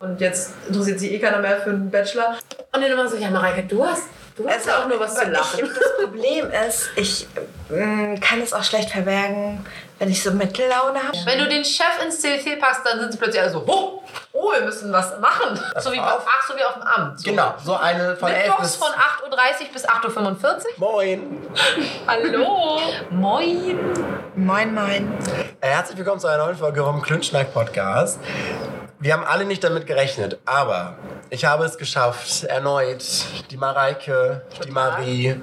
Und 0.00 0.20
jetzt 0.20 0.52
interessiert 0.68 1.00
sich 1.00 1.10
eh 1.10 1.18
keiner 1.18 1.38
mehr 1.38 1.60
für 1.60 1.70
einen 1.70 1.90
Bachelor. 1.90 2.36
Und 2.72 2.80
dann 2.82 2.84
immer 2.84 3.08
so, 3.08 3.16
ja 3.16 3.30
Mareike, 3.30 3.64
du 3.64 3.84
hast, 3.84 4.04
du 4.36 4.48
hast 4.48 4.64
ja 4.64 4.78
auch 4.78 4.86
nur 4.86 5.00
was 5.00 5.16
zu 5.16 5.28
lachen. 5.28 5.64
Ich, 5.64 5.70
das 5.74 5.96
Problem 6.04 6.50
ist, 6.68 6.90
ich 6.94 7.26
mm, 7.68 8.14
kann 8.20 8.40
es 8.40 8.52
auch 8.52 8.62
schlecht 8.62 8.90
verbergen, 8.90 9.66
wenn 9.98 10.08
ich 10.08 10.22
so 10.22 10.30
Mittellaune 10.30 11.02
habe. 11.02 11.18
Wenn 11.24 11.40
du 11.40 11.48
den 11.48 11.64
Chef 11.64 12.00
ins 12.04 12.20
CC 12.20 12.54
packst, 12.60 12.82
dann 12.84 13.00
sind 13.00 13.10
sie 13.10 13.18
plötzlich 13.18 13.42
alle 13.42 13.50
so, 13.50 13.64
oh, 13.66 14.00
oh 14.34 14.52
wir 14.52 14.60
müssen 14.60 14.92
was 14.92 15.18
machen. 15.18 15.58
So 15.80 15.90
wie, 15.90 15.98
auf- 15.98 16.24
ach, 16.24 16.46
so 16.46 16.54
wie 16.56 16.62
auf 16.62 16.74
dem 16.74 16.82
Amt. 16.82 17.18
So. 17.18 17.30
Genau, 17.30 17.54
so 17.64 17.74
eine 17.74 18.14
von 18.14 18.30
11 18.30 18.46
Mittwochs 18.50 18.76
von 18.76 18.92
8.30 18.92 19.62
Uhr 19.66 19.72
bis 19.72 19.88
8.45 19.88 20.44
Uhr. 20.44 20.62
Moin! 20.76 21.48
Hallo. 22.06 22.80
Moin. 23.10 23.76
Moin, 24.36 24.74
moin. 24.74 25.12
Herzlich 25.60 25.98
willkommen 25.98 26.20
zu 26.20 26.28
einer 26.28 26.44
neuen 26.44 26.56
Folge 26.56 26.84
vom 26.84 27.02
Klünschnack 27.02 27.52
Podcast. 27.52 28.20
Wir 29.00 29.12
haben 29.12 29.22
alle 29.22 29.44
nicht 29.44 29.62
damit 29.62 29.86
gerechnet, 29.86 30.40
aber 30.44 30.98
ich 31.30 31.44
habe 31.44 31.64
es 31.64 31.78
geschafft, 31.78 32.42
erneut 32.42 33.04
die 33.48 33.56
Mareike, 33.56 34.42
die 34.66 34.72
Marie, 34.72 35.40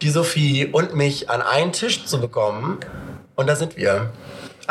die 0.00 0.10
Sophie 0.10 0.66
und 0.66 0.94
mich 0.94 1.28
an 1.28 1.42
einen 1.42 1.72
Tisch 1.72 2.06
zu 2.06 2.20
bekommen. 2.20 2.78
Und 3.34 3.48
da 3.48 3.56
sind 3.56 3.76
wir. 3.76 4.12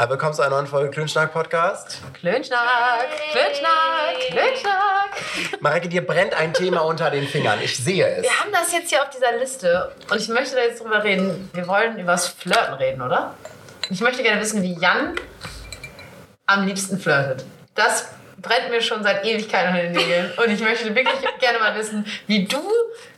Willkommen 0.08 0.34
zu 0.34 0.42
einer 0.42 0.52
neuen 0.52 0.68
Folge 0.68 0.90
Klünschnack 0.90 1.34
Podcast. 1.34 2.00
Klönschnack, 2.14 3.10
Klönschnack, 3.34 4.20
Klönschnack. 4.30 5.60
Mareike, 5.60 5.90
dir 5.90 6.08
brennt 6.08 6.34
ein 6.34 6.54
Thema 6.54 6.80
unter 6.86 7.12
den 7.12 7.28
Fingern. 7.28 7.60
Ich 7.62 7.76
sehe 7.76 8.08
es. 8.08 8.24
Wir 8.24 8.40
haben 8.40 8.54
das 8.54 8.72
jetzt 8.72 8.88
hier 8.88 9.02
auf 9.02 9.10
dieser 9.10 9.38
Liste 9.38 9.92
und 10.10 10.18
ich 10.18 10.30
möchte 10.30 10.56
da 10.56 10.62
jetzt 10.62 10.82
drüber 10.82 11.04
reden. 11.04 11.50
Wir 11.54 11.68
wollen 11.68 12.00
über 12.00 12.14
das 12.14 12.30
Flirten 12.30 12.76
reden, 12.76 13.02
oder? 13.02 13.34
Ich 13.90 14.00
möchte 14.00 14.24
gerne 14.24 14.40
wissen, 14.40 14.62
wie 14.62 14.80
Jan 14.80 15.16
am 16.46 16.66
liebsten 16.66 16.98
flirtet. 16.98 17.44
Das 17.76 18.08
brennt 18.38 18.70
mir 18.72 18.82
schon 18.82 19.04
seit 19.04 19.24
Ewigkeiten 19.26 19.70
unter 19.70 19.84
den 19.84 19.94
Nägeln. 19.94 20.32
Und 20.38 20.50
ich 20.52 20.60
möchte 20.60 20.94
wirklich 20.94 21.16
gerne 21.40 21.60
mal 21.60 21.76
wissen, 21.76 22.06
wie 22.28 22.46
du, 22.46 22.62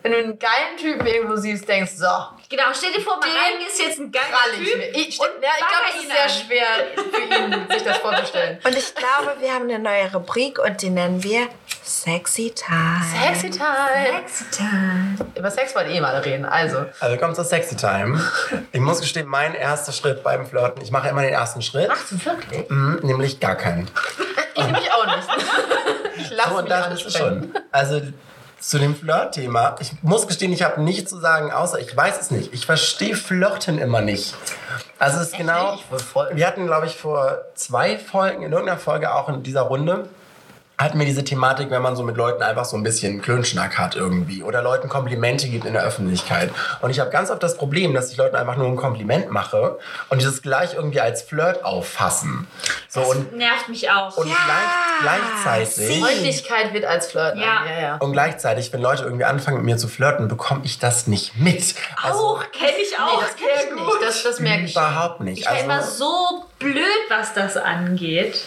wenn 0.04 0.12
du 0.12 0.18
einen 0.20 0.40
geilen 0.40 0.78
Typen 0.80 1.06
irgendwo 1.06 1.36
siehst, 1.36 1.68
denkst, 1.68 1.94
so, 1.96 2.06
Genau, 2.48 2.66
stell 2.74 2.94
dir 2.94 3.02
vor, 3.02 3.18
Mareike 3.18 3.66
ist 3.68 3.82
jetzt 3.82 4.00
ein 4.00 4.12
geiler 4.12 4.26
ich 4.62 4.70
Typ. 4.70 4.78
mir. 4.78 4.90
Ich, 4.92 5.20
und 5.20 5.30
ja, 5.42 5.50
ich 5.58 5.66
glaube, 5.66 5.86
es 5.90 6.04
ist 6.04 6.12
sehr 6.12 6.24
an. 6.24 6.30
schwer 6.30 6.68
für 7.12 7.44
ihn, 7.56 7.68
sich 7.72 7.84
das 7.84 7.98
vorzustellen. 7.98 8.60
Und 8.64 8.78
ich 8.78 8.94
glaube, 8.94 9.36
wir 9.40 9.52
haben 9.52 9.64
eine 9.64 9.80
neue 9.80 10.14
Rubrik 10.14 10.60
und 10.60 10.80
die 10.84 10.92
nennen 10.92 11.24
wir 11.24 11.48
Sexy 11.84 12.54
Time. 12.54 13.02
Sexy 13.20 13.50
Time. 13.50 14.22
Sexy 14.22 14.46
Time. 14.52 15.16
Über 15.36 15.50
Sex 15.50 15.74
wollen 15.76 15.90
eh 15.90 16.00
mal 16.00 16.16
reden. 16.18 16.46
Also, 16.46 16.86
Also 17.00 17.14
willkommen 17.14 17.34
zur 17.34 17.46
Sexy 17.46 17.76
Time. 17.76 18.22
Ich 18.72 18.80
muss 18.80 19.02
gestehen, 19.02 19.28
mein 19.28 19.56
erster 19.56 19.92
Schritt 19.92 20.22
beim 20.24 20.46
Flirten, 20.46 20.84
ich 20.84 20.92
mache 20.92 21.10
immer 21.10 21.24
den 21.24 21.34
ersten 21.34 21.64
Schritt, 21.64 21.88
machst 21.88 22.12
du 22.12 22.24
wirklich? 22.26 22.70
mhm, 22.70 23.00
nämlich 23.02 23.40
gar 23.40 23.56
keinen. 23.56 23.90
Ich 24.56 24.64
nämlich 24.66 24.92
auch 24.92 25.06
nicht. 25.06 25.28
Ich 26.18 26.30
lasse 26.32 26.50
So, 26.50 26.62
mich 26.62 26.70
das 26.70 26.88
ist 26.94 27.06
es 27.06 27.16
ansprechen. 27.16 27.52
schon. 27.54 27.64
Also 27.72 28.02
zu 28.60 28.80
dem 28.80 28.96
Flirt-Thema. 28.96 29.76
Ich 29.80 29.92
muss 30.02 30.28
gestehen, 30.28 30.54
ich 30.54 30.64
habe 30.64 30.82
nichts 30.82 31.10
zu 31.12 31.20
sagen, 31.20 31.52
außer 31.52 31.78
ich 31.80 31.96
weiß 31.96 32.20
es 32.20 32.32
nicht. 32.32 32.54
Ich 32.54 32.66
verstehe 32.66 33.16
Flirten 33.16 33.78
immer 33.78 34.00
nicht. 34.02 34.34
Also 34.98 35.20
es 35.20 35.28
ist 35.28 35.38
genau. 35.38 35.78
wohl 35.90 36.00
voll. 36.00 36.30
Wir 36.34 36.48
hatten, 36.48 36.66
glaube 36.66 36.88
ich, 36.88 36.96
vor 36.96 37.40
zwei 37.56 37.98
Folgen, 38.00 38.44
in 38.44 38.52
irgendeiner 38.54 38.80
Folge 38.80 39.14
auch 39.14 39.28
in 39.30 39.44
dieser 39.44 39.62
Runde, 39.64 40.08
hatten 40.78 41.00
wir 41.00 41.06
diese 41.06 41.24
Thematik, 41.24 41.70
wenn 41.72 41.82
man 41.82 41.96
so 41.96 42.04
mit 42.04 42.18
Leuten 42.18 42.44
einfach 42.44 42.66
so 42.66 42.76
ein 42.76 42.84
bisschen 42.84 43.22
Klönschnack 43.22 43.78
hat 43.78 43.96
irgendwie 43.96 44.44
oder 44.44 44.62
Leuten 44.62 44.90
Komplimente 44.90 45.48
gibt 45.48 45.66
in 45.66 45.74
der 45.74 45.84
Öffentlichkeit. 45.84 46.52
Und 46.82 46.90
ich 46.90 47.00
habe 47.00 47.10
ganz 47.12 47.32
oft 47.32 47.42
das 47.42 47.56
Problem, 47.56 47.94
dass 47.94 48.12
ich 48.12 48.18
Leuten 48.18 48.36
einfach 48.36 48.58
nur 48.58 48.68
ein 48.68 48.76
Kompliment 48.76 49.32
mache 49.32 49.78
und 50.10 50.20
dieses 50.22 50.42
gleich 50.42 50.74
irgendwie 50.74 51.00
als 51.00 51.22
Flirt 51.22 51.64
auffassen. 51.64 52.48
So 52.90 53.02
und, 53.02 53.36
Nervt 53.38 53.70
mich 53.70 53.90
auch. 53.90 54.18
und 54.18 54.26
gleich, 54.26 55.02
gleichzeitig. 55.02 56.00
Freundlichkeit 56.02 56.74
wird 56.74 56.86
als 56.86 57.08
Flirten. 57.12 57.40
Ja. 57.40 57.64
ja, 57.66 57.82
ja. 57.82 57.96
Und 57.98 58.12
gleichzeitig, 58.12 58.72
wenn 58.74 58.82
Leute 58.82 59.04
irgendwie 59.04 59.26
anfangen 59.26 59.58
mit 59.58 59.66
mir 59.66 59.78
zu 59.78 59.88
flirten, 59.88 60.28
bekomme 60.28 60.62
ich 60.66 60.80
das 60.80 61.08
nicht 61.08 61.38
mit. 61.38 61.76
Also 62.04 62.20
auch, 62.20 62.52
kenne 62.52 62.72
ich 62.82 62.98
auch. 63.00 63.22
Nee, 63.22 63.26
das 63.28 63.36
kenn 63.38 63.48
ich 63.70 63.76
nicht. 63.76 64.02
Das, 64.02 64.24
das 64.24 64.40
merke 64.40 64.66
ich. 64.66 64.72
überhaupt 64.72 65.22
nicht. 65.22 65.40
Ich 65.42 65.48
bin 65.50 65.58
immer 65.66 65.76
Also, 65.76 66.06
so 66.06 66.46
blöd, 66.60 66.84
was 67.10 67.34
das 67.34 67.56
angeht. 67.58 68.42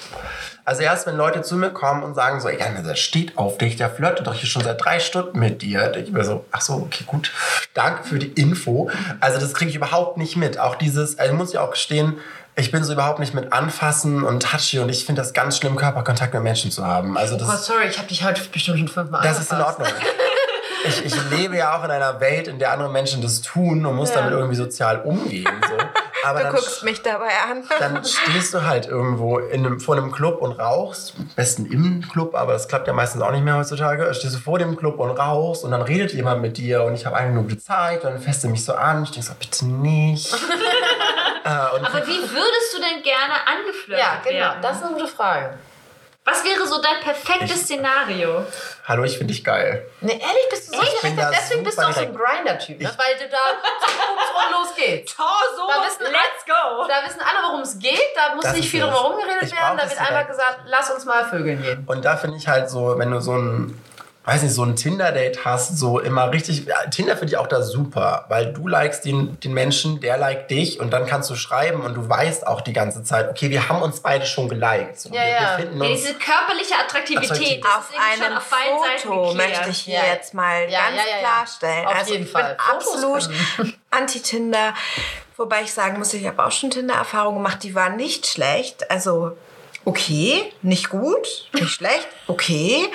Also 0.69 0.83
erst 0.83 1.07
wenn 1.07 1.17
Leute 1.17 1.41
zu 1.41 1.57
mir 1.57 1.71
kommen 1.71 2.03
und 2.03 2.15
sagen 2.15 2.43
so, 2.43 2.51
ja, 2.51 2.69
der 2.69 2.95
steht 2.95 3.39
auf 3.39 3.57
dich, 3.57 3.77
der 3.77 3.89
flirtet 3.89 4.27
doch 4.27 4.35
hier 4.35 4.47
schon 4.51 4.63
seit 4.63 4.85
drei 4.85 5.01
Stunden 5.01 5.39
mit 5.39 5.63
dir. 5.63 5.97
ich 5.97 6.13
mir 6.13 6.25
so, 6.25 6.45
ach 6.53 6.61
so, 6.61 6.75
okay, 6.75 7.05
gut, 7.07 7.33
danke 7.73 8.05
für 8.05 8.19
die 8.19 8.27
Info. 8.27 8.91
Also 9.19 9.41
das 9.41 9.55
kriege 9.55 9.71
ich 9.71 9.77
überhaupt 9.77 10.19
nicht 10.19 10.37
mit. 10.37 10.61
Auch 10.61 10.75
dieses, 10.75 11.19
also 11.19 11.33
muss 11.33 11.55
ich 11.55 11.59
auch 11.59 11.71
gestehen, 11.71 12.19
ich 12.55 12.71
bin 12.71 12.85
so 12.85 12.93
überhaupt 12.93 13.19
nicht 13.19 13.33
mit 13.33 13.51
Anfassen 13.55 14.25
und 14.25 14.43
Touchy 14.43 14.81
und 14.81 14.91
ich 14.91 15.07
finde 15.07 15.23
das 15.23 15.33
ganz 15.33 15.57
schlimm, 15.57 15.75
Körperkontakt 15.75 16.35
mit 16.35 16.43
Menschen 16.43 16.71
zu 16.71 16.87
haben. 16.87 17.17
Also 17.17 17.39
das 17.39 17.49
Oh, 17.49 17.57
sorry, 17.57 17.87
ich 17.89 17.97
habe 17.97 18.09
dich 18.09 18.23
heute 18.23 18.43
bestimmt 18.53 18.79
schon 18.79 18.89
fünfmal 18.89 19.23
Das 19.23 19.41
ist 19.41 19.51
in 19.51 19.57
angefasst. 19.57 19.81
Ordnung. 19.81 19.99
Ich, 20.87 21.05
ich 21.05 21.31
lebe 21.31 21.57
ja 21.57 21.77
auch 21.77 21.85
in 21.85 21.91
einer 21.91 22.21
Welt, 22.21 22.47
in 22.47 22.59
der 22.59 22.73
andere 22.73 22.91
Menschen 22.91 23.23
das 23.23 23.41
tun 23.41 23.87
und 23.87 23.97
muss 23.97 24.13
damit 24.13 24.33
irgendwie 24.33 24.55
sozial 24.55 25.01
umgehen. 25.01 25.49
So. 25.67 25.77
Aber 26.29 26.39
Du 26.41 26.45
dann, 26.47 26.55
guckst 26.55 26.83
mich 26.85 27.03
dabei 27.03 27.31
an. 27.51 27.65
dann 27.79 28.05
stehst 28.05 28.53
du 28.55 28.63
halt 28.65 28.87
irgendwo 28.87 29.39
in 29.39 29.65
einem, 29.67 29.81
vor 29.81 29.97
einem 29.97 30.11
Club 30.13 30.41
und 30.43 30.53
rauchst. 30.53 31.15
Am 31.19 31.29
besten 31.37 31.67
im 31.67 32.03
Club, 32.09 32.35
aber 32.35 32.53
das 32.53 32.69
klappt 32.69 32.87
ja 32.87 32.93
meistens 32.93 33.23
auch 33.23 33.31
nicht 33.33 33.45
mehr 33.45 33.57
heutzutage. 33.57 34.13
Stehst 34.15 34.35
du 34.35 34.39
vor 34.39 34.59
dem 34.59 34.77
Club 34.77 34.99
und 34.99 35.11
rauchst 35.11 35.65
und 35.65 35.71
dann 35.71 35.83
redet 35.83 36.13
jemand 36.13 36.43
mit 36.43 36.57
dir 36.59 36.83
und 36.85 36.95
ich 36.95 37.07
habe 37.07 37.17
eine 37.17 37.33
Minute 37.33 37.59
Zeit 37.59 38.05
und 38.05 38.13
dann 38.13 38.21
fässt 38.21 38.45
du 38.45 38.49
mich 38.49 38.65
so 38.65 38.75
an. 38.75 39.03
Ich 39.05 39.11
denke 39.11 39.27
so, 39.27 39.35
bitte 39.39 39.67
nicht. 39.67 40.33
äh, 41.45 41.77
und 41.77 41.85
Aber 41.87 42.07
wie 42.07 42.21
würdest 42.21 42.75
du 42.75 42.81
denn 42.81 43.03
gerne 43.03 43.35
angeflirtet 43.47 43.99
Ja, 44.05 44.21
genau. 44.23 44.39
werden? 44.39 44.63
Das 44.63 44.77
ist 44.79 44.85
eine 44.85 44.93
gute 44.95 45.07
Frage. 45.09 45.59
Was 46.29 46.45
wäre 46.45 46.67
so 46.67 46.79
dein 46.83 47.01
perfektes 47.01 47.63
Szenario? 47.63 48.45
hallo, 48.85 49.05
ich 49.05 49.17
finde 49.17 49.33
dich 49.33 49.43
geil. 49.43 49.87
Ne, 50.03 50.13
ehrlich, 50.13 50.49
bist 50.51 50.69
du 50.69 50.77
so 50.77 50.83
Ich 50.83 51.01
direkt? 51.01 51.19
Deswegen 51.33 51.65
bist 51.65 51.79
du 51.79 51.83
auch 51.83 51.93
so 51.93 52.01
ein. 52.01 52.15
Grinder-Typ, 52.15 52.81
ne? 52.81 52.91
Weil 52.97 53.15
du 53.19 53.29
da 53.31 53.39
und 54.45 54.53
los 54.53 54.75
geht's. 54.77 55.17
Torso, 55.17 55.69
Da 55.69 55.87
wissen 55.87 56.03
let's 56.13 56.45
go! 56.47 56.87
Da 56.87 57.07
wissen 57.07 57.21
alle, 57.21 57.47
worum 57.47 57.61
es 57.63 57.79
geht. 57.79 57.99
Da 58.15 58.35
muss 58.35 58.45
Das 58.45 58.55
nicht 58.55 58.69
viel 58.71 58.81
drum 58.83 58.93
herum 58.93 59.17
geredet 59.17 59.45
Ich 59.45 59.57
werden. 59.57 59.79
Da 59.79 59.89
wird 59.89 60.01
einfach 60.01 60.29
gesagt, 60.29 60.61
lass 60.67 60.91
uns 60.91 61.05
mal 61.07 61.25
vögeln 61.29 61.63
gehen. 61.63 61.85
Und 61.87 62.05
da 62.05 62.17
finde 62.17 62.37
ich 62.37 62.47
halt 62.47 62.69
so, 62.69 62.99
wenn 62.99 63.11
du 63.11 63.21
so 63.21 63.33
ein, 63.33 63.83
weiß 64.29 64.43
nicht, 64.43 64.53
so 64.53 64.63
ein 64.63 64.77
Tinder-Date 64.77 65.47
hast, 65.47 65.79
so 65.79 66.01
immer 66.01 66.31
richtig, 66.31 66.67
ja, 66.67 66.77
Tinder 66.91 67.17
finde 67.17 67.33
ich 67.33 67.39
auch 67.39 67.47
da 67.47 67.63
super, 67.63 68.27
weil 68.29 68.53
du 68.53 68.69
likest 68.69 69.07
den, 69.07 69.41
den 69.41 69.55
Menschen, 69.55 70.01
der 70.01 70.19
liked 70.19 70.51
dich 70.51 70.81
und 70.81 70.91
dann 70.91 71.07
kannst 71.07 71.31
du 71.31 71.35
schreiben 71.35 71.81
und 71.81 71.95
du 71.95 72.07
weißt 72.07 72.47
auch 72.47 72.61
die 72.61 72.75
ganze 72.75 73.03
Zeit, 73.03 73.31
okay, 73.31 73.49
wir 73.49 73.71
haben 73.71 73.81
uns 73.81 74.01
beide 74.01 74.27
schon 74.27 74.51
geliked. 74.51 75.01
So, 75.01 75.09
Ja, 75.09 75.15
wir, 75.23 75.29
ja. 75.29 75.41
wir 75.41 75.65
finden 75.65 75.83
Ja, 75.83 75.89
uns, 75.91 76.03
diese 76.03 76.15
körperliche 76.15 76.75
Attraktivität, 76.75 77.31
Attraktiv. 77.31 77.65
Auf 77.65 77.91
einem 78.23 78.37
auf 78.37 78.43
Foto 79.03 79.33
möchte 79.35 79.71
ich 79.71 79.79
hier 79.79 80.03
jetzt 80.13 80.35
mal 80.35 80.69
Ja, 80.69 80.81
ganz 80.91 80.97
ja, 80.97 81.03
ja, 81.03 81.09
ja. 81.11 81.19
klarstellen. 81.21 81.87
Auf 81.87 81.95
also 81.95 82.13
jeden 82.13 82.25
ich 82.27 82.31
Fall. 82.31 82.43
bin 82.55 82.83
Fotos 82.83 83.29
absolut 83.29 83.75
anti-Tinder. 83.91 84.75
Wobei 85.39 85.63
ich 85.63 85.73
sagen 85.73 85.99
muss, 85.99 86.13
ich 86.13 86.27
habe 86.27 86.45
auch 86.45 86.53
schon 86.53 86.69
Tinder-Erfahrungen 86.71 87.39
gemacht, 87.39 87.63
die 87.63 87.75
waren 87.75 87.97
nicht 87.97 88.27
schlecht. 88.27 88.91
Also 88.91 89.39
okay, 89.87 90.53
nicht 90.61 90.91
gut, 90.91 91.49
nicht 91.55 91.71
schlecht, 91.71 92.07
okay. 92.27 92.91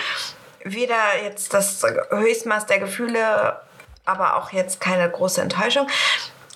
Weder 0.63 0.95
jetzt 1.23 1.53
das 1.53 1.83
Höchstmaß 2.09 2.65
der 2.65 2.79
Gefühle, 2.79 3.57
aber 4.05 4.37
auch 4.37 4.51
jetzt 4.51 4.81
keine 4.81 5.09
große 5.09 5.41
Enttäuschung. 5.41 5.87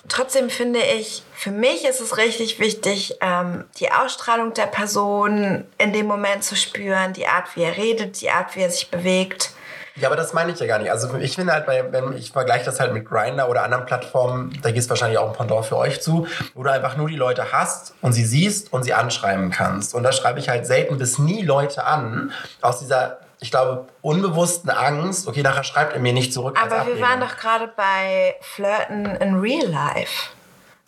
Trotzdem 0.08 0.48
finde 0.48 0.80
ich, 0.80 1.22
für 1.34 1.50
mich 1.50 1.84
ist 1.84 2.00
es 2.00 2.16
richtig 2.16 2.58
wichtig, 2.58 3.18
ähm, 3.20 3.64
die 3.78 3.92
Ausstrahlung 3.92 4.54
der 4.54 4.66
Person 4.66 5.66
in 5.76 5.92
dem 5.92 6.06
Moment 6.06 6.44
zu 6.44 6.56
spüren, 6.56 7.12
die 7.12 7.26
Art, 7.26 7.54
wie 7.54 7.62
er 7.62 7.76
redet, 7.76 8.20
die 8.22 8.30
Art, 8.30 8.56
wie 8.56 8.60
er 8.60 8.70
sich 8.70 8.90
bewegt. 8.90 9.50
ja, 9.96 10.08
aber 10.08 10.16
das 10.16 10.32
meine 10.32 10.52
ich 10.52 10.60
ja 10.60 10.66
gar 10.66 10.78
nicht. 10.78 10.90
Also 10.90 11.14
ich 11.18 11.34
finde 11.34 11.52
halt, 11.52 11.66
wenn 11.66 12.16
ich 12.16 12.32
vergleiche 12.32 12.64
das 12.64 12.80
halt 12.80 12.94
mit 12.94 13.04
Grindr 13.04 13.48
oder 13.50 13.64
anderen 13.64 13.84
Plattformen, 13.84 14.58
da 14.62 14.70
geht 14.70 14.80
es 14.80 14.88
wahrscheinlich 14.88 15.18
auch 15.18 15.28
ein 15.28 15.36
Pendant 15.36 15.66
für 15.66 15.76
euch 15.76 16.00
zu, 16.00 16.26
wo 16.54 16.62
du 16.62 16.70
einfach 16.70 16.96
nur 16.96 17.08
die 17.08 17.16
Leute 17.16 17.52
hast 17.52 17.94
und 18.00 18.12
sie 18.12 18.24
siehst 18.24 18.72
und 18.72 18.84
sie 18.84 18.94
anschreiben 18.94 19.50
kannst. 19.50 19.94
Und 19.94 20.04
da 20.04 20.12
schreibe 20.12 20.38
ich 20.38 20.48
halt 20.48 20.66
selten 20.66 20.96
bis 20.96 21.18
nie 21.18 21.42
Leute 21.42 21.84
an, 21.84 22.32
aus 22.62 22.78
dieser, 22.78 23.18
ich 23.40 23.50
glaube, 23.50 23.86
unbewussten 24.02 24.70
Angst, 24.70 25.28
okay, 25.28 25.42
nachher 25.42 25.64
schreibt 25.64 25.92
er 25.94 26.00
mir 26.00 26.12
nicht 26.12 26.32
zurück. 26.32 26.58
als 26.60 26.72
Aber 26.72 26.86
wir 26.86 27.00
waren 27.00 27.20
doch 27.20 27.36
gerade 27.36 27.68
bei 27.68 28.34
Flirten 28.40 29.06
in 29.16 29.38
Real 29.40 29.66
Life. 29.66 30.30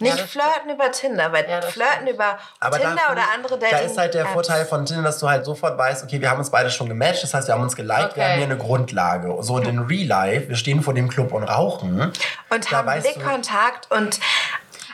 Nicht 0.03 0.19
das 0.19 0.31
Flirten 0.31 0.71
über 0.73 0.91
Tinder, 0.91 1.31
weil 1.31 1.47
Ja, 1.47 1.61
Flirten 1.61 2.07
über 2.07 2.39
Aber 2.59 2.79
da 2.79 2.87
Tinder 2.89 3.03
find 3.03 3.13
oder 3.13 3.23
andere 3.35 3.59
Da 3.59 3.69
Dating 3.71 3.87
ist 3.91 3.99
halt 3.99 4.15
der 4.15 4.23
Apps. 4.23 4.33
Vorteil 4.33 4.65
von 4.65 4.87
Tinder, 4.87 5.03
dass 5.03 5.19
du 5.19 5.29
halt 5.29 5.45
sofort 5.45 5.77
weißt, 5.77 6.03
okay, 6.05 6.19
wir 6.23 6.31
haben 6.31 6.39
uns 6.39 6.51
beide 6.51 6.71
schon 6.71 6.89
gematcht, 6.89 7.23
das 7.23 7.35
heißt, 7.35 7.49
wir 7.49 7.55
haben 7.55 7.63
uns 7.63 7.77
geliked, 7.77 8.17
wir 8.17 8.23
Okay. 8.23 8.23
haben 8.23 8.35
hier 8.37 8.45
eine 8.45 8.57
Grundlage. 8.57 9.37
So 9.43 9.55
und 9.57 9.67
in 9.69 9.79
Real 9.81 10.07
Life, 10.07 10.49
wir 10.49 10.57
stehen 10.57 10.83
vor 10.83 10.95
dem 10.95 11.09
Club 11.11 11.33
und 11.33 11.43
rauchen. 11.45 12.13
und 12.49 12.73
da 12.73 12.77
haben 12.79 13.01
Blickkontakt 13.03 13.91
und 13.91 14.19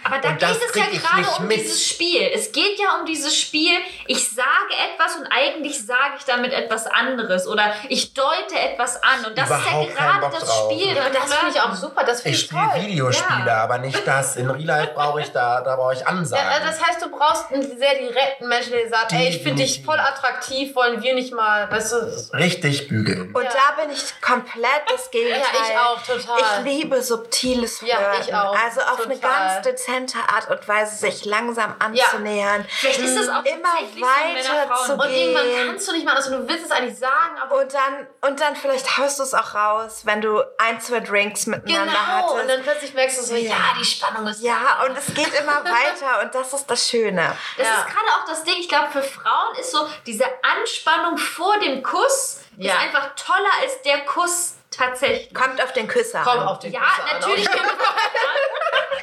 Aber 0.06 0.19
da 0.19 0.29
Und 0.31 0.38
geht 0.38 0.49
es 0.50 0.75
ja 0.76 0.85
gerade 0.87 1.29
um 1.41 1.47
mit. 1.49 1.58
dieses 1.61 1.85
Spiel. 1.88 2.31
Es 2.32 2.53
geht 2.53 2.79
ja 2.79 2.99
um 3.00 3.06
dieses 3.06 3.37
Spiel, 3.37 3.76
ich 4.06 4.29
sage 4.31 4.47
etwas 4.93 5.17
und 5.17 5.26
eigentlich 5.26 5.85
sage 5.85 6.14
ich 6.19 6.25
damit 6.25 6.53
etwas 6.53 6.87
anderes 6.87 7.47
oder 7.49 7.75
ich 7.88 8.14
deute 8.14 8.55
etwas 8.58 9.03
an. 9.03 9.25
Und 9.26 9.37
das 9.37 9.49
Überhaupt 9.49 9.88
ist 9.91 9.99
ja 9.99 10.19
gerade 10.19 10.32
das 10.38 10.44
drauf. 10.49 10.73
Spiel. 10.73 10.94
Ja, 10.94 11.08
das 11.11 11.35
finde 11.35 11.55
ich 11.55 11.61
auch 11.61 11.75
super. 11.75 12.05
Das 12.05 12.20
finde 12.23 12.37
Ich 12.37 12.44
ich 12.44 12.49
spiele. 12.50 12.87
Videospiele, 12.87 13.47
Ja. 13.49 13.64
aber 13.64 13.79
nicht 13.79 14.06
das. 14.06 14.37
In 14.37 14.49
Real 14.49 14.64
Life 14.67 14.93
brauche 14.94 15.20
ich 15.20 15.32
da, 15.32 15.61
da 15.62 15.75
brauche 15.76 15.94
ich 15.94 16.00
Ja, 16.00 16.06
Ansagen. 16.06 16.47
also 16.47 16.67
das 16.67 16.81
heißt, 16.85 17.02
du 17.02 17.11
brauchst 17.11 17.50
einen 17.52 17.62
sehr 17.79 17.94
direkten 17.97 18.47
Menschen, 18.49 18.73
der 18.73 18.88
sagt, 18.88 19.12
ey, 19.12 19.29
ich 19.29 19.43
finde 19.43 19.62
dich 19.62 19.85
voll 19.85 19.99
attraktiv, 19.99 20.75
wollen 20.76 21.02
wir 21.02 21.14
nicht 21.14 21.32
mal, 21.35 21.69
weißt 21.70 21.93
du, 21.93 21.97
Richtig 22.37 22.87
bügeln. 22.88 23.35
Und 23.35 23.43
Ja. 23.44 23.50
da 23.50 23.82
bin 23.82 23.91
ich 23.93 24.20
komplett 24.20 24.82
das 24.88 25.11
Gegenteil. 25.11 25.41
Ja, 25.41 25.69
ich 25.70 25.79
auch, 25.79 26.02
total. 26.02 26.38
Ich 26.64 26.64
liebe 26.73 27.02
subtiles 27.02 27.81
Ja, 27.81 27.97
Flirten. 27.97 28.20
ich 28.29 28.35
auch, 28.35 28.56
Also 28.56 28.81
auf 28.82 29.05
eine 29.05 29.14
total. 29.19 29.31
ganz 29.55 29.62
dezente 29.67 29.95
Art 30.04 30.50
und 30.50 30.69
Weise 30.69 30.96
sich 30.96 31.25
langsam 31.25 31.75
anzunähern. 31.78 32.64
Vielleicht 32.69 33.00
ist 33.00 33.16
das 33.16 33.28
auch 33.28 33.44
immer 33.44 33.69
so 33.94 34.00
weiter 34.02 34.75
zu 34.87 34.93
und 34.94 35.10
irgendwann 35.10 35.44
gehen. 35.44 35.66
kannst 35.69 35.88
du 35.88 35.93
nicht 35.93 36.04
mal, 36.04 36.14
also 36.16 36.31
du 36.37 36.48
willst 36.48 36.66
es 36.66 36.70
eigentlich 36.70 36.98
sagen, 36.98 37.38
aber 37.40 37.60
Und 37.60 37.72
dann, 37.72 38.06
und 38.28 38.40
dann 38.40 38.54
vielleicht 38.56 38.98
haust 38.98 39.19
du 39.19 39.22
es 39.22 39.34
auch 39.34 39.54
raus, 39.54 40.02
wenn 40.04 40.20
du 40.20 40.43
ein, 40.58 40.81
zwei 40.81 41.00
Drinks 41.00 41.46
miteinander 41.46 41.93
genau, 41.93 41.98
hattest. 42.06 42.34
und 42.43 42.48
dann 42.48 42.62
plötzlich 42.62 42.94
merkst 42.94 43.19
du 43.19 43.22
so, 43.22 43.34
ja, 43.34 43.50
Ja. 43.50 43.56
die 43.81 43.84
Spannung 43.84 44.26
ist 44.26 44.43
ja, 44.43 44.84
und 44.87 44.96
es 44.98 45.06
geht 45.14 45.32
immer 45.40 45.64
weiter 45.64 46.22
und 46.22 46.34
das 46.34 46.52
ist 46.52 46.66
das 46.70 46.88
Schöne. 46.88 47.37
Das 47.56 47.66
Ja. 47.66 47.75
ist 47.75 47.87
gerade 47.87 48.06
auch 48.20 48.26
das 48.26 48.44
Ding, 48.44 48.56
ich 48.58 48.69
glaube, 48.69 48.88
für 48.92 49.02
Frauen 49.02 49.56
ist 49.58 49.70
so 49.72 49.88
diese 50.06 50.25
Anspannung 50.42 51.16
vor 51.19 51.58
dem 51.60 51.82
Kuss 51.82 52.40
Ja. 52.56 52.75
ist 52.75 52.81
einfach 52.81 53.14
toller 53.14 53.50
als 53.62 53.82
der 53.82 54.00
Kuss 54.04 54.54
tatsächlich. 54.70 55.32
Kommt 55.34 55.62
auf 55.62 55.72
den 55.72 55.88
Küsser 55.88 56.20
Komm 56.24 56.40
an. 56.40 56.48
auf 56.48 56.58
den 56.58 56.72
Ja, 56.72 56.80
Küsser 56.80 57.02
an. 57.14 57.20
natürlich. 57.20 57.46
kommt 57.50 57.60
an. 57.62 57.70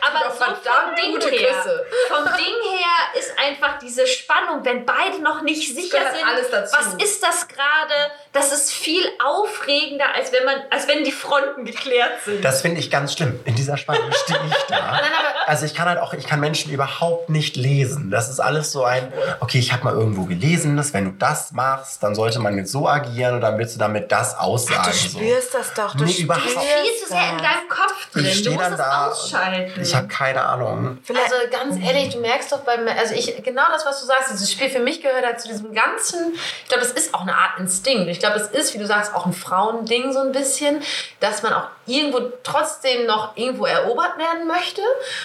Aber 0.06 0.26
Ja, 0.26 0.32
so 0.32 0.44
vom 0.44 0.96
Ding 0.96 1.14
gute 1.14 1.30
her. 1.30 1.48
Küsse. 1.54 1.86
Vom 2.10 2.26
Ding 2.26 2.72
her 2.78 3.20
ist 3.20 3.32
einfach 3.40 3.80
diese 3.80 4.06
Spannung, 4.06 4.64
wenn 4.66 4.86
beide 4.86 5.22
noch 5.22 5.42
nicht 5.44 5.74
sicher 5.74 6.00
sind, 6.14 6.26
alles 6.28 6.50
dazu. 6.52 6.76
was 6.78 6.94
ist 7.02 7.24
das 7.24 7.48
gerade, 7.48 8.12
das 8.34 8.52
ist 8.52 8.74
viel 8.74 9.04
aufregender, 9.24 10.14
als 10.14 10.32
wenn 10.34 10.44
man, 10.44 10.56
als 10.72 10.88
wenn 10.90 11.06
die 11.06 11.12
Fronten 11.12 11.64
geklärt 11.64 12.22
sind. 12.26 12.44
Das 12.44 12.62
finde 12.62 12.80
ich 12.82 12.92
ganz 12.92 13.14
schlimm. 13.14 13.40
In 13.46 13.56
dieser 13.56 13.78
Spannung 13.78 14.12
stehe 14.12 14.40
ich 14.46 14.64
da. 14.68 15.00
Also 15.46 15.66
ich 15.66 15.76
kann 15.76 15.90
halt 15.90 16.00
auch, 16.00 16.14
ich 16.14 16.26
kann 16.26 16.40
Menschen 16.40 16.72
überhaupt 16.72 17.30
nicht 17.30 17.58
lesen. 17.58 18.10
Das 18.10 18.30
ist 18.30 18.40
alles 18.40 18.72
so 18.72 18.86
ein, 18.86 19.12
okay, 19.42 19.60
ich 19.60 19.74
habe 19.74 19.84
mal 19.84 19.94
irgendwo 19.94 20.24
gelesen, 20.24 20.78
dass 20.78 20.94
wenn 20.94 21.04
du 21.04 21.12
das 21.12 21.52
machst, 21.52 22.02
dann 22.02 22.16
sollte 22.16 22.40
man 22.40 22.56
jetzt 22.58 22.72
so 22.72 22.88
agieren 22.88 23.36
und 23.36 23.42
dann 23.42 23.58
willst 23.58 23.76
du 23.76 23.80
damit 23.80 24.10
das 24.14 24.38
aussagen. 24.38 24.90
Du 24.90 24.94
so. 25.10 25.20
spürst 25.20 25.54
das 25.64 25.74
doch. 25.74 25.96
Du 25.96 26.04
Nee, 26.04 26.12
überhaupt 26.14 26.44
viel 26.50 26.96
zu 27.02 27.08
sehr 27.08 27.30
in 27.32 27.38
deinem 27.38 27.70
Kopf 27.70 28.10
drin. 28.12 28.26
Ich 28.26 28.32
Du 28.34 28.38
stehe 28.40 28.56
musst 28.56 28.70
dann 28.72 28.78
da. 28.78 29.08
ausschalten. 29.10 29.82
Ich 29.82 29.96
habe 29.96 30.08
keine 30.08 30.44
Ahnung. 30.44 31.00
Vielleicht, 31.04 31.32
Also 31.34 31.36
ganz 31.52 31.78
ehrlich, 31.84 32.14
du 32.14 32.20
merkst 32.20 32.52
doch 32.52 32.60
beim, 32.60 32.88
also 32.88 33.14
ich, 33.16 33.42
genau 33.44 33.64
das, 33.72 33.86
was 33.86 34.00
du 34.02 34.06
sagst, 34.06 34.32
dieses 34.32 34.52
Spiel 34.52 34.70
für 34.70 34.80
mich 34.80 35.02
gehört 35.02 35.26
halt 35.26 35.40
zu 35.42 35.48
diesem 35.48 35.74
ganzen, 35.74 36.34
ich 36.64 36.68
glaube, 36.70 36.84
es 36.84 36.92
ist 36.92 37.14
auch 37.14 37.22
eine 37.22 37.36
Art 37.36 37.60
Instinkt. 37.60 38.10
Ich 38.10 38.20
glaube, 38.20 38.38
es 38.38 38.48
ist, 38.50 38.74
wie 38.74 38.78
du 38.78 38.86
sagst, 38.88 39.14
auch 39.16 39.26
ein 39.26 39.34
Frauending 39.34 40.12
so 40.14 40.20
ein 40.20 40.32
bisschen, 40.32 40.82
dass 41.20 41.42
man 41.44 41.54
auch 41.54 41.68
irgendwo 41.86 42.20
trotzdem 42.44 43.06
noch 43.06 43.36
irgendwo 43.36 43.66
erobert 43.66 44.18
werden 44.18 44.48
möchte. 44.48 44.82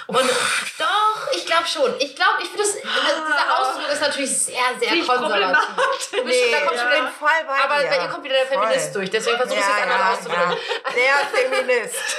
Und 0.06 0.18
doch, 0.78 1.32
ich 1.36 1.46
glaube 1.46 1.66
schon. 1.66 1.92
Ich 1.98 2.14
glaube, 2.16 2.38
ich 2.42 2.48
finde 2.48 2.62
das, 2.64 2.72
dieser 2.74 3.58
Ausdruck 3.58 3.92
ist 3.92 4.00
natürlich 4.00 4.36
sehr, 4.38 4.54
sehr 4.78 5.04
konservativ. 5.04 5.56
schon, 6.10 6.18
da 6.20 6.24
Nee, 6.24 6.66
kommst 6.66 6.82
du 6.82 6.88
ich 6.88 6.98
wieder, 6.98 7.12
voll 7.18 7.28
bei 7.46 7.64
aber 7.64 7.82
dir. 7.82 7.88
bei 7.88 7.98
dir 7.98 8.08
kommt 8.08 8.24
wieder 8.24 8.34
der 8.34 8.46
Voll. 8.46 8.62
Feminist 8.66 8.94
durch, 8.94 9.10
deswegen 9.10 9.36
versuche 9.36 9.58
ich 9.58 9.64
es 9.64 9.68
ja, 9.70 9.78
jetzt 9.78 9.88
ja, 9.88 9.94
auszudrücken. 10.18 10.50
ja. 10.50 10.90
Der 10.94 11.14
Feminist. 11.32 11.94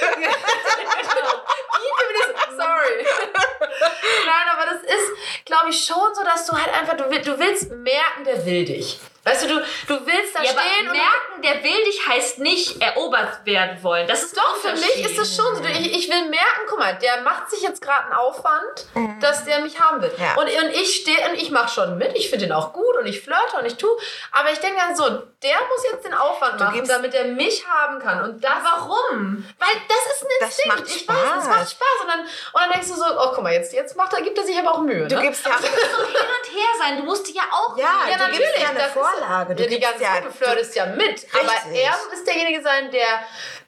Die 1.80 1.90
Feministen, 1.98 2.56
sorry. 2.56 3.06
Nein, 4.26 4.46
aber 4.52 4.66
das 4.66 4.82
ist, 4.82 5.44
glaube 5.44 5.70
ich, 5.70 5.84
schon 5.84 6.14
so, 6.14 6.22
dass 6.24 6.46
du 6.46 6.52
halt 6.52 6.72
einfach, 6.74 6.96
du, 6.96 7.04
du 7.08 7.38
willst 7.38 7.70
merken, 7.70 8.24
der 8.24 8.44
will 8.44 8.64
dich. 8.64 9.00
Weißt 9.30 9.42
du, 9.44 9.48
du, 9.48 9.60
du 9.86 10.06
willst 10.06 10.34
da 10.34 10.42
Ja, 10.42 10.50
aber 10.50 10.60
stehen 10.60 10.88
und 10.88 10.92
merken, 10.96 11.42
der 11.42 11.62
will 11.64 11.84
dich 11.84 12.06
heißt 12.06 12.38
nicht 12.38 12.80
erobert 12.82 13.44
werden 13.44 13.82
wollen. 13.82 14.06
Das 14.06 14.22
ist 14.22 14.36
doch, 14.36 14.56
für 14.56 14.72
mich 14.72 15.04
ist 15.04 15.18
das 15.18 15.34
schon 15.36 15.56
so. 15.56 15.64
Ich, 15.64 15.94
ich 15.96 16.08
will 16.10 16.28
merken, 16.28 16.60
guck 16.68 16.78
mal, 16.78 16.94
der 16.96 17.20
macht 17.22 17.50
sich 17.50 17.62
jetzt 17.62 17.80
gerade 17.80 18.04
einen 18.04 18.14
Aufwand, 18.14 18.86
dass 19.20 19.44
der 19.44 19.60
mich 19.60 19.78
haben 19.80 20.02
will. 20.02 20.12
Ja. 20.18 20.34
Und, 20.34 20.46
und 20.48 20.70
ich 20.74 20.96
stehe 20.96 21.28
und 21.30 21.34
ich 21.36 21.50
mache 21.50 21.72
schon 21.72 21.98
mit, 21.98 22.16
ich 22.16 22.28
finde 22.30 22.46
den 22.46 22.52
auch 22.52 22.72
gut 22.72 22.96
und 22.98 23.06
ich 23.06 23.20
flirte 23.22 23.56
und 23.58 23.66
ich 23.66 23.76
tue. 23.76 23.90
Aber 24.32 24.50
ich 24.50 24.58
denke 24.58 24.78
dann 24.80 24.96
so, 24.96 25.04
der 25.42 25.56
muss 25.68 25.84
jetzt 25.90 26.04
den 26.04 26.14
Aufwand 26.14 26.58
machen, 26.60 26.74
gibst- 26.74 26.90
damit 26.90 27.14
er 27.14 27.24
mich 27.24 27.66
haben 27.66 27.98
kann. 28.00 28.22
Und 28.24 28.42
das, 28.44 28.50
Warum? 28.62 29.44
Weil 29.58 29.68
das 29.88 30.14
ist 30.16 30.22
ein 30.22 30.28
Das 30.40 30.48
Instinkt. 30.50 30.76
macht 30.78 30.88
ich 30.96 31.08
weiß, 31.08 31.16
das 31.16 31.44
Spaß. 31.44 31.46
macht 31.48 31.70
Spaß. 31.70 31.96
Und 32.02 32.08
dann, 32.08 32.20
und 32.20 32.28
dann 32.60 32.70
denkst 32.72 32.88
du 32.88 32.94
so, 32.94 33.04
oh, 33.04 33.30
guck 33.34 33.42
mal, 33.42 33.52
jetzt, 33.52 33.72
jetzt 33.72 33.96
macht 33.96 34.12
er, 34.12 34.22
gibt 34.22 34.36
er 34.38 34.44
sich 34.44 34.58
aber 34.58 34.72
auch 34.74 34.80
Mühe. 34.80 35.06
Du 35.08 35.16
ne? 35.16 35.22
gibst 35.22 35.46
ja 35.46 35.52
auch 35.52 35.58
So 35.60 35.66
hin 35.66 35.72
und 36.16 36.56
her 36.56 36.68
sein. 36.78 36.96
Du 36.98 37.04
musst 37.04 37.26
dir 37.28 37.34
ja 37.36 37.42
auch. 37.50 37.76
Ja, 37.76 37.86
ja, 38.10 38.16
du 38.26 38.32
gibst 38.36 38.58
ja 38.58 38.68
eine 38.68 38.78
das 38.78 38.88
ist- 38.88 38.94
Vorlage. 39.20 39.54
Du 39.54 39.62
ja, 39.64 39.68
die 39.68 39.80
ganze 39.80 40.02
ja- 40.02 40.14
Zeit, 40.14 40.24
du 40.24 40.30
flirtest 40.30 40.74
ja 40.76 40.86
mit. 40.86 41.26
Aber 41.32 41.50
Richtig. 41.52 41.84
er 41.84 41.94
ist 42.12 42.26
derjenige 42.26 42.62
sein, 42.62 42.90
der, 42.90 43.06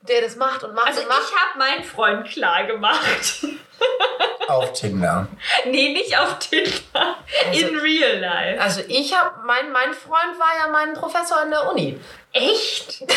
der 0.03 0.23
das 0.23 0.37
macht 0.37 0.65
und 0.65 0.75
macht 0.75 0.89
Also 0.89 1.01
und 1.03 1.09
macht. 1.09 1.21
ich 1.31 1.37
habe 1.37 1.59
meinen 1.59 1.85
Freund 1.85 2.27
klar 2.29 2.65
gemacht. 2.65 3.01
Auf 4.49 4.73
Tinder. 4.75 5.27
nee, 5.67 5.93
nicht 5.93 6.17
auf 6.17 6.39
Tinder. 6.39 7.17
In 7.53 7.77
real 7.79 8.19
life. 8.19 8.61
Also 8.61 8.81
ich 8.87 9.13
habe, 9.17 9.41
mein, 9.45 9.73
mein 9.73 9.93
Freund 9.95 10.39
war 10.39 10.51
ja 10.59 10.69
mein 10.71 10.95
Professor 10.95 11.39
an 11.41 11.51
der 11.51 11.69
Uni. 11.71 11.99
Echt? 12.33 13.03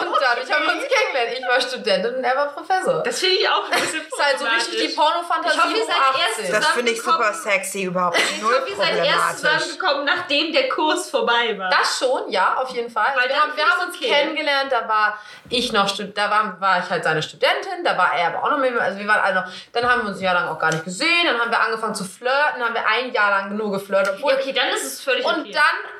Und 0.00 0.16
dadurch 0.20 0.52
haben 0.52 0.66
wir 0.66 0.72
uns 0.72 0.84
kennengelernt. 0.86 1.38
Ich 1.38 1.46
war 1.46 1.60
Studentin 1.60 2.14
und 2.16 2.24
er 2.24 2.36
war 2.36 2.48
Professor. 2.48 3.02
Das 3.02 3.14
Das 3.14 3.20
finde 3.20 3.36
ich 3.36 3.48
auch 3.48 3.70
ein 3.70 3.80
bisschen 3.80 4.02
ist 4.14 4.24
halt 4.24 4.38
so 4.38 4.44
richtig 4.44 4.90
die 4.90 4.96
Pornofantasie 4.96 5.56
Ich 5.56 5.64
hoffe, 5.64 5.76
ihr 5.76 5.86
seid 5.86 5.96
18. 5.96 6.44
erst 6.44 6.54
Das 6.54 6.66
finde 6.72 6.92
ich 6.92 7.02
super 7.02 7.32
sexy, 7.32 7.82
überhaupt 7.84 8.18
Ich 8.18 8.42
null 8.42 8.54
hoffe, 8.54 8.70
ihr 8.70 8.76
seid 8.76 9.06
erst 9.06 9.38
zusammengekommen, 9.38 10.04
nachdem 10.04 10.52
der 10.52 10.68
Kurs 10.68 11.10
vorbei 11.10 11.56
war. 11.58 11.70
Das 11.70 11.98
schon, 11.98 12.30
ja, 12.30 12.56
auf 12.56 12.70
jeden 12.70 12.90
Fall. 12.90 13.12
Weil 13.14 13.28
wir 13.28 13.40
haben, 13.40 13.56
wir 13.56 13.64
haben 13.64 13.88
uns 13.88 13.96
okay. 13.96 14.08
kennengelernt, 14.08 14.72
da 14.72 14.88
war 14.88 15.18
ich 15.48 15.72
noch, 15.72 15.90
da 16.14 16.30
war, 16.30 16.60
war 16.60 16.78
ich 16.80 16.90
halt 16.90 17.04
seine 17.04 17.22
Studentin, 17.22 17.84
da 17.84 17.96
war 17.96 18.14
er 18.14 18.28
aber 18.28 18.44
auch 18.44 18.50
noch 18.50 18.58
mit 18.58 18.74
mir, 18.74 18.80
also 18.80 18.98
wir 18.98 19.06
waren 19.06 19.20
alle 19.20 19.34
noch, 19.36 19.44
dann 19.72 19.88
haben 19.88 20.02
wir 20.02 20.08
uns 20.08 20.18
ein 20.18 20.24
Jahr 20.24 20.34
lang 20.34 20.48
auch 20.48 20.58
gar 20.58 20.72
nicht 20.72 20.84
gesehen, 20.84 21.26
dann 21.26 21.38
haben 21.38 21.50
wir 21.50 21.60
angefangen 21.60 21.94
zu 21.94 22.04
flirten, 22.04 22.58
dann 22.58 22.64
haben 22.64 22.74
wir 22.74 22.86
ein 22.86 23.12
Jahr 23.12 23.30
lang 23.30 23.56
nur 23.56 23.72
geflirtet, 23.72 24.14
obwohl, 24.16 24.32
Ja, 24.32 24.38
okay, 24.38 24.52
dann 24.52 24.68
ist 24.68 24.84
es 24.84 25.00
völlig 25.02 25.24
und 25.24 25.40
okay. 25.40 25.52
dann, 25.52 25.90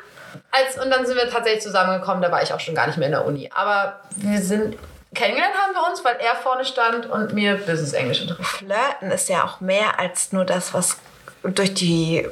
als, 0.51 0.83
und 0.83 0.91
dann 0.91 1.07
sind 1.07 1.17
wir 1.17 1.29
tatsächlich 1.31 1.63
zusammengekommen, 1.63 2.23
da 2.23 2.31
war 2.31 2.43
ich 2.43 2.53
auch 2.53 2.61
schon 2.61 2.75
gar 2.75 2.87
nicht 2.87 2.97
mehr 2.99 3.07
in 3.07 3.13
der 3.13 3.25
Uni, 3.25 3.51
aber 3.55 4.01
wir 4.17 4.41
sind, 4.41 4.77
kennengelernt 5.15 5.55
haben 5.55 5.75
wir 5.75 5.89
uns, 5.91 6.05
weil 6.05 6.17
er 6.17 6.35
vorne 6.37 6.65
stand 6.65 7.07
und 7.07 7.33
mir 7.35 7.57
Business 7.57 7.93
Englisch 7.93 8.21
unterrichtet. 8.23 8.47
Flirten 8.59 9.11
ist 9.11 9.29
ja 9.29 9.45
auch 9.45 9.61
mehr 9.61 9.99
als 9.99 10.33
nur 10.33 10.45
das, 10.45 10.75
was 10.75 10.97
durch 11.43 11.75
die 11.75 12.27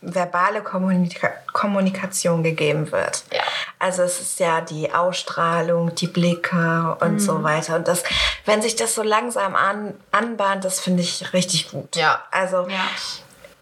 verbale 0.00 0.62
Kommunika 0.62 1.30
Kommunikation 1.52 2.44
gegeben 2.44 2.92
wird. 2.92 3.24
Ja. 3.32 3.40
Also 3.80 4.02
es 4.02 4.20
ist 4.20 4.38
ja 4.38 4.60
die 4.60 4.92
Ausstrahlung, 4.92 5.92
die 5.96 6.06
Blicke 6.06 6.96
und 7.00 7.14
Mhm. 7.14 7.18
so 7.18 7.42
weiter. 7.42 7.74
Und 7.74 7.88
das, 7.88 8.04
wenn 8.44 8.62
sich 8.62 8.76
das 8.76 8.94
so 8.94 9.02
langsam 9.02 9.56
an, 9.56 9.94
anbahnt, 10.12 10.64
das 10.64 10.78
finde 10.78 11.02
ich 11.02 11.32
richtig 11.32 11.70
gut. 11.72 11.96
Ja. 11.96 12.22
Also 12.30 12.68
ja. 12.68 12.84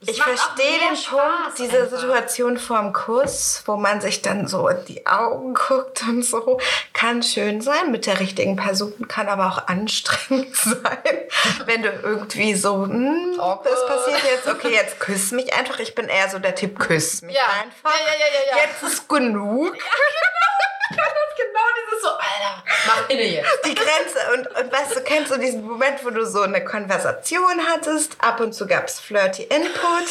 Ich 0.06 0.23
verstehe 0.23 0.79
den 0.79 0.97
Punkt, 1.08 1.58
diese 1.58 1.82
einfach. 1.82 1.99
Situation 1.99 2.58
vorm 2.58 2.93
Kuss, 2.93 3.62
wo 3.67 3.76
man 3.76 4.00
sich 4.00 4.23
dann 4.23 4.47
so 4.49 4.69
in 4.69 4.85
die 4.87 5.06
Augen 5.06 5.55
guckt 5.55 6.03
und 6.08 6.25
so, 6.25 6.58
kann 6.93 7.22
schön 7.22 7.60
sein 7.60 7.91
mit 7.91 8.06
der 8.06 8.20
richtigen 8.20 8.56
Person, 8.56 8.93
kann 9.08 9.29
aber 9.29 9.46
auch 9.46 9.69
anstrengend 9.69 10.55
sein, 10.65 10.79
wenn 11.67 11.82
du 11.82 11.91
irgendwie 11.91 12.55
so, 12.55 12.84
hm, 12.84 13.36
das 13.65 13.86
passiert 13.86 14.22
jetzt, 14.25 14.46
okay, 14.48 14.72
jetzt 14.72 15.01
küss 15.01 15.31
mich 15.32 15.53
einfach. 15.55 15.79
Ich 15.81 15.94
bin 15.94 16.08
eher 16.08 16.29
so 16.29 16.39
der 16.39 16.55
Typ, 16.55 16.79
küss 16.79 17.22
mich 17.22 17.34
Ja. 17.36 17.43
einfach. 17.63 17.91
Ja, 17.98 18.13
ja, 18.13 18.19
ja, 18.19 18.27
ja, 18.53 18.56
ja. 18.58 18.65
Jetzt 18.65 18.82
ist 18.82 19.08
genug. 19.08 19.72
Genau 19.72 19.82
dieses 19.82 20.45
so, 22.06 22.13
Alter, 22.13 22.63
mach 22.86 23.08
inne 23.08 23.22
jetzt. 23.25 23.48
die 23.65 23.75
Grenze. 23.75 24.19
Und, 24.34 24.46
und 24.65 24.72
weißt 24.72 24.96
du, 24.96 25.01
kennst 25.03 25.31
du 25.32 25.39
diesen 25.39 25.65
Moment, 25.67 26.05
wo 26.05 26.10
du 26.10 26.25
so 26.27 26.43
eine 26.43 26.65
Konversation 26.65 27.60
hattest? 27.72 28.17
Ab 28.22 28.41
und 28.41 28.53
zu 28.53 28.67
gab 28.67 28.84
es 28.86 29.01
flirty 29.01 29.43
Input. 29.44 30.06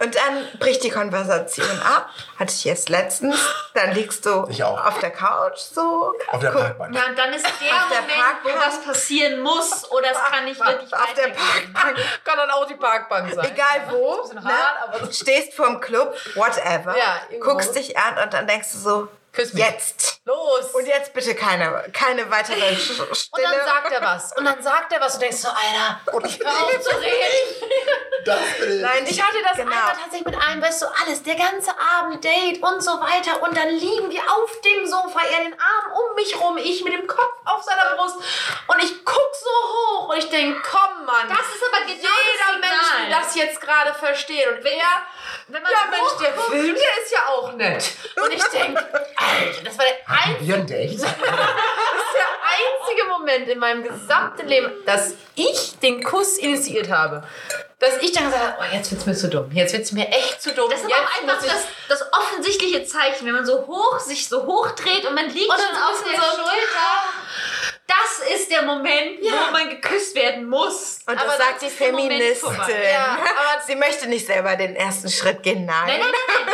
Und 0.00 0.14
dann 0.14 0.48
bricht 0.58 0.82
die 0.82 0.90
Konversation 0.90 1.66
ab. 1.82 2.08
Hatte 2.38 2.52
ich 2.52 2.64
jetzt 2.64 2.88
letztens. 2.88 3.36
Dann 3.74 3.92
liegst 3.92 4.24
du 4.26 4.46
Ich 4.48 4.64
auch. 4.64 4.84
auf 4.86 4.98
der 4.98 5.10
Couch 5.10 5.58
so. 5.58 6.14
Auf 6.28 6.40
der 6.40 6.50
Parkbank. 6.50 6.94
Ja, 6.94 7.06
und 7.06 7.18
dann 7.18 7.32
ist 7.32 7.44
der 7.46 7.74
Auf 7.74 7.88
der 7.90 8.00
Moment, 8.02 8.18
wo 8.42 8.48
Parkbank. 8.48 8.56
was 8.66 8.82
passieren 8.84 9.40
muss 9.40 9.90
oder 9.90 10.10
es 10.10 10.18
kann 10.30 10.44
nicht 10.44 10.58
wirklich 10.60 10.92
Auf 10.92 11.14
der. 11.14 11.28
Parkbank. 11.28 11.96
Kann 12.24 12.36
dann 12.38 12.50
auch 12.50 12.66
die 12.66 12.74
Parkbank 12.74 13.32
sein. 13.34 13.44
Egal 13.52 13.82
wo. 13.90 14.22
Bisschen 14.22 14.42
hart, 14.44 14.88
aber- 14.88 15.06
ne? 15.06 15.12
Stehst 15.12 15.54
vorm 15.54 15.80
Club, 15.80 16.16
whatever. 16.34 16.96
Ja, 16.96 17.20
guckst 17.40 17.74
dich 17.76 17.96
an 17.98 18.18
und 18.24 18.32
dann 18.32 18.46
denkst 18.46 18.68
du 18.72 18.78
so, 18.78 19.08
Küss 19.32 19.52
mich. 19.52 19.62
jetzt. 19.64 20.19
Los. 20.30 20.66
Und 20.72 20.86
jetzt 20.86 21.12
bitte 21.12 21.34
keine, 21.34 21.84
keine 21.92 22.30
weitere 22.30 22.60
Sch- 22.76 23.00
Und 23.00 23.16
Stille. 23.16 23.48
dann 23.50 23.66
sagt 23.66 23.92
er 23.92 24.00
was. 24.02 24.32
Und 24.36 24.44
dann 24.44 24.62
sagt 24.62 24.92
er 24.92 25.00
was. 25.00 25.14
Und 25.14 25.22
du 25.22 25.26
denkst 25.26 25.42
so, 25.42 25.48
Alter, 25.48 26.00
hör 26.06 26.64
auf 26.64 26.80
zu 26.80 26.96
reden. 27.00 27.70
Das 28.24 28.38
bin 28.60 28.76
ich. 28.76 28.82
Nein, 28.82 29.06
Ich 29.08 29.20
hatte 29.22 29.38
das 29.42 29.56
Genau. 29.56 29.70
einmal 29.72 29.94
tatsächlich 29.94 30.24
mit 30.26 30.36
einem, 30.40 30.62
weißt 30.62 30.82
du, 30.82 30.86
alles, 31.02 31.22
der 31.22 31.34
ganze 31.36 31.70
Abend, 31.98 32.22
Date 32.22 32.62
und 32.62 32.80
so 32.82 32.92
weiter. 33.00 33.42
Und 33.42 33.56
dann 33.56 33.68
liegen 33.70 34.10
wir 34.10 34.20
auf 34.36 34.60
dem 34.60 34.86
Sofa, 34.86 35.20
er 35.32 35.44
den 35.44 35.54
Arm 35.54 35.92
um 35.92 36.14
mich 36.14 36.38
rum, 36.38 36.56
ich 36.58 36.84
mit 36.84 36.92
dem 36.92 37.06
Kopf 37.06 37.34
auf 37.46 37.62
seiner 37.62 37.96
Brust. 37.96 38.16
Und 38.68 38.84
ich 38.84 39.04
guck 39.04 39.30
so 39.34 39.50
hoch 39.50 40.08
und 40.10 40.18
ich 40.18 40.28
denk, 40.28 40.62
komm 40.62 41.06
Mann. 41.06 41.28
Das 41.28 41.38
ist 41.40 41.62
aber 41.66 41.84
genau 41.86 41.96
Jeder 41.96 42.38
das 42.38 42.60
Mensch 42.60 42.92
will 42.92 43.04
Signal. 43.04 43.20
das 43.22 43.34
jetzt 43.34 43.60
gerade 43.60 43.94
verstehen. 43.94 44.48
Und 44.50 44.64
er, 44.64 45.02
Wenn 45.48 45.62
man 45.62 45.72
ja 45.72 45.78
Mensch, 45.90 46.12
der 46.20 46.34
Film, 46.34 46.74
der 46.76 47.02
ist 47.02 47.12
ja 47.12 47.26
auch 47.26 47.52
nett. 47.54 47.84
Und 48.22 48.32
ich 48.32 48.44
denke, 48.44 48.80
Alter, 49.16 49.62
das 49.64 49.78
war 49.78 49.84
der 49.86 49.98
einzige? 50.26 51.06
Das 52.12 52.88
einzige 52.88 53.04
Moment 53.08 53.48
in 53.48 53.58
meinem 53.58 53.82
gesamten 53.84 54.46
Leben, 54.48 54.72
dass 54.86 55.14
ich 55.36 55.78
den 55.80 56.02
Kuss 56.02 56.36
initiiert 56.38 56.90
habe. 56.90 57.22
Dass 57.78 57.96
ich 58.02 58.12
dann 58.12 58.24
gesagt 58.26 58.44
habe, 58.44 58.56
oh, 58.60 58.74
jetzt 58.74 58.90
wird's 58.90 59.06
mir 59.06 59.14
zu 59.14 59.28
dumm. 59.28 59.50
Jetzt 59.52 59.72
wird's 59.72 59.92
mir 59.92 60.08
echt 60.08 60.42
zu 60.42 60.52
dumm. 60.52 60.68
Das 60.70 60.80
ist 60.80 60.88
jetzt 60.88 60.98
aber 60.98 61.06
auch 61.06 61.22
einfach 61.22 61.46
das, 61.46 61.64
das 61.88 62.12
offensichtliche 62.12 62.84
Zeichen, 62.84 63.26
wenn 63.26 63.34
man 63.34 63.46
so 63.46 63.66
hoch 63.66 63.98
sich 64.00 64.28
so 64.28 64.44
hochdreht 64.44 65.06
und 65.06 65.14
man 65.14 65.30
liegt 65.30 65.48
Und 65.48 65.56
dann 65.58 65.68
schon 65.68 65.76
so 65.76 65.80
auf 65.80 66.04
der 66.10 66.20
so- 66.20 66.36
Schulter. 66.36 67.70
Das 67.86 68.28
ist 68.34 68.50
der 68.50 68.62
Moment, 68.62 69.20
wo 69.22 69.50
man 69.52 69.68
geküsst 69.68 70.14
werden 70.14 70.48
muss. 70.48 70.98
Und 71.06 71.16
Aber 71.18 71.26
das 71.26 71.38
das 71.38 71.46
sagt 71.46 71.62
die 71.62 71.76
der 71.84 71.92
Moment 71.92 72.12
Feministin. 72.12 72.52
Ja, 72.92 73.18
aber- 73.18 73.62
sie 73.66 73.74
möchte 73.76 74.06
nicht 74.08 74.26
selber 74.26 74.54
den 74.56 74.76
ersten 74.76 75.08
Schritt 75.10 75.42
gehen. 75.42 75.64
Nein. 75.64 75.86
Nein, 75.86 76.00
nein, 76.00 76.10
nein, 76.46 76.49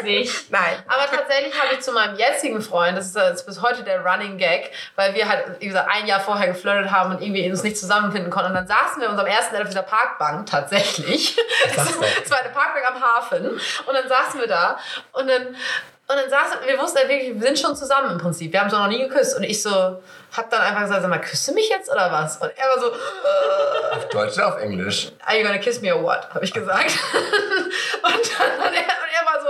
es 0.00 0.04
nicht. 0.04 0.50
Nein. 0.50 0.82
Aber 0.86 1.06
tatsächlich 1.06 1.60
habe 1.60 1.74
ich 1.74 1.80
zu 1.80 1.92
meinem 1.92 2.16
jetzigen 2.16 2.60
Freund, 2.60 2.96
das 2.96 3.06
ist 3.06 3.16
jetzt 3.16 3.46
bis 3.46 3.62
heute 3.62 3.82
der 3.82 4.04
Running 4.04 4.38
Gag, 4.38 4.70
weil 4.96 5.14
wir 5.14 5.28
halt, 5.28 5.60
wie 5.60 5.66
gesagt, 5.68 5.88
ein 5.90 6.06
Jahr 6.06 6.20
vorher 6.20 6.48
geflirtet 6.48 6.90
haben 6.90 7.14
und 7.14 7.22
irgendwie 7.22 7.48
uns 7.50 7.62
nicht 7.62 7.78
zusammenfinden 7.78 8.30
konnten. 8.30 8.50
Und 8.50 8.54
dann 8.54 8.66
saßen 8.66 9.00
wir 9.00 9.06
in 9.06 9.12
unserem 9.12 9.28
ersten 9.28 9.54
Date 9.54 9.62
auf 9.62 9.68
dieser 9.68 9.82
Parkbank 9.82 10.46
tatsächlich. 10.46 11.36
Doch. 11.76 11.86
Es 12.22 12.30
war 12.30 12.40
eine 12.40 12.50
Parkbank 12.50 12.86
am 12.88 13.02
Hafen. 13.02 13.46
Und 13.50 13.94
dann 13.94 14.08
saßen 14.08 14.40
wir 14.40 14.48
da 14.48 14.78
und 15.12 15.28
dann. 15.28 15.56
Und 16.10 16.16
dann 16.16 16.28
saßen 16.28 16.66
wir 16.66 16.76
wussten 16.76 16.98
halt 16.98 17.08
wirklich, 17.08 17.34
wir 17.34 17.40
sind 17.40 17.56
schon 17.56 17.76
zusammen 17.76 18.10
im 18.10 18.18
Prinzip. 18.18 18.52
Wir 18.52 18.58
haben 18.58 18.66
uns 18.66 18.74
auch 18.74 18.80
noch 18.80 18.88
nie 18.88 18.98
geküsst. 18.98 19.36
Und 19.36 19.44
ich 19.44 19.62
so, 19.62 19.70
hab 20.36 20.50
dann 20.50 20.60
einfach 20.60 20.82
gesagt, 20.82 21.02
sag 21.02 21.08
mal, 21.08 21.20
küsst 21.20 21.46
du 21.46 21.52
mich 21.54 21.68
jetzt 21.68 21.88
oder 21.88 22.10
was? 22.10 22.36
Und 22.38 22.50
er 22.56 22.68
war 22.68 22.80
so, 22.80 22.92
Auf 23.96 24.08
Deutsch 24.08 24.34
oder 24.34 24.48
auf 24.48 24.60
Englisch? 24.60 25.12
are 25.24 25.38
you 25.38 25.44
gonna 25.44 25.58
kiss 25.58 25.80
me 25.80 25.94
or 25.94 26.02
what? 26.02 26.28
Habe 26.34 26.44
ich 26.44 26.52
gesagt. 26.52 26.90
und, 28.02 28.12
dann 28.12 28.58
hat 28.58 28.72
er, 28.72 28.80
und 28.80 29.10
er 29.12 29.26
war 29.26 29.40
so, 29.40 29.48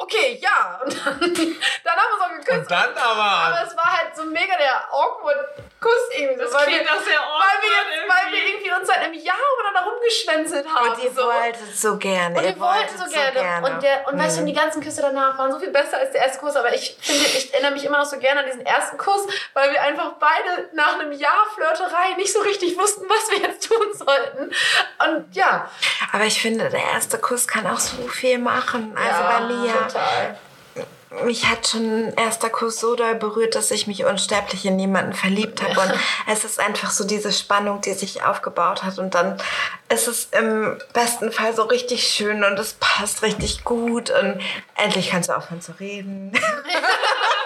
okay, 0.00 0.38
ja. 0.40 0.80
Und 0.82 0.92
dann, 0.92 1.20
dann 1.84 1.94
haben 1.96 2.08
wir 2.08 2.14
uns 2.14 2.24
auch 2.24 2.30
geküsst. 2.30 2.58
Und 2.58 2.70
dann 2.70 2.96
Aber 2.96 3.22
aber. 3.22 3.66
es 3.66 3.76
war 3.76 3.98
halt 3.98 4.16
so 4.16 4.24
mega 4.24 4.56
der 4.56 4.92
awkward 4.92 5.46
Kuss 5.80 5.92
irgendwie. 6.14 6.44
so, 6.44 6.52
weil 6.52 6.66
wir, 6.68 6.84
doch 6.84 7.00
sehr 7.00 7.20
weil 7.20 7.58
wir, 7.62 8.08
weil 8.08 8.32
wir 8.32 8.46
irgendwie 8.48 8.70
uns 8.72 8.86
seit 8.86 8.98
einem 8.98 9.14
Jahr 9.14 9.36
miteinander 9.56 9.90
rumgeschwänzelt 9.90 10.66
haben. 10.68 10.90
Und 10.90 11.02
ihr 11.02 11.10
so. 11.10 11.22
wolltet 11.22 11.74
so 11.74 11.96
gerne. 11.96 12.36
Und 12.36 12.44
ihr 12.44 12.54
wir 12.54 12.60
wollten 12.60 12.98
wolltet 12.98 12.98
so 12.98 13.32
gerne. 13.32 13.66
Und, 13.66 13.82
der, 13.82 14.06
und 14.06 14.18
weißt 14.18 14.40
du, 14.40 14.44
die 14.44 14.52
ganzen 14.52 14.82
Küsse 14.82 15.00
danach 15.00 15.38
waren 15.38 15.50
so 15.50 15.58
viel 15.58 15.70
besser 15.70 15.96
als 15.96 16.12
der 16.12 16.22
erste 16.22 16.38
Kuss. 16.38 16.56
Aber 16.56 16.74
ich 16.74 16.98
finde, 17.00 17.24
ich 17.24 17.52
erinnere 17.54 17.72
mich 17.72 17.84
immer 17.84 17.98
noch 17.98 18.04
so 18.04 18.18
gerne 18.18 18.40
an 18.40 18.46
diesen 18.46 18.66
ersten 18.66 18.98
Kuss, 18.98 19.26
weil 19.54 19.72
wir 19.72 19.82
einfach 19.82 20.14
beide 20.18 20.68
nach 20.74 20.98
einem 20.98 21.12
Jahr 21.12 21.46
Flirterei 21.54 22.14
nicht 22.16 22.32
so 22.32 22.40
richtig 22.40 22.76
wussten, 22.78 23.08
was 23.08 23.30
wir 23.30 23.48
jetzt 23.48 23.66
tun 23.66 23.94
sollten. 23.94 24.52
Und 24.98 25.34
ja. 25.34 25.70
Aber 26.12 26.24
ich 26.24 26.40
finde, 26.40 26.68
der 26.70 26.82
erste 26.92 27.18
Kuss 27.18 27.46
kann 27.46 27.66
auch 27.66 27.78
so 27.78 27.96
viel 28.08 28.38
machen. 28.38 28.96
Also 28.96 29.22
ja, 29.22 29.38
bei 29.38 29.46
mir, 29.46 29.72
Total. 29.72 31.24
mich 31.24 31.46
hat 31.46 31.68
schon 31.68 32.08
ein 32.08 32.14
erster 32.14 32.50
Kuss 32.50 32.80
so 32.80 32.96
doll 32.96 33.14
berührt, 33.14 33.54
dass 33.54 33.70
ich 33.70 33.86
mich 33.86 34.04
unsterblich 34.04 34.64
in 34.66 34.78
jemanden 34.78 35.12
verliebt 35.12 35.62
habe. 35.62 35.80
Und 35.80 35.92
es 36.26 36.44
ist 36.44 36.58
einfach 36.58 36.90
so 36.90 37.04
diese 37.04 37.32
Spannung, 37.32 37.80
die 37.80 37.92
sich 37.92 38.24
aufgebaut 38.24 38.82
hat. 38.82 38.98
Und 38.98 39.14
dann 39.14 39.40
ist 39.88 40.08
es 40.08 40.28
im 40.32 40.78
besten 40.92 41.32
Fall 41.32 41.54
so 41.54 41.62
richtig 41.62 42.08
schön 42.08 42.44
und 42.44 42.58
es 42.58 42.74
passt 42.74 43.22
richtig 43.22 43.64
gut. 43.64 44.10
Und 44.10 44.40
endlich 44.76 45.10
kannst 45.10 45.28
du 45.28 45.36
aufhören 45.36 45.60
zu 45.60 45.72
reden. 45.78 46.32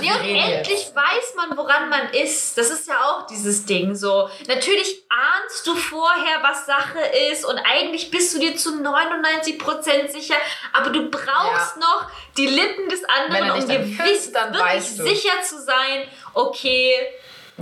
Nee, 0.00 0.10
und 0.12 0.24
endlich 0.52 0.86
weiß 0.94 1.34
man, 1.36 1.56
woran 1.56 1.88
man 1.88 2.10
ist. 2.10 2.56
Das 2.58 2.70
ist 2.70 2.86
ja 2.88 2.94
auch 3.04 3.26
dieses 3.26 3.64
Ding 3.66 3.94
so. 3.94 4.28
Natürlich 4.48 5.02
ahnst 5.08 5.66
du 5.66 5.74
vorher, 5.74 6.42
was 6.42 6.66
Sache 6.66 6.98
ist 7.32 7.44
und 7.44 7.58
eigentlich 7.58 8.10
bist 8.10 8.34
du 8.34 8.38
dir 8.38 8.56
zu 8.56 8.70
99% 8.82 10.08
sicher, 10.08 10.36
aber 10.72 10.90
du 10.90 11.10
brauchst 11.10 11.76
Ja. 11.76 11.80
noch 11.80 12.10
die 12.36 12.46
Lippen 12.46 12.88
des 12.88 13.02
anderen, 13.04 13.46
er 13.46 13.54
um 13.54 13.60
dir 13.60 13.78
dann 14.32 14.52
wirklich 14.52 14.60
weißt 14.62 14.98
du. 14.98 15.02
sicher 15.04 15.42
zu 15.42 15.60
sein, 15.62 16.08
okay, 16.34 16.92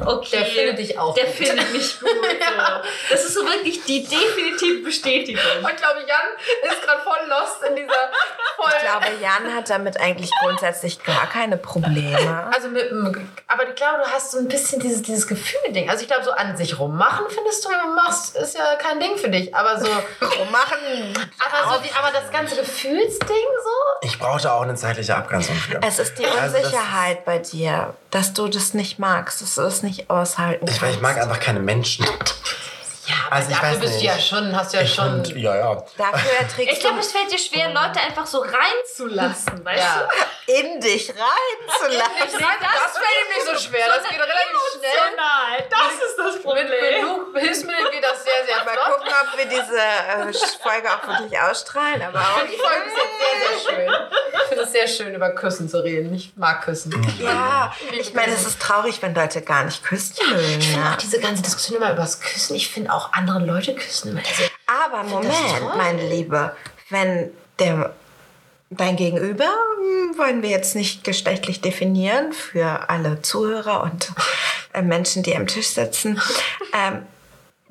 okay. 0.01 0.29
Der 0.33 0.47
findet 0.47 0.79
dich 0.79 0.99
auch 0.99 1.15
Der 1.15 1.25
gut. 1.27 1.35
findet 1.35 1.73
mich 1.73 1.99
gut. 2.01 2.09
so. 2.11 2.89
Das 3.11 3.25
ist 3.25 3.35
so 3.35 3.45
wirklich 3.45 3.83
die 3.85 4.03
definitive 4.05 4.83
Bestätigung. 4.85 5.43
Und 5.63 5.71
ich 5.71 5.77
glaube, 5.77 6.01
Jan 6.07 6.71
ist 6.73 6.83
gerade 6.83 7.03
voll 7.03 7.29
lost 7.29 7.63
in 7.69 7.77
dieser 7.77 7.93
voll. 8.57 8.73
Ich 8.77 8.83
glaube, 8.83 9.07
Jan 9.23 9.55
hat 9.55 9.71
damit 9.71 9.99
eigentlich 10.01 10.31
grundsätzlich 10.43 11.03
gar 11.05 11.27
keine 11.29 11.57
Probleme. 11.57 12.51
also 12.53 12.69
mit, 12.69 12.91
aber 13.47 13.69
ich 13.69 13.75
glaube, 13.75 14.03
du 14.05 14.11
hast 14.11 14.31
so 14.33 14.39
ein 14.39 14.49
bisschen 14.49 14.81
dieses, 14.81 15.03
dieses 15.03 15.27
Gefühl-Ding. 15.27 15.89
Also 15.89 16.03
ich 16.03 16.09
glaube, 16.09 16.25
so 16.25 16.31
an 16.33 16.57
sich 16.57 16.79
rummachen 16.79 17.27
findest 17.29 17.65
du, 17.65 17.71
wenn 17.71 17.81
du 17.81 17.95
machst, 17.95 18.37
ist 18.37 18.57
ja 18.57 18.75
kein 18.77 19.01
Ding 19.01 19.17
für 19.17 19.29
dich. 19.31 19.55
Aber 19.55 19.79
so, 19.81 19.87
Machen. 20.51 20.79
aber, 21.39 21.75
so 21.75 21.83
die, 21.83 21.93
aber 21.95 22.11
das 22.13 22.31
ganze 22.31 22.57
Gefühlsding 22.57 23.29
so. 23.29 24.07
Ich 24.07 24.19
brauchte 24.19 24.53
auch 24.53 24.63
eine 24.63 24.75
zeitliche 24.75 25.17
Abgrenzung 25.17 25.57
für. 25.57 25.81
Es 25.83 25.99
ist 25.99 26.19
die 26.19 26.27
Also 26.27 26.57
Unsicherheit 26.59 27.25
bei 27.25 27.39
dir, 27.39 27.95
dass 28.11 28.33
du 28.35 28.49
das 28.49 28.75
nicht 28.75 28.99
magst, 28.99 29.41
du 29.41 29.45
das 29.63 29.83
nicht 29.85 30.11
aushalten 30.11 30.67
Ich, 30.69 30.81
kannst. 30.81 30.97
ich 30.97 31.01
mag 31.03 31.21
einfach 31.21 31.39
keine 31.39 31.61
Menschen. 31.61 32.05
Ja, 33.07 33.15
aber 33.27 33.37
Also 33.37 33.51
ich 33.51 33.57
dafür 33.57 33.71
weiß 33.73 33.81
bist 33.81 33.93
du 33.93 33.97
nicht. 33.99 34.05
ja 34.07 34.19
schon, 34.19 34.57
hast 34.57 34.73
du 34.73 34.77
ja 34.79 34.83
Ich 34.83 34.95
schon. 34.95 35.25
find, 35.25 35.37
ja, 35.37 35.57
ja. 35.57 35.85
Dafür 35.97 36.33
erträgst 36.41 36.73
Ich 36.75 36.81
glaube, 36.81 36.99
es 37.01 37.13
fällt 37.13 37.31
dir 37.33 37.39
schwer, 37.39 37.69
Leute 37.73 38.01
einfach 38.01 38.27
so 38.27 38.41
reinzulassen, 38.41 39.65
weißt 39.65 39.83
ja. 39.83 40.09
du 40.47 40.53
in 40.53 40.81
dich 40.81 41.09
reinzulassen. 41.11 42.05
das 42.21 42.33
fällt 42.33 43.19
ihm 43.21 43.35
nicht 43.35 43.47
so 43.47 43.69
schwer. 43.69 43.87
Das 43.89 44.09
geht 44.09 44.19
relativ 44.19 44.59
schnell. 44.77 44.91
Emotional, 44.95 45.65
das 45.71 46.09
ist 46.09 46.19
das 46.19 46.35
Mit 46.55 46.69
genug 46.69 47.37
Hilfsmitteln 47.37 47.91
geht 47.91 48.05
das 48.05 48.23
sehr, 48.25 48.45
sehr 48.47 48.65
Mal 48.65 48.73
flott. 48.75 48.97
gucken, 48.99 49.13
ob 49.23 49.39
wir 49.39 49.47
diese 49.47 49.77
äh, 49.77 50.63
Folge 50.63 50.89
auch 50.89 51.09
wirklich 51.09 51.41
ausstrahlen. 51.41 52.03
Aber 52.03 52.21
auch, 52.21 52.41
Die 52.43 52.57
Folge 52.57 52.85
ist 52.87 52.97
jetzt 52.97 53.19
sehr, 53.19 53.75
sehr 53.75 53.75
schön. 53.75 53.95
Ich 54.37 54.49
finde 54.49 54.63
es 54.65 54.73
sehr 54.73 54.89
schön, 54.89 55.15
über 55.15 55.31
Küssen 55.31 55.69
zu 55.69 55.83
reden. 55.83 56.15
Ich 56.15 56.33
mag 56.37 56.63
Küssen. 56.65 56.93
ja, 57.21 57.73
ich 57.93 58.13
meine, 58.15 58.33
es 58.35 58.47
ist 58.47 58.61
traurig, 58.61 59.01
wenn 59.03 59.15
Leute 59.15 59.41
gar 59.43 59.65
nicht 59.65 59.83
küssen 59.85 60.15
mögen. 60.31 60.83
Auch 60.85 60.91
Ne? 60.91 60.97
diese 61.03 61.21
ganze 61.21 61.43
Diskussion 61.43 61.79
immer 61.79 61.93
über 61.93 62.03
das 62.03 62.21
Küssen. 62.21 62.55
Ich 62.55 62.69
finde 62.71 62.93
auch 62.95 63.13
andere 63.13 63.45
Leute 63.45 63.75
küssen. 63.75 64.17
Also, 64.17 64.45
Aber 64.67 65.03
Moment, 65.05 65.77
meine 65.77 66.09
Liebe, 66.09 66.57
wenn 66.91 67.31
der 67.59 67.95
dein 68.71 68.97
Gegenüber 68.97 69.45
hm, 69.45 70.19
wollen 70.19 70.43
wir 70.43 70.51
jetzt 70.51 70.75
nicht 70.75 71.05
geschlechtlich 71.05 71.61
definieren 71.61 72.33
für 72.33 72.89
alle 72.89 73.23
Zuhörer 73.23 73.83
und 73.83 74.13
äh, 74.73 74.83
Menschen, 74.83 75.23
die 75.23 75.37
am 75.37 75.47
Tisch 75.47 75.69
sitzen, 75.69 76.21
ähm, 76.73 77.07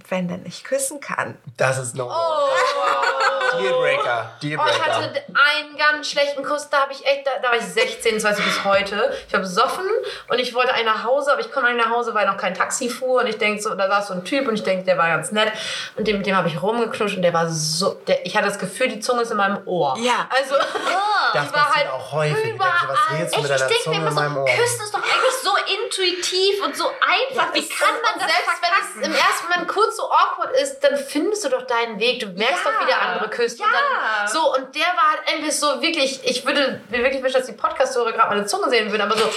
wenn 0.09 0.27
der 0.27 0.37
nicht 0.37 0.63
küssen 0.63 0.99
kann. 0.99 1.37
Das 1.57 1.77
ist 1.77 1.95
no. 1.95 2.09
Oh. 2.09 3.42
Dealbreaker. 3.61 4.31
Oh, 4.31 4.35
ich 4.41 4.49
Dealbreaker. 4.49 4.85
hatte 4.85 5.23
einen 5.33 5.77
ganz 5.77 6.09
schlechten 6.09 6.43
Kuss, 6.43 6.69
da 6.69 6.81
habe 6.81 6.93
ich 6.93 7.05
echt, 7.05 7.25
da, 7.27 7.31
da 7.41 7.49
war 7.49 7.55
ich 7.57 7.63
16, 7.65 8.15
das 8.15 8.23
weiß 8.23 8.39
ich 8.39 8.45
bis 8.45 8.63
heute. 8.63 9.13
Ich 9.27 9.33
habe 9.33 9.43
besoffen 9.43 9.85
und 10.29 10.39
ich 10.39 10.53
wollte 10.53 10.73
eigentlich 10.73 10.85
nach 10.85 11.03
Hause, 11.03 11.31
aber 11.31 11.41
ich 11.41 11.51
konnte 11.51 11.71
nicht 11.73 11.83
nach 11.85 11.91
Hause, 11.93 12.13
weil 12.13 12.25
noch 12.27 12.37
kein 12.37 12.53
Taxi 12.53 12.89
fuhr 12.89 13.21
und 13.21 13.27
ich 13.27 13.37
denke 13.37 13.61
so, 13.61 13.73
da 13.75 13.87
saß 13.87 14.07
so 14.07 14.13
ein 14.13 14.23
Typ 14.23 14.47
und 14.47 14.55
ich 14.55 14.63
denke, 14.63 14.85
der 14.85 14.97
war 14.97 15.07
ganz 15.07 15.31
nett 15.31 15.51
und 15.95 16.07
dem, 16.07 16.17
mit 16.17 16.25
dem 16.27 16.35
habe 16.35 16.47
ich 16.47 16.61
rumgeknutscht 16.61 17.15
und 17.17 17.21
der 17.23 17.33
war 17.33 17.49
so, 17.49 17.93
der, 18.07 18.25
ich 18.25 18.35
hatte 18.35 18.47
das 18.47 18.59
Gefühl, 18.59 18.87
die 18.89 18.99
Zunge 18.99 19.21
ist 19.23 19.31
in 19.31 19.37
meinem 19.37 19.61
Ohr. 19.67 19.95
Ja. 19.99 20.27
Also, 20.29 20.55
Das 21.33 21.47
die 21.47 21.53
war 21.55 21.73
halt 21.73 21.89
auch 21.89 22.11
häufig. 22.11 22.35
Ich 22.37 22.43
denke, 22.43 22.55
überall. 22.57 22.71
so, 22.81 22.87
was 22.89 22.99
redest 23.11 23.33
du 23.33 23.39
Echt, 23.39 23.43
mit 23.43 23.51
ich 23.51 23.57
deiner 23.57 23.67
denke 23.69 23.83
Zunge 23.83 23.99
mir 23.99 24.07
in 24.09 24.13
meinem 24.13 24.31
immer 24.33 24.41
Ohr? 24.43 24.47
so, 24.49 24.61
Küssen 24.61 24.81
ist 24.83 24.93
doch 24.93 24.99
eigentlich 24.99 25.35
so 25.41 25.51
intuitiv 25.83 26.63
und 26.65 26.77
so 26.77 26.85
einfach. 27.01 27.53
Wie 27.53 27.59
Es 27.59 27.69
kann 27.69 27.93
man 28.03 28.19
das 28.19 28.23
selbst 28.31 28.61
wenn 28.61 28.69
verkacken? 28.69 29.01
es 29.01 29.07
im 29.07 29.13
ersten 29.15 29.47
Moment 29.49 29.67
kurz 29.67 29.97
so 29.97 30.11
awkward 30.11 30.51
ist, 30.61 30.79
dann 30.81 30.97
findest 30.97 31.43
du 31.45 31.49
doch 31.49 31.63
deinen 31.63 31.99
Weg. 31.99 32.19
Du 32.19 32.27
merkst 32.27 32.63
Ja. 32.65 32.71
doch, 32.71 32.81
wie 32.81 32.85
der 32.85 33.01
andere 33.01 33.29
küsst. 33.29 33.42
Und 33.51 33.59
Ja. 33.59 33.65
dann, 33.71 34.27
so, 34.27 34.55
und 34.55 34.73
der 34.75 34.81
war 34.83 35.11
halt 35.11 35.19
eigentlich 35.27 35.57
so 35.59 35.81
wirklich, 35.81 36.19
ich 36.23 36.45
würde 36.45 36.81
mir 36.89 37.03
wirklich 37.03 37.21
wünschen, 37.23 37.37
dass 37.39 37.45
die 37.47 37.53
Podcast-Hörer 37.53 38.11
gerade 38.13 38.29
meine 38.29 38.45
Zunge 38.45 38.69
sehen 38.69 38.89
würden, 38.91 39.01
aber 39.01 39.17
so. 39.17 39.29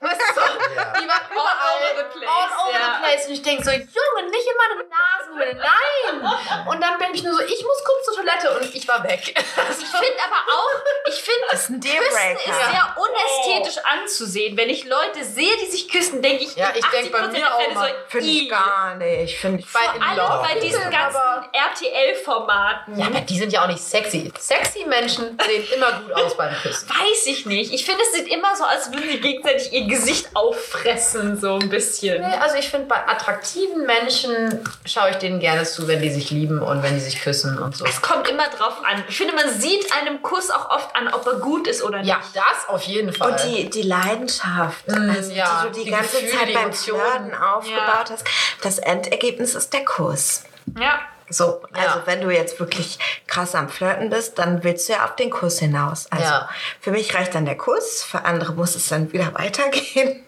Weißt 0.00 0.20
du, 0.20 0.34
so, 0.34 0.40
Ja. 0.40 0.92
die 1.00 1.08
war 1.08 1.20
überall, 1.30 1.76
over 1.82 1.98
the 1.98 2.18
place, 2.18 2.30
All 2.30 2.68
over 2.68 2.78
ja. 2.78 2.94
the 2.94 3.02
place. 3.04 3.26
Und 3.26 3.32
ich 3.32 3.42
denke 3.42 3.64
so, 3.64 3.70
Junge, 3.70 4.30
nicht 4.30 4.46
in 4.46 4.56
meine 4.56 4.88
Nasenhöhle, 4.88 5.54
nein. 5.58 6.66
Und 6.68 6.80
dann 6.80 6.98
bin 6.98 7.14
ich 7.14 7.22
nur 7.24 7.34
so, 7.34 7.40
ich 7.42 7.62
muss 7.64 7.84
kurz 7.84 8.04
zur 8.04 8.14
Toilette 8.14 8.50
und 8.58 8.74
ich 8.74 8.86
war 8.86 9.02
weg. 9.02 9.20
Ich 9.26 9.86
finde 9.86 10.18
aber 10.24 10.40
auch, 10.54 11.08
ich 11.08 11.22
finde, 11.22 11.46
Das 11.50 11.62
ist 11.62 11.70
ein 11.70 11.80
Küssen 11.80 12.36
ist 12.36 12.44
sehr 12.70 12.96
unästhetisch 12.96 13.84
anzusehen. 13.84 14.56
Wenn 14.56 14.70
ich 14.70 14.84
Leute 14.84 15.24
sehe, 15.24 15.56
die 15.56 15.66
sich 15.66 15.88
küssen, 15.88 16.22
denke 16.22 16.44
ich, 16.44 16.54
Ja, 16.54 16.70
ich 16.74 16.84
denk 16.86 17.10
bei 17.10 17.18
80% 17.20 17.28
mir 17.32 17.54
auch 17.54 17.74
mal. 17.74 17.88
so, 17.88 17.94
Finde 18.08 18.26
ich 18.28 18.48
gar 18.50 18.94
nicht. 18.96 19.38
Finde 19.38 19.60
ich 19.60 19.72
Bei 19.72 19.80
Vor 19.80 20.02
allem 20.02 20.16
Love 20.16 20.46
bei 20.48 20.60
diesen 20.60 20.90
ganzen 20.90 21.20
RTL-Formaten. 21.52 22.98
Ja, 22.98 23.06
aber 23.06 23.20
die 23.20 23.38
sind 23.38 23.52
ja 23.52 23.62
auch 23.64 23.68
nicht 23.68 23.80
sexy. 23.82 24.32
Sexy 24.38 24.84
Menschen 24.86 25.38
sehen 25.44 25.66
immer 25.74 25.92
gut 26.00 26.12
aus 26.12 26.36
beim 26.36 26.54
Küssen. 26.62 26.88
Weiß 26.88 27.26
ich 27.26 27.46
nicht. 27.46 27.72
Ich 27.72 27.84
finde, 27.84 28.02
es 28.02 28.12
sieht 28.12 28.28
immer 28.28 28.54
so, 28.56 28.64
als 28.64 28.92
würden 28.92 29.08
sie 29.10 29.20
gegenseitig 29.20 29.72
ihr 29.72 29.87
Gesicht 29.88 30.28
auffressen, 30.34 31.40
so 31.40 31.54
ein 31.58 31.68
bisschen. 31.68 32.20
Nee, 32.20 32.36
also 32.40 32.56
ich 32.56 32.68
finde, 32.68 32.86
bei 32.86 32.96
attraktiven 33.06 33.86
Menschen 33.86 34.60
schaue 34.84 35.10
ich 35.10 35.16
denen 35.16 35.40
gerne 35.40 35.64
zu, 35.64 35.88
wenn 35.88 36.00
die 36.00 36.10
sich 36.10 36.30
lieben 36.30 36.60
und 36.60 36.82
wenn 36.82 36.94
die 36.94 37.00
sich 37.00 37.20
küssen 37.20 37.58
und 37.58 37.76
so. 37.76 37.84
Es 37.84 38.00
kommt 38.02 38.28
immer 38.28 38.48
drauf 38.48 38.78
an. 38.84 39.02
Ich 39.08 39.16
finde, 39.16 39.34
man 39.34 39.48
sieht 39.58 39.86
einem 39.92 40.22
Kuss 40.22 40.50
auch 40.50 40.70
oft 40.70 40.94
an, 40.94 41.08
ob 41.12 41.26
er 41.26 41.34
gut 41.40 41.66
ist 41.66 41.82
oder 41.82 41.98
nicht. 41.98 42.08
Ja, 42.08 42.20
das 42.34 42.68
auf 42.68 42.82
jeden 42.82 43.12
Fall. 43.12 43.32
Und 43.32 43.44
die, 43.44 43.70
die 43.70 43.82
Leidenschaft, 43.82 44.86
Mm, 44.88 45.10
also, 45.10 45.32
ja, 45.32 45.62
die 45.64 45.68
du 45.68 45.78
die, 45.78 45.84
die 45.84 45.90
ganze 45.90 46.20
Gefühle, 46.20 46.44
Zeit 46.44 46.54
beim. 46.54 46.72
Flirten 46.72 47.34
aufgebaut 47.34 48.10
hast. 48.10 48.24
Das 48.62 48.78
Endergebnis 48.78 49.54
ist 49.54 49.72
der 49.72 49.84
Kuss. 49.84 50.44
Ja. 50.78 50.98
So, 51.30 51.62
also 51.72 51.98
Ja. 51.98 52.02
wenn 52.06 52.20
du 52.20 52.30
jetzt 52.30 52.58
wirklich 52.60 52.98
krass 53.26 53.54
am 53.54 53.68
Flirten 53.68 54.10
bist, 54.10 54.38
dann 54.38 54.64
willst 54.64 54.88
du 54.88 54.94
ja 54.94 55.04
auf 55.04 55.16
den 55.16 55.30
Kuss 55.30 55.58
hinaus. 55.58 56.06
Also 56.10 56.24
Ja. 56.24 56.48
für 56.80 56.90
mich 56.90 57.14
reicht 57.14 57.34
dann 57.34 57.44
der 57.44 57.56
Kuss, 57.56 58.02
für 58.02 58.24
andere 58.24 58.52
muss 58.52 58.74
es 58.74 58.88
dann 58.88 59.12
wieder 59.12 59.32
weitergehen. 59.38 60.24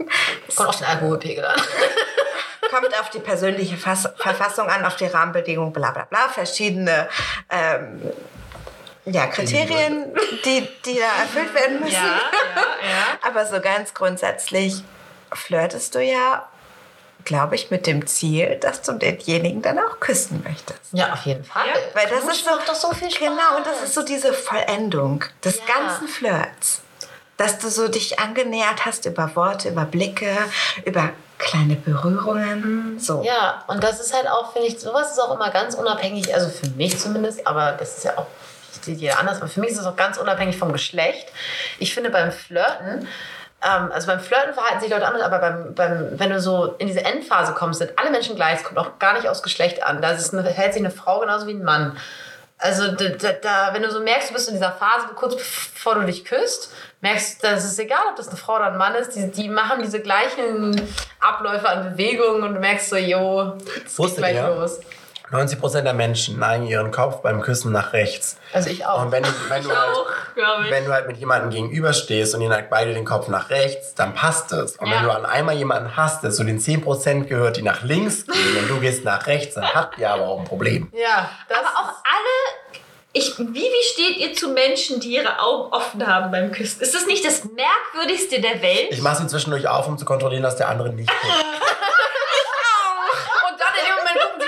Kommt 0.55 0.69
auf 0.69 0.77
den 0.79 0.87
Alkoholpegel 0.87 1.45
an. 1.45 1.61
Kommt 2.71 3.01
auf 3.01 3.11
die 3.11 3.19
persönliche 3.19 3.77
Fass 3.77 4.09
Verfassung 4.17 4.69
an, 4.69 4.85
auf 4.85 4.95
die 4.97 5.07
Rahmenbedingungen, 5.07 5.73
bla 5.73 5.91
bla 5.91 6.05
bla, 6.05 6.29
verschiedene 6.29 7.09
ähm, 7.49 8.01
ja, 9.07 9.27
Kriterien, 9.27 10.15
die, 10.45 10.69
die 10.85 10.99
da 11.01 11.23
erfüllt 11.23 11.53
werden 11.55 11.81
müssen. 11.81 11.95
Ja, 11.95 12.01
ja, 12.03 12.61
ja. 12.89 13.19
Aber 13.29 13.45
so 13.47 13.61
ganz 13.61 13.93
grundsätzlich 13.95 14.85
flirtest 15.33 15.95
du 15.97 16.01
ja, 16.05 16.49
glaube 17.25 17.55
ich, 17.55 17.71
mit 17.71 17.87
dem 17.87 18.07
Ziel, 18.07 18.57
dass 18.61 18.83
du 18.83 18.93
denjenigen 18.93 19.63
dann 19.63 19.79
auch 19.79 20.01
küssen 20.01 20.43
möchtest. 20.47 20.81
Ja, 20.93 21.13
auf 21.13 21.23
jeden 21.27 21.45
Fall. 21.45 21.67
Ja, 21.67 21.75
Weil 21.95 22.09
das 22.09 22.25
ist 22.25 22.45
so, 22.45 22.51
doch 22.67 22.75
so 22.75 22.91
viel 22.93 23.11
Spaß. 23.11 23.19
Genau, 23.29 23.57
und 23.57 23.67
das 23.67 23.83
ist 23.83 23.95
so 23.95 24.03
diese 24.03 24.33
Vollendung 24.33 25.25
des 25.45 25.59
Ja. 25.59 25.63
ganzen 25.75 26.09
Flirts. 26.09 26.83
Dass 27.37 27.59
du 27.59 27.69
so 27.69 27.89
dich 27.89 28.19
angenähert 28.19 28.85
hast 28.85 29.07
über 29.07 29.35
Worte, 29.35 29.71
über 29.71 29.85
Blicke, 29.87 30.37
über 30.85 31.11
kleine 31.39 31.77
Berührungen. 31.77 32.99
So. 33.01 33.23
Ja, 33.23 33.65
und 33.67 33.83
das 33.83 33.99
ist 34.01 34.15
halt 34.15 34.29
auch, 34.29 34.53
finde 34.53 34.69
ich, 34.69 34.79
sowas 34.79 35.13
ist 35.13 35.19
auch 35.19 35.35
immer 35.35 35.51
ganz 35.51 35.75
unabhängig, 35.75 36.35
also 36.35 36.49
für 36.51 36.69
mich 36.71 36.99
zumindest, 36.99 37.47
aber 37.47 37.73
das 37.73 37.97
ist 37.99 38.05
ja 38.05 38.19
auch 38.19 38.27
sieht 38.83 39.01
jeder 39.01 39.19
anders, 39.19 39.39
aber 39.39 39.49
für 39.49 39.61
mich 39.61 39.71
ist 39.71 39.79
es 39.79 39.87
auch 39.87 39.97
ganz 39.97 40.17
unabhängig 40.17 40.57
vom 40.57 40.73
Geschlecht. 40.73 41.29
Ich 41.79 41.93
finde 41.95 42.11
beim 42.11 42.33
Flirten, 42.33 43.07
ähm, 43.63 43.93
also 43.93 44.07
beim 44.07 44.21
Flirten 44.21 44.55
verhalten 44.55 44.81
sich 44.81 44.91
Leute 44.91 45.07
anders, 45.07 45.23
aber 45.23 45.39
beim, 45.39 45.75
beim, 45.75 46.19
wenn 46.19 46.31
du 46.31 46.41
so 46.41 46.75
in 46.79 46.87
diese 46.87 47.05
Endphase 47.05 47.53
kommst, 47.53 47.79
sind 47.79 47.99
alle 47.99 48.11
Menschen 48.11 48.37
gleich, 48.37 48.59
es 48.59 48.65
kommt 48.65 48.79
auch 48.79 48.99
gar 48.99 49.15
nicht 49.15 49.29
aufs 49.29 49.43
Geschlecht 49.43 49.83
an. 49.83 50.01
Da 50.01 50.17
verhält 50.17 50.73
sich 50.73 50.83
eine 50.83 50.91
Frau 50.91 51.21
genauso 51.21 51.47
wie 51.47 51.53
ein 51.53 51.63
Mann. 51.63 51.97
Also 52.57 52.93
da, 52.93 53.33
da, 53.33 53.71
wenn 53.73 53.83
du 53.83 53.91
so 53.91 54.01
merkst, 54.01 54.31
du 54.31 54.35
bist 54.35 54.49
in 54.49 54.55
dieser 54.55 54.73
Phase, 54.73 55.07
kurz 55.15 55.35
bevor 55.35 55.95
du 55.95 56.03
dich 56.05 56.27
küsst, 56.27 56.73
merkst, 57.01 57.43
dass 57.43 57.65
es 57.65 57.79
egal, 57.79 58.03
ob 58.11 58.17
das 58.17 58.29
eine 58.29 58.37
Frau 58.37 58.57
oder 58.57 58.67
ein 58.67 58.77
Mann 58.77 58.95
ist, 58.95 59.17
die, 59.17 59.31
die 59.31 59.49
machen 59.49 59.83
diese 59.83 60.01
gleichen 60.01 60.81
Abläufe 61.21 61.69
an 61.69 61.93
Bewegungen 61.93 62.43
und 62.43 62.55
du 62.55 62.61
merkst 62.61 62.91
so, 62.91 62.97
jo, 62.97 63.57
es 63.87 63.97
geht 63.97 64.17
gleich 64.17 64.37
ihr? 64.37 64.49
los. 64.49 64.81
90% 65.33 65.83
der 65.83 65.95
Menschen 65.95 66.39
neigen 66.39 66.67
ihren 66.67 66.91
Kopf 66.91 67.23
beim 67.23 67.41
Küssen 67.41 67.71
nach 67.73 67.93
rechts. 67.93 68.37
Also 68.53 68.69
ich 68.71 68.85
auch. 68.85 69.03
Und 69.03 69.13
wenn, 69.13 69.23
du- 69.23 69.29
wenn, 69.49 69.63
du 69.63 69.71
halt, 69.71 69.97
Auch, 69.97 70.07
glaube 70.35 70.65
ich. 70.65 70.71
wenn 70.73 70.85
du 70.85 70.93
halt 70.93 71.07
mit 71.07 71.19
jemandem 71.19 71.51
gegenüberstehst 71.51 72.35
und 72.35 72.41
ihr 72.41 72.49
neigt 72.49 72.69
beide 72.71 72.93
den 72.95 73.05
Kopf 73.05 73.29
nach 73.29 73.49
rechts, 73.51 73.95
dann 73.95 74.15
passt 74.15 74.51
es. 74.53 74.77
Und 74.77 74.89
Ja. 74.89 74.97
wenn 74.97 75.03
du 75.05 75.11
an 75.13 75.25
einmal 75.25 75.55
jemanden 75.57 75.97
hast, 75.97 76.25
der 76.25 76.31
zu 76.33 76.43
den 76.45 76.59
10% 76.59 77.29
gehört, 77.29 77.57
die 77.59 77.63
nach 77.63 77.83
links 77.83 78.27
gehen 78.27 78.57
und 78.59 78.69
du 78.69 78.81
gehst 78.81 79.05
nach 79.05 79.27
rechts, 79.29 79.55
dann 79.55 79.73
habt 79.73 79.99
ihr 79.99 80.11
aber 80.11 80.27
auch 80.27 80.39
ein 80.41 80.45
Problem. 80.47 80.91
ja, 80.93 81.31
das 81.49 81.59
Aber 81.59 81.69
auch 81.69 81.89
alle. 82.05 82.77
Ich, 83.13 83.37
wie, 83.39 83.55
wie 83.55 83.83
steht 83.93 84.19
ihr 84.19 84.35
zu 84.35 84.51
Menschen, 84.51 85.01
die 85.01 85.15
ihre 85.17 85.41
Augen 85.41 85.73
offen 85.73 86.07
haben 86.07 86.31
beim 86.31 86.53
Küssen? 86.53 86.81
Ist 86.81 86.95
das 86.95 87.07
nicht 87.07 87.25
das 87.25 87.43
Merkwürdigste 87.45 88.41
der 88.41 88.63
Welt? 88.63 88.87
Ich 88.91 89.03
mache 89.03 89.17
sie 89.23 89.27
zwischendurch 89.27 89.67
auf, 89.67 89.89
um 89.89 89.99
zu 89.99 90.05
kontrollieren, 90.05 90.45
dass 90.45 90.55
der 90.57 90.69
andere 90.69 90.91
nicht 90.91 91.09
guckt. 91.09 91.25
Und 93.51 93.59
dann 93.61 93.75
in 93.75 93.85
dem 93.85 93.97
Moment 93.97 94.21
gucken 94.21 94.41
sie 94.41 94.47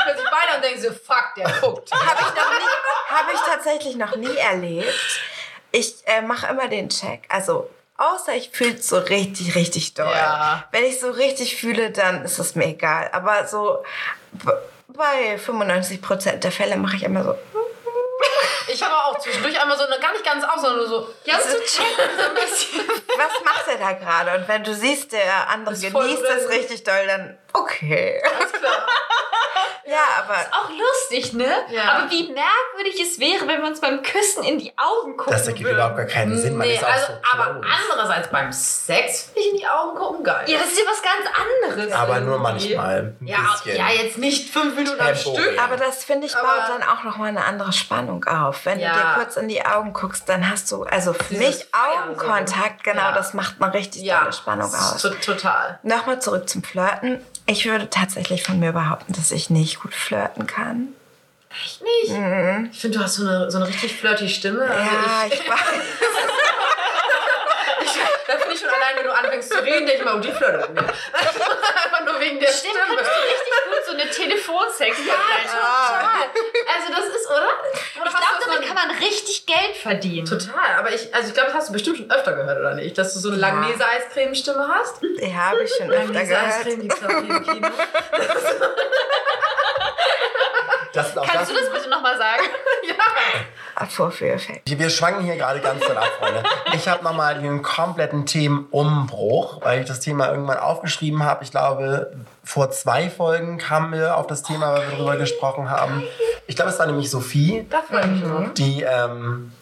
so, 0.80 0.88
fuck, 0.92 1.34
der 1.36 1.50
guckt. 1.60 1.90
Habe 1.92 2.20
ich, 2.20 2.34
noch 2.34 2.50
nie- 2.50 3.14
hab 3.14 3.32
ich 3.32 3.40
tatsächlich 3.40 3.96
noch 3.96 4.16
nie 4.16 4.36
erlebt. 4.36 4.92
Ich 5.70 5.94
äh, 6.06 6.20
mache 6.22 6.46
immer 6.48 6.68
den 6.68 6.88
Check. 6.90 7.22
Also, 7.28 7.70
außer 7.96 8.34
ich 8.34 8.50
fühle 8.50 8.74
es 8.74 8.88
so 8.88 8.98
richtig, 8.98 9.54
richtig 9.54 9.94
doll. 9.94 10.12
Ja. 10.14 10.64
Wenn 10.72 10.84
ich 10.84 11.00
so 11.00 11.10
richtig 11.10 11.56
fühle, 11.56 11.90
dann 11.90 12.24
ist 12.24 12.38
es 12.38 12.54
mir 12.54 12.66
egal. 12.66 13.08
Aber 13.12 13.46
so 13.46 13.82
b- 14.32 14.52
bei 14.88 15.36
95% 15.36 16.36
der 16.36 16.52
Fälle 16.52 16.76
mache 16.76 16.96
ich 16.96 17.02
immer 17.04 17.24
so. 17.24 17.38
Ich 18.68 18.80
habe 18.82 18.94
auch 18.94 19.18
zwischendurch 19.18 19.60
einmal 19.60 19.76
so, 19.76 19.84
gar 20.00 20.12
nicht 20.12 20.24
ganz 20.24 20.44
auf, 20.44 20.54
sondern 20.54 20.76
nur 20.76 20.88
so, 20.88 21.08
Ja, 21.24 21.38
zu 21.40 21.60
checken, 21.64 22.10
so 22.16 22.22
ein 22.28 22.34
bisschen. 22.34 22.80
Was 23.16 23.44
macht 23.44 23.66
er 23.68 23.76
da 23.78 23.92
gerade? 23.92 24.38
Und 24.40 24.48
wenn 24.48 24.62
du 24.64 24.74
siehst, 24.74 25.12
der 25.12 25.48
andere 25.50 25.74
Ist 25.74 25.86
voll 25.86 26.04
genießt 26.04 26.22
drin. 26.22 26.38
es 26.38 26.48
richtig 26.48 26.84
doll, 26.84 27.06
dann 27.06 27.38
okay. 27.54 28.22
alles 28.38 28.52
klar. 28.52 28.86
Ja, 29.84 29.98
aber 30.18 30.34
Auch 30.52 30.70
lustig, 30.70 31.32
ne? 31.32 31.50
Ja. 31.70 31.82
Aber 31.92 32.10
wie 32.10 32.32
merkwürdig 32.32 33.00
es 33.02 33.18
wäre, 33.18 33.46
wenn 33.48 33.60
wir 33.60 33.68
uns 33.68 33.80
beim 33.80 34.02
Küssen 34.02 34.44
in 34.44 34.58
die 34.58 34.72
Augen 34.78 35.16
gucken 35.16 35.32
Das 35.32 35.46
ergibt 35.46 35.64
würden. 35.64 35.74
überhaupt 35.76 35.96
gar 35.96 36.06
keinen 36.06 36.36
Sinn. 36.38 36.56
Man 36.56 36.66
Nee, 36.66 36.74
ist 36.76 36.84
auch 36.84 36.88
also, 36.88 37.06
so 37.08 37.12
aber 37.32 37.60
andererseits 37.90 38.28
beim 38.28 38.52
Sex 38.52 39.22
finde 39.24 39.40
ich 39.40 39.50
in 39.52 39.56
die 39.58 39.66
Augen 39.66 39.96
gucken 39.96 40.24
geil. 40.24 40.44
Ja, 40.46 40.58
das 40.58 40.68
ist 40.68 40.78
ja 40.78 40.84
was 40.90 41.02
ganz 41.02 41.76
anderes. 41.76 41.92
Aber 41.92 42.20
nur 42.20 42.34
irgendwie. 42.40 42.74
manchmal. 42.76 42.98
Ein 43.20 43.26
ja, 43.26 43.38
bisschen. 43.52 43.76
ja, 43.76 43.88
jetzt 43.90 44.18
nicht 44.18 44.50
fünf 44.52 44.76
Minuten 44.76 45.00
am. 45.00 45.14
Stück. 45.14 45.60
Aber 45.62 45.76
das 45.76 46.04
finde 46.04 46.26
ich 46.26 46.32
baut 46.34 46.42
Aber- 46.44 46.78
dann 46.78 46.88
auch 46.88 47.04
noch 47.04 47.16
mal 47.16 47.26
eine 47.28 47.44
andere 47.44 47.72
Spannung 47.72 48.24
auf. 48.24 48.64
Wenn 48.64 48.78
Ja. 48.80 48.92
du 48.92 48.98
dir 48.98 49.12
kurz 49.16 49.36
in 49.36 49.48
die 49.48 49.64
Augen 49.64 49.92
guckst, 49.92 50.28
dann 50.28 50.48
hast 50.48 50.70
du, 50.72 50.84
also 50.84 51.12
für 51.12 51.34
Dieses 51.34 51.46
mich 51.46 51.56
so. 51.58 51.64
Augenkontakt, 52.08 52.84
genau, 52.84 53.02
Ja. 53.02 53.12
das 53.12 53.34
macht 53.34 53.56
eine 53.60 53.72
richtig 53.74 54.02
ja, 54.02 54.20
tolle 54.20 54.32
Spannung 54.32 54.72
aus. 54.74 55.02
to- 55.02 55.10
Total. 55.10 55.78
Nochmal 55.82 56.20
zurück 56.20 56.48
zum 56.48 56.62
Flirten. 56.62 57.24
Ich 57.46 57.66
würde 57.66 57.90
tatsächlich 57.90 58.42
von 58.42 58.58
mir 58.60 58.72
behaupten, 58.72 59.12
dass 59.12 59.30
ich 59.30 59.50
nicht 59.50 59.80
gut 59.80 59.94
flirten 59.94 60.46
kann. 60.46 60.88
Echt 61.64 61.82
nicht? 61.82 62.10
Ich 62.72 62.80
finde, 62.80 62.98
du 62.98 63.04
hast 63.04 63.16
so 63.16 63.26
eine, 63.26 63.50
so 63.50 63.58
eine 63.58 63.68
richtig 63.68 63.96
flirty 63.96 64.28
Stimme. 64.28 64.62
Also 64.62 64.78
ja, 64.78 65.24
ich, 65.26 65.34
ich, 65.34 65.48
weiß. 65.48 65.58
da 68.26 68.38
finde 68.38 68.54
ich 68.54 68.60
schon 68.60 68.61
allein, 68.72 68.96
wenn 68.96 69.04
du 69.04 69.12
anfängst 69.14 69.52
zu 69.52 69.58
reden, 69.62 69.86
denke 69.86 69.98
ich 70.00 70.04
mal, 70.04 70.16
oh, 70.16 70.20
die 70.20 70.32
flirtet 70.32 70.68
mit 70.74 70.82
mir. 70.82 70.88
Einfach 70.88 72.04
nur 72.04 72.18
wegen 72.20 72.40
der 72.40 72.48
Stimmt, 72.48 72.74
Stimme. 72.74 72.96
kannst 72.96 73.10
du 73.10 73.14
richtig 73.22 73.64
gut 73.64 73.84
so 73.86 73.92
eine 73.92 74.10
Telefonsex 74.10 74.98
Ja, 75.06 75.14
total. 75.14 76.26
Also 76.74 76.92
das 76.92 77.04
ist, 77.16 77.26
oder? 77.30 77.50
Oder 78.00 78.10
Ich 78.10 78.16
glaube, 78.16 78.38
damit 78.46 78.62
kann 78.66 78.74
man 78.74 78.90
richtig 78.98 79.46
Geld 79.46 79.76
verdienen. 79.76 80.26
Total, 80.26 80.74
aber 80.78 80.92
ich, 80.92 81.14
also 81.14 81.28
ich 81.28 81.34
glaube, 81.34 81.48
das 81.48 81.56
hast 81.58 81.68
du 81.68 81.72
bestimmt 81.72 81.98
schon 81.98 82.10
öfter 82.10 82.32
gehört, 82.32 82.58
oder 82.58 82.74
nicht? 82.74 82.96
Dass 82.98 83.12
du 83.14 83.20
so 83.20 83.28
eine 83.28 83.38
Langnese-Eiscreme-Stimme 83.38 84.68
hast. 84.68 85.00
Die 85.02 85.34
habe 85.36 85.62
ich 85.64 85.72
schon 85.74 85.90
öfter 85.90 86.12
gehört. 86.12 86.28
Langnese-Eiscreme, 86.28 86.80
die 86.80 86.88
gibt's 86.88 87.04
auch 87.04 87.08
hier 87.08 87.18
im 87.36 87.44
Kino. 87.44 87.68
Das 90.92 91.08
ist 91.08 91.18
auch 91.18 91.26
Kannst 91.26 91.50
du 91.50 91.54
das 91.54 91.70
bitte 91.72 91.88
nochmal 91.88 92.18
sagen? 92.18 92.42
Vorführeffekt. 93.88 94.78
Wir 94.78 94.90
schwanken 94.90 95.24
hier 95.24 95.36
gerade 95.36 95.60
ganz 95.60 95.84
doll 95.84 95.96
ab, 95.96 96.08
Freunde. 96.18 96.42
Ich 96.74 96.88
habe 96.88 97.02
nochmal 97.04 97.40
den 97.40 97.62
kompletten 97.62 98.26
Themenumbruch, 98.26 99.60
weil 99.62 99.80
ich 99.80 99.86
das 99.86 100.00
Thema 100.00 100.30
irgendwann 100.30 100.58
aufgeschrieben 100.58 101.24
habe. 101.24 101.44
Ich 101.44 101.50
glaube, 101.50 102.12
vor 102.44 102.70
zwei 102.70 103.10
Folgen 103.10 103.58
kamen 103.58 103.92
wir 103.92 104.16
auf 104.16 104.26
das 104.26 104.42
Thema, 104.42 104.72
weil 104.72 104.82
wir 104.82 104.96
darüber 104.96 105.16
gesprochen 105.16 105.70
haben. 105.70 106.04
Ich 106.46 106.56
glaube, 106.56 106.70
es 106.70 106.78
war 106.78 106.86
nämlich 106.86 107.10
Sophie, 107.10 107.66
Da 107.68 107.82
freue 107.82 108.46
ich 108.46 108.52
die, 108.54 108.82
ähm, 108.82 109.52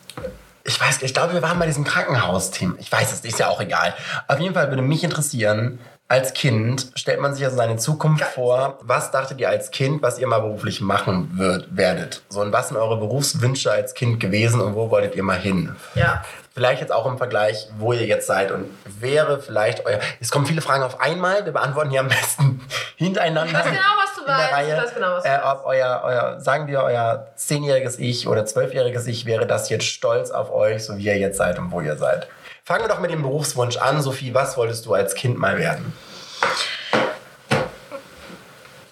ich 0.64 0.80
weiß 0.80 0.96
nicht, 0.96 1.04
ich 1.04 1.14
glaube, 1.14 1.32
wir 1.32 1.42
waren 1.42 1.58
bei 1.58 1.66
diesem 1.66 1.84
Krankenhaus-Team. 1.84 2.76
Ich 2.78 2.92
weiß 2.92 3.12
es, 3.12 3.20
ist 3.20 3.38
ja 3.38 3.48
auch 3.48 3.60
egal. 3.60 3.94
Auf 4.28 4.38
jeden 4.38 4.54
Fall 4.54 4.68
würde 4.68 4.82
mich 4.82 5.02
interessieren, 5.02 5.80
als 6.10 6.32
Kind 6.32 6.88
stellt 6.96 7.20
man 7.20 7.34
sich 7.34 7.44
also 7.44 7.56
seine 7.56 7.76
Zukunft 7.76 8.24
vor. 8.24 8.80
Was 8.82 9.12
dachtet 9.12 9.38
ihr 9.38 9.48
als 9.48 9.70
Kind, 9.70 10.02
was 10.02 10.18
ihr 10.18 10.26
mal 10.26 10.40
beruflich 10.40 10.80
machen 10.80 11.30
würd, 11.34 11.68
werdet? 11.70 12.22
So, 12.30 12.40
und 12.40 12.52
was 12.52 12.68
sind 12.68 12.76
eure 12.76 12.96
Berufswünsche 12.96 13.70
als 13.70 13.94
Kind 13.94 14.18
gewesen 14.18 14.60
und 14.60 14.74
wo 14.74 14.90
wolltet 14.90 15.14
ihr 15.14 15.22
mal 15.22 15.38
hin? 15.38 15.76
Ja. 15.94 16.24
Vielleicht 16.52 16.80
jetzt 16.80 16.90
auch 16.90 17.06
im 17.06 17.16
Vergleich, 17.16 17.68
wo 17.78 17.92
ihr 17.92 18.06
jetzt 18.06 18.26
seid 18.26 18.50
und 18.50 18.66
wäre 18.84 19.40
vielleicht 19.40 19.86
euer. 19.86 20.00
Es 20.18 20.32
kommen 20.32 20.46
viele 20.46 20.60
Fragen 20.60 20.82
auf 20.82 21.00
einmal. 21.00 21.44
Wir 21.44 21.52
beantworten 21.52 21.90
hier 21.90 22.00
am 22.00 22.08
besten 22.08 22.60
hintereinander. 22.96 23.46
Ich 23.46 23.54
weiß 23.54 23.64
genau, 23.66 23.80
was 24.02 24.14
du 24.16 24.30
meinst. 24.32 24.52
Reihe. 24.52 24.74
Ich 24.74 24.82
weiß 24.82 24.94
genau, 24.94 25.12
was 25.12 25.22
du 25.22 25.28
äh, 25.28 25.38
ob 25.44 25.62
euer, 25.64 26.00
euer, 26.04 26.40
sagen 26.40 26.66
wir, 26.66 26.82
euer 26.82 27.28
zehnjähriges 27.36 28.00
Ich 28.00 28.26
oder 28.26 28.44
zwölfjähriges 28.46 29.06
Ich 29.06 29.26
wäre 29.26 29.46
das 29.46 29.68
jetzt 29.70 29.84
stolz 29.84 30.32
auf 30.32 30.52
euch, 30.52 30.84
so 30.84 30.98
wie 30.98 31.04
ihr 31.04 31.18
jetzt 31.18 31.36
seid 31.36 31.56
und 31.60 31.70
wo 31.70 31.80
ihr 31.80 31.96
seid. 31.96 32.26
Fangen 32.64 32.84
wir 32.84 32.88
doch 32.88 33.00
mit 33.00 33.10
dem 33.10 33.22
Berufswunsch 33.22 33.76
an. 33.76 34.02
Sophie, 34.02 34.34
was 34.34 34.56
wolltest 34.56 34.86
du 34.86 34.94
als 34.94 35.14
Kind 35.14 35.38
mal 35.38 35.58
werden? 35.58 35.92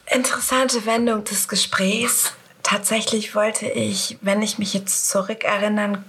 Interessante 0.06 0.86
Wendung 0.86 1.24
des 1.24 1.48
Gesprächs. 1.48 2.32
Tatsächlich 2.62 3.34
wollte 3.34 3.66
ich, 3.66 4.18
wenn 4.20 4.42
ich 4.42 4.58
mich 4.58 4.74
jetzt 4.74 5.08
zurückerinnern, 5.08 6.04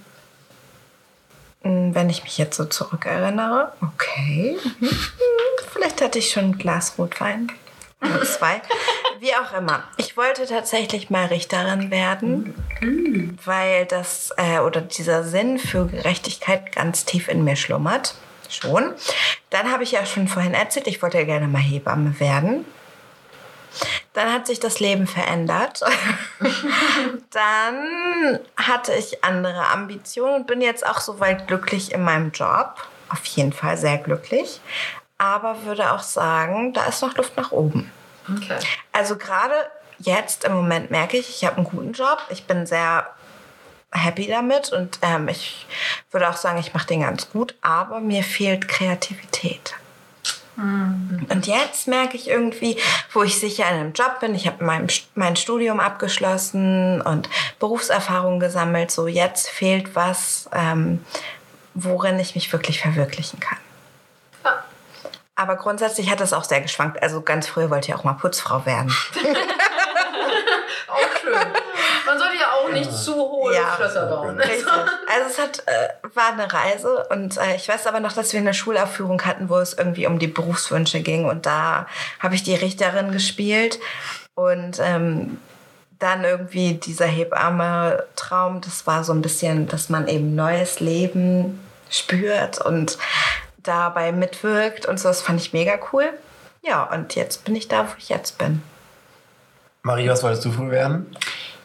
Hm, 1.62 1.94
wenn 1.94 2.08
ich 2.08 2.22
mich 2.22 2.38
jetzt 2.38 2.56
so 2.56 2.64
zurückerinnere, 2.64 3.72
okay, 3.82 4.56
mhm. 4.80 4.88
vielleicht 5.72 6.00
hatte 6.00 6.18
ich 6.18 6.30
schon 6.30 6.44
ein 6.44 6.58
Glas 6.58 6.94
Rotwein 6.96 7.52
oder 8.00 8.22
zwei, 8.24 8.62
wie 9.20 9.34
auch 9.34 9.52
immer. 9.56 9.84
Ich 9.98 10.16
wollte 10.16 10.46
tatsächlich 10.46 11.10
mal 11.10 11.26
Richterin 11.26 11.90
werden, 11.90 12.54
weil 13.44 13.84
das 13.86 14.32
äh, 14.36 14.60
oder 14.60 14.80
dieser 14.80 15.24
Sinn 15.24 15.58
für 15.58 15.86
Gerechtigkeit 15.86 16.74
ganz 16.74 17.04
tief 17.04 17.28
in 17.28 17.44
mir 17.44 17.56
schlummert. 17.56 18.14
schon. 18.48 18.94
Dann 19.50 19.70
habe 19.70 19.84
ich 19.84 19.92
ja 19.92 20.04
schon 20.06 20.26
vorhin 20.26 20.54
erzählt, 20.54 20.86
ich 20.86 21.02
wollte 21.02 21.18
ja 21.18 21.24
gerne 21.24 21.46
mal 21.46 21.60
Hebamme 21.60 22.18
werden. 22.18 22.64
Dann 24.12 24.32
hat 24.32 24.46
sich 24.48 24.58
das 24.58 24.80
Leben 24.80 25.06
verändert. 25.06 25.82
Dann 27.30 28.40
hatte 28.56 28.92
ich 28.94 29.22
andere 29.22 29.68
Ambitionen 29.68 30.34
und 30.34 30.46
bin 30.48 30.60
jetzt 30.60 30.84
auch 30.84 31.00
soweit 31.00 31.46
glücklich 31.46 31.92
in 31.92 32.02
meinem 32.02 32.32
Job. 32.32 32.74
Auf 33.08 33.24
jeden 33.26 33.52
Fall 33.52 33.76
sehr 33.76 33.98
glücklich. 33.98 34.60
Aber 35.18 35.64
würde 35.64 35.92
auch 35.92 36.02
sagen, 36.02 36.72
da 36.72 36.86
ist 36.86 37.02
noch 37.02 37.16
Luft 37.16 37.36
nach 37.36 37.52
oben. 37.52 37.92
Okay. 38.36 38.58
Also 38.92 39.16
gerade 39.16 39.54
jetzt 39.98 40.44
im 40.44 40.52
Moment 40.52 40.90
merke 40.90 41.16
ich, 41.16 41.28
ich 41.28 41.44
habe 41.44 41.56
einen 41.56 41.66
guten 41.66 41.92
Job. 41.92 42.18
Ich 42.30 42.44
bin 42.44 42.66
sehr 42.66 43.06
happy 43.92 44.28
damit 44.28 44.72
und 44.72 44.98
ähm, 45.02 45.28
ich 45.28 45.66
würde 46.10 46.28
auch 46.28 46.36
sagen, 46.36 46.58
ich 46.58 46.74
mache 46.74 46.86
den 46.86 47.00
ganz 47.00 47.30
gut. 47.30 47.54
Aber 47.60 48.00
mir 48.00 48.22
fehlt 48.22 48.68
Kreativität. 48.68 49.74
Und 50.56 51.46
jetzt 51.46 51.88
merke 51.88 52.16
ich 52.16 52.28
irgendwie, 52.28 52.76
wo 53.12 53.22
ich 53.22 53.38
sicher 53.38 53.68
in 53.70 53.76
einem 53.76 53.92
Job 53.94 54.20
bin, 54.20 54.34
ich 54.34 54.46
habe 54.46 54.62
mein, 54.62 54.88
mein 55.14 55.36
Studium 55.36 55.80
abgeschlossen 55.80 57.00
und 57.00 57.30
Berufserfahrung 57.58 58.40
gesammelt, 58.40 58.90
so 58.90 59.06
jetzt 59.06 59.48
fehlt 59.48 59.94
was, 59.96 60.50
ähm, 60.52 61.02
worin 61.72 62.18
ich 62.18 62.34
mich 62.34 62.52
wirklich 62.52 62.80
verwirklichen 62.80 63.40
kann. 63.40 63.58
Ja. 65.40 65.42
Aber 65.42 65.56
grundsätzlich 65.56 66.10
hat 66.10 66.20
das 66.20 66.32
auch 66.32 66.44
sehr 66.44 66.60
geschwankt. 66.60 67.02
Also 67.02 67.20
ganz 67.22 67.46
früher 67.46 67.70
wollte 67.70 67.88
ich 67.88 67.94
auch 67.94 68.04
mal 68.04 68.14
Putzfrau 68.14 68.66
werden. 68.66 68.94
Auch 70.88 71.20
schön. 71.20 71.32
Man 72.06 72.18
sollte 72.18 72.36
ja 72.36 72.50
auch 72.52 72.68
nicht 72.72 72.92
zu 72.92 73.14
hohe 73.14 73.54
Ja. 73.54 73.74
Schlösser 73.76 74.06
bauen. 74.06 74.36
Richtig. 74.38 74.66
Also 74.66 75.28
es 75.28 75.38
hat, 75.38 75.62
äh, 75.66 75.88
war 76.16 76.32
eine 76.32 76.52
Reise 76.52 77.06
und 77.10 77.36
äh, 77.36 77.54
ich 77.54 77.68
weiß 77.68 77.86
aber 77.86 78.00
noch, 78.00 78.12
dass 78.12 78.32
wir 78.32 78.40
eine 78.40 78.54
Schulaufführung 78.54 79.22
hatten, 79.22 79.48
wo 79.48 79.58
es 79.58 79.74
irgendwie 79.74 80.06
um 80.06 80.18
die 80.18 80.26
Berufswünsche 80.26 81.00
ging 81.00 81.26
und 81.26 81.46
da 81.46 81.86
habe 82.18 82.34
ich 82.34 82.42
die 82.42 82.56
Richterin 82.56 83.12
gespielt 83.12 83.78
und 84.34 84.80
ähm, 84.80 85.38
dann 86.00 86.24
irgendwie 86.24 86.74
dieser 86.74 87.06
Hebamme-Traum, 87.06 88.62
das 88.62 88.86
war 88.86 89.04
so 89.04 89.12
ein 89.12 89.22
bisschen, 89.22 89.68
dass 89.68 89.90
man 89.90 90.08
eben 90.08 90.34
neues 90.34 90.80
Leben 90.80 91.60
spürt 91.90 92.60
und 92.60 92.98
dabei 93.62 94.12
mitwirkt 94.12 94.86
und 94.86 94.98
so, 94.98 95.08
das 95.08 95.22
fand 95.22 95.40
ich 95.40 95.52
mega 95.52 95.78
cool. 95.92 96.12
Ja, 96.62 96.84
und 96.84 97.14
jetzt 97.14 97.44
bin 97.44 97.56
ich 97.56 97.68
da, 97.68 97.86
wo 97.86 97.92
ich 97.98 98.08
jetzt 98.08 98.38
bin. 98.38 98.62
Marie, 99.82 100.08
was 100.08 100.22
wolltest 100.22 100.44
du 100.44 100.52
früh 100.52 100.70
werden? 100.70 101.16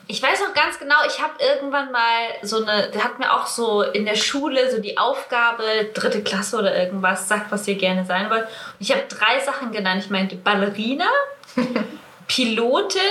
Ich 0.08 0.22
weiß 0.22 0.40
noch 0.42 0.54
ganz 0.54 0.78
genau, 0.78 0.96
ich 1.08 1.20
habe 1.22 1.34
irgendwann 1.40 1.92
mal 1.92 2.28
so 2.44 2.64
eine, 2.64 2.92
da 2.92 3.00
hat 3.00 3.18
mir 3.18 3.34
auch 3.34 3.48
so 3.48 3.82
in 3.82 4.06
der 4.06 4.16
Schule 4.16 4.72
so 4.72 4.80
die 4.80 4.98
Aufgabe, 4.98 5.64
dritte 5.94 6.22
Klasse 6.22 6.60
oder 6.60 6.78
irgendwas, 6.78 7.28
sagt, 7.28 7.52
was 7.52 7.68
ihr 7.68 7.76
gerne 7.76 8.06
sein 8.06 8.30
wollt. 8.30 8.44
Und 8.44 8.50
ich 8.80 8.92
habe 8.92 9.04
drei 9.10 9.40
Sachen 9.40 9.72
genannt. 9.72 10.04
Ich 10.06 10.12
meinte 10.12 10.36
Ballerina, 10.36 11.08
Pilotin 12.28 13.02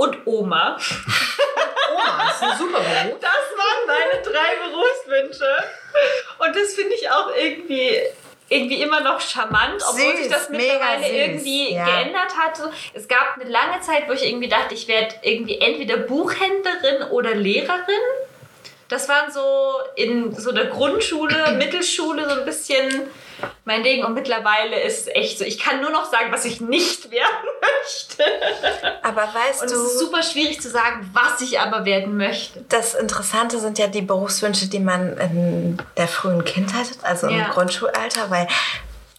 und 0.00 0.26
Oma. 0.26 0.78
Oma, 1.92 2.24
das 2.24 2.36
ist 2.36 2.42
ein 2.42 2.58
super 2.58 2.80
Beruf. 2.80 3.20
Das 3.20 3.44
waren 3.56 3.86
meine 3.86 4.22
drei 4.22 4.56
Berufswünsche. 4.66 5.64
Und 6.38 6.56
das 6.56 6.74
finde 6.74 6.94
ich 6.94 7.10
auch 7.10 7.30
irgendwie, 7.36 8.00
irgendwie 8.48 8.82
immer 8.82 9.00
noch 9.00 9.20
charmant, 9.20 9.82
obwohl 9.86 10.12
Süß, 10.12 10.18
sich 10.20 10.28
das 10.28 10.48
mittlerweile 10.48 11.02
süß, 11.02 11.12
irgendwie 11.12 11.74
ja. 11.74 11.84
geändert 11.84 12.34
hat. 12.36 12.60
Es 12.94 13.08
gab 13.08 13.36
eine 13.38 13.50
lange 13.50 13.80
Zeit, 13.82 14.08
wo 14.08 14.12
ich 14.12 14.26
irgendwie 14.26 14.48
dachte, 14.48 14.72
ich 14.74 14.88
werde 14.88 15.14
irgendwie 15.22 15.60
entweder 15.60 15.98
Buchhändlerin 15.98 17.02
oder 17.10 17.34
Lehrerin. 17.34 18.06
Das 18.90 19.08
waren 19.08 19.32
so 19.32 19.40
in 19.96 20.34
so 20.34 20.52
der 20.52 20.66
Grundschule, 20.66 21.52
Mittelschule 21.58 22.28
so 22.28 22.40
ein 22.40 22.44
bisschen 22.44 23.08
mein 23.64 23.82
Ding. 23.82 24.04
Und 24.04 24.14
mittlerweile 24.14 24.80
ist 24.82 25.06
es 25.06 25.14
echt 25.14 25.38
so, 25.38 25.44
ich 25.44 25.58
kann 25.58 25.80
nur 25.80 25.90
noch 25.90 26.10
sagen, 26.10 26.30
was 26.30 26.44
ich 26.44 26.60
nicht 26.60 27.10
werden 27.10 27.48
möchte. 27.82 28.24
Aber 29.02 29.22
weißt 29.22 29.62
Und 29.62 29.70
du... 29.70 29.74
es 29.76 29.80
ist 29.92 29.98
super 30.00 30.22
schwierig 30.22 30.60
zu 30.60 30.68
sagen, 30.68 31.08
was 31.14 31.40
ich 31.40 31.58
aber 31.60 31.84
werden 31.84 32.16
möchte. 32.16 32.64
Das 32.68 32.94
Interessante 32.94 33.58
sind 33.60 33.78
ja 33.78 33.86
die 33.86 34.02
Berufswünsche, 34.02 34.66
die 34.68 34.80
man 34.80 35.16
in 35.18 35.78
der 35.96 36.08
frühen 36.08 36.44
Kindheit 36.44 36.90
hat, 36.90 36.98
also 37.04 37.28
Ja. 37.28 37.46
im 37.46 37.50
Grundschulalter, 37.52 38.28
weil 38.30 38.46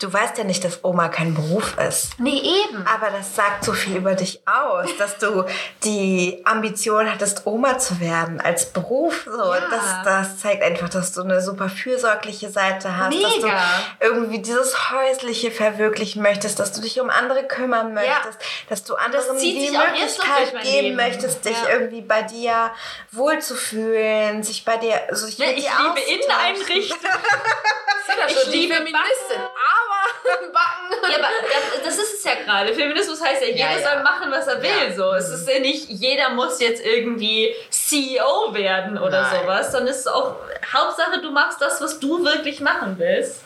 du 0.02 0.12
weißt 0.12 0.38
ja 0.38 0.44
nicht, 0.44 0.64
dass 0.64 0.84
Oma 0.84 1.10
kein 1.10 1.34
Beruf 1.36 1.78
ist. 1.78 2.20
Nee, 2.20 2.42
eben. 2.42 2.86
Aber 2.88 3.10
das 3.12 3.36
sagt 3.36 3.64
so 3.66 3.74
viel 3.74 3.98
über 3.98 4.16
dich 4.16 4.42
aus, 4.48 4.90
dass 4.98 5.18
du 5.18 5.46
die 5.84 6.42
Ambition 6.46 7.12
hattest, 7.12 7.46
Oma 7.46 7.78
zu 7.78 8.00
werden 8.00 8.42
als 8.42 8.66
Beruf. 8.74 9.26
So, 9.26 9.54
Ja. 9.54 9.62
das, 9.70 10.04
das 10.04 10.40
zeigt 10.40 10.64
einfach, 10.64 10.90
dass 10.90 11.14
du 11.14 11.22
eine 11.22 11.42
super 11.42 11.70
fürsorgliche 11.70 12.50
Seite 12.50 12.98
hast, 12.98 13.14
dass 13.22 13.36
du 13.36 13.46
Mega. 13.46 13.62
irgendwie 14.00 14.40
dieses 14.40 14.92
Häusliche 14.92 15.52
verwirklichen 15.52 16.22
möchtest, 16.22 16.60
dass 16.60 16.72
du 16.72 16.82
dich 16.82 17.00
um 17.00 17.10
andere 17.10 17.44
kümmern 17.48 17.94
möchtest, 17.94 18.40
dass 18.70 18.84
du 18.84 18.96
anderen 18.96 19.38
zieht 19.38 19.56
die 19.56 19.78
Möglichkeit 19.78 20.52
geben 20.64 20.84
Leben. 20.84 20.96
möchtest, 20.96 21.46
dich 21.46 21.58
Ja. 21.64 21.70
irgendwie 21.74 22.02
bei 22.02 22.24
dir 22.24 22.72
wohlzufühlen, 23.12 24.44
sich 24.44 24.66
bei 24.66 24.78
dir, 24.78 25.00
also 25.10 25.26
sich 25.26 25.38
Ne, 25.38 25.48
mit 25.48 25.58
ich 25.60 25.66
dir 25.66 25.72
liebe 25.78 26.22
auszutauschen. 26.58 26.98
Inneneinrichtung. 28.08 28.18
Ja, 28.18 28.26
Ich 28.28 28.44
schon 28.44 28.52
die 28.52 28.58
liebe 28.58 28.74
Feministin, 28.76 29.38
aber 29.38 30.02
Backen. 30.54 31.12
Ja, 31.12 31.18
aber 31.18 31.28
das, 31.74 31.84
das 31.86 31.98
ist 31.98 32.14
es 32.16 32.24
ja 32.24 32.36
gerade. 32.44 32.74
Feminismus 32.74 33.22
heißt 33.22 33.42
ja, 33.42 33.48
jeder 33.48 33.72
Ja, 33.72 33.78
ja. 33.78 33.90
soll 33.92 34.04
machen, 34.04 34.32
was 34.32 34.48
er 34.48 34.62
will. 34.62 34.90
Ja. 34.90 34.94
So. 34.96 35.12
Es 35.14 35.30
ist 35.30 35.48
ja 35.48 35.60
nicht, 35.60 35.90
jeder 35.90 36.30
muss 36.32 36.60
jetzt 36.60 36.84
irgendwie 36.86 37.54
CEO 37.70 38.54
werden 38.54 38.98
oder 38.98 39.22
Nein. 39.22 39.42
sowas, 39.42 39.72
sondern 39.72 39.90
es 39.90 39.98
ist 40.00 40.08
auch 40.08 40.36
Hauptsache, 40.74 41.22
du 41.22 41.32
machst 41.32 41.62
das, 41.62 41.82
was 41.82 42.00
du 42.00 42.24
wirklich 42.24 42.60
machen 42.62 42.96
willst. 42.98 43.42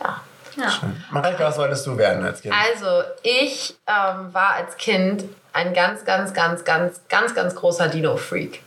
Ja. 0.00 0.20
Ja. 0.56 0.72
Mareike, 1.10 1.42
was 1.42 1.58
wolltest 1.58 1.84
du 1.86 1.96
werden 1.98 2.24
als 2.24 2.40
Kind? 2.40 2.54
Also, 2.54 3.02
ich 3.22 3.74
ähm, 3.88 4.32
war 4.32 4.54
als 4.54 4.76
Kind 4.76 5.24
ein 5.52 5.74
ganz, 5.74 6.04
ganz, 6.04 6.32
ganz, 6.32 6.64
ganz, 6.64 7.00
ganz, 7.08 7.34
ganz 7.34 7.54
großer 7.56 7.88
Dino-Freak. 7.88 8.60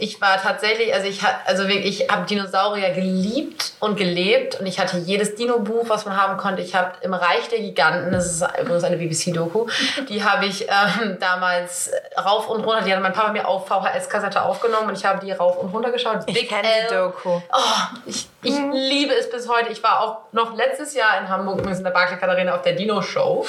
Ich 0.00 0.20
war 0.20 0.40
tatsächlich, 0.40 0.94
also 0.94 1.08
ich, 1.08 1.20
also 1.44 1.64
ich 1.64 2.08
habe 2.08 2.24
Dinosaurier 2.24 2.90
geliebt 2.90 3.72
und 3.80 3.96
gelebt 3.96 4.60
und 4.60 4.66
ich 4.66 4.78
hatte 4.78 4.96
jedes 4.96 5.34
Dino-Buch, 5.34 5.88
was 5.88 6.06
man 6.06 6.16
haben 6.16 6.36
konnte. 6.36 6.62
Ich 6.62 6.76
habe 6.76 6.92
im 7.00 7.14
Reich 7.14 7.48
der 7.48 7.58
Giganten, 7.58 8.12
das 8.12 8.26
ist 8.26 8.44
übrigens 8.60 8.84
eine 8.84 8.96
BBC-Doku, 8.96 9.66
die 10.08 10.22
habe 10.22 10.46
ich 10.46 10.68
ähm, 10.68 11.16
damals 11.18 11.90
rauf 12.16 12.48
und 12.48 12.64
runter, 12.64 12.82
die 12.84 12.94
hat 12.94 13.02
mein 13.02 13.12
Papa 13.12 13.32
mir 13.32 13.48
auf 13.48 13.66
VHS-Kassette 13.66 14.40
aufgenommen 14.42 14.90
und 14.90 14.96
ich 14.96 15.04
habe 15.04 15.18
die 15.24 15.32
rauf 15.32 15.58
und 15.58 15.74
runter 15.74 15.90
geschaut. 15.90 16.20
Ich 16.26 16.34
Big 16.34 16.48
kenne 16.48 16.68
die. 16.88 16.94
Doku. 16.94 17.30
Oh, 17.52 17.98
ich, 18.06 18.28
ich 18.42 18.56
liebe 18.72 19.12
es 19.14 19.28
bis 19.28 19.48
heute. 19.48 19.72
Ich 19.72 19.82
war 19.82 20.00
auch 20.00 20.18
noch 20.30 20.56
letztes 20.56 20.94
Jahr 20.94 21.18
in 21.18 21.28
Hamburg 21.28 21.58
übrigens 21.58 21.78
in 21.78 21.84
der 21.84 21.90
Barclaycard 21.90 22.30
Arena 22.30 22.54
auf 22.54 22.62
der 22.62 22.74
Dino-Show, 22.74 23.44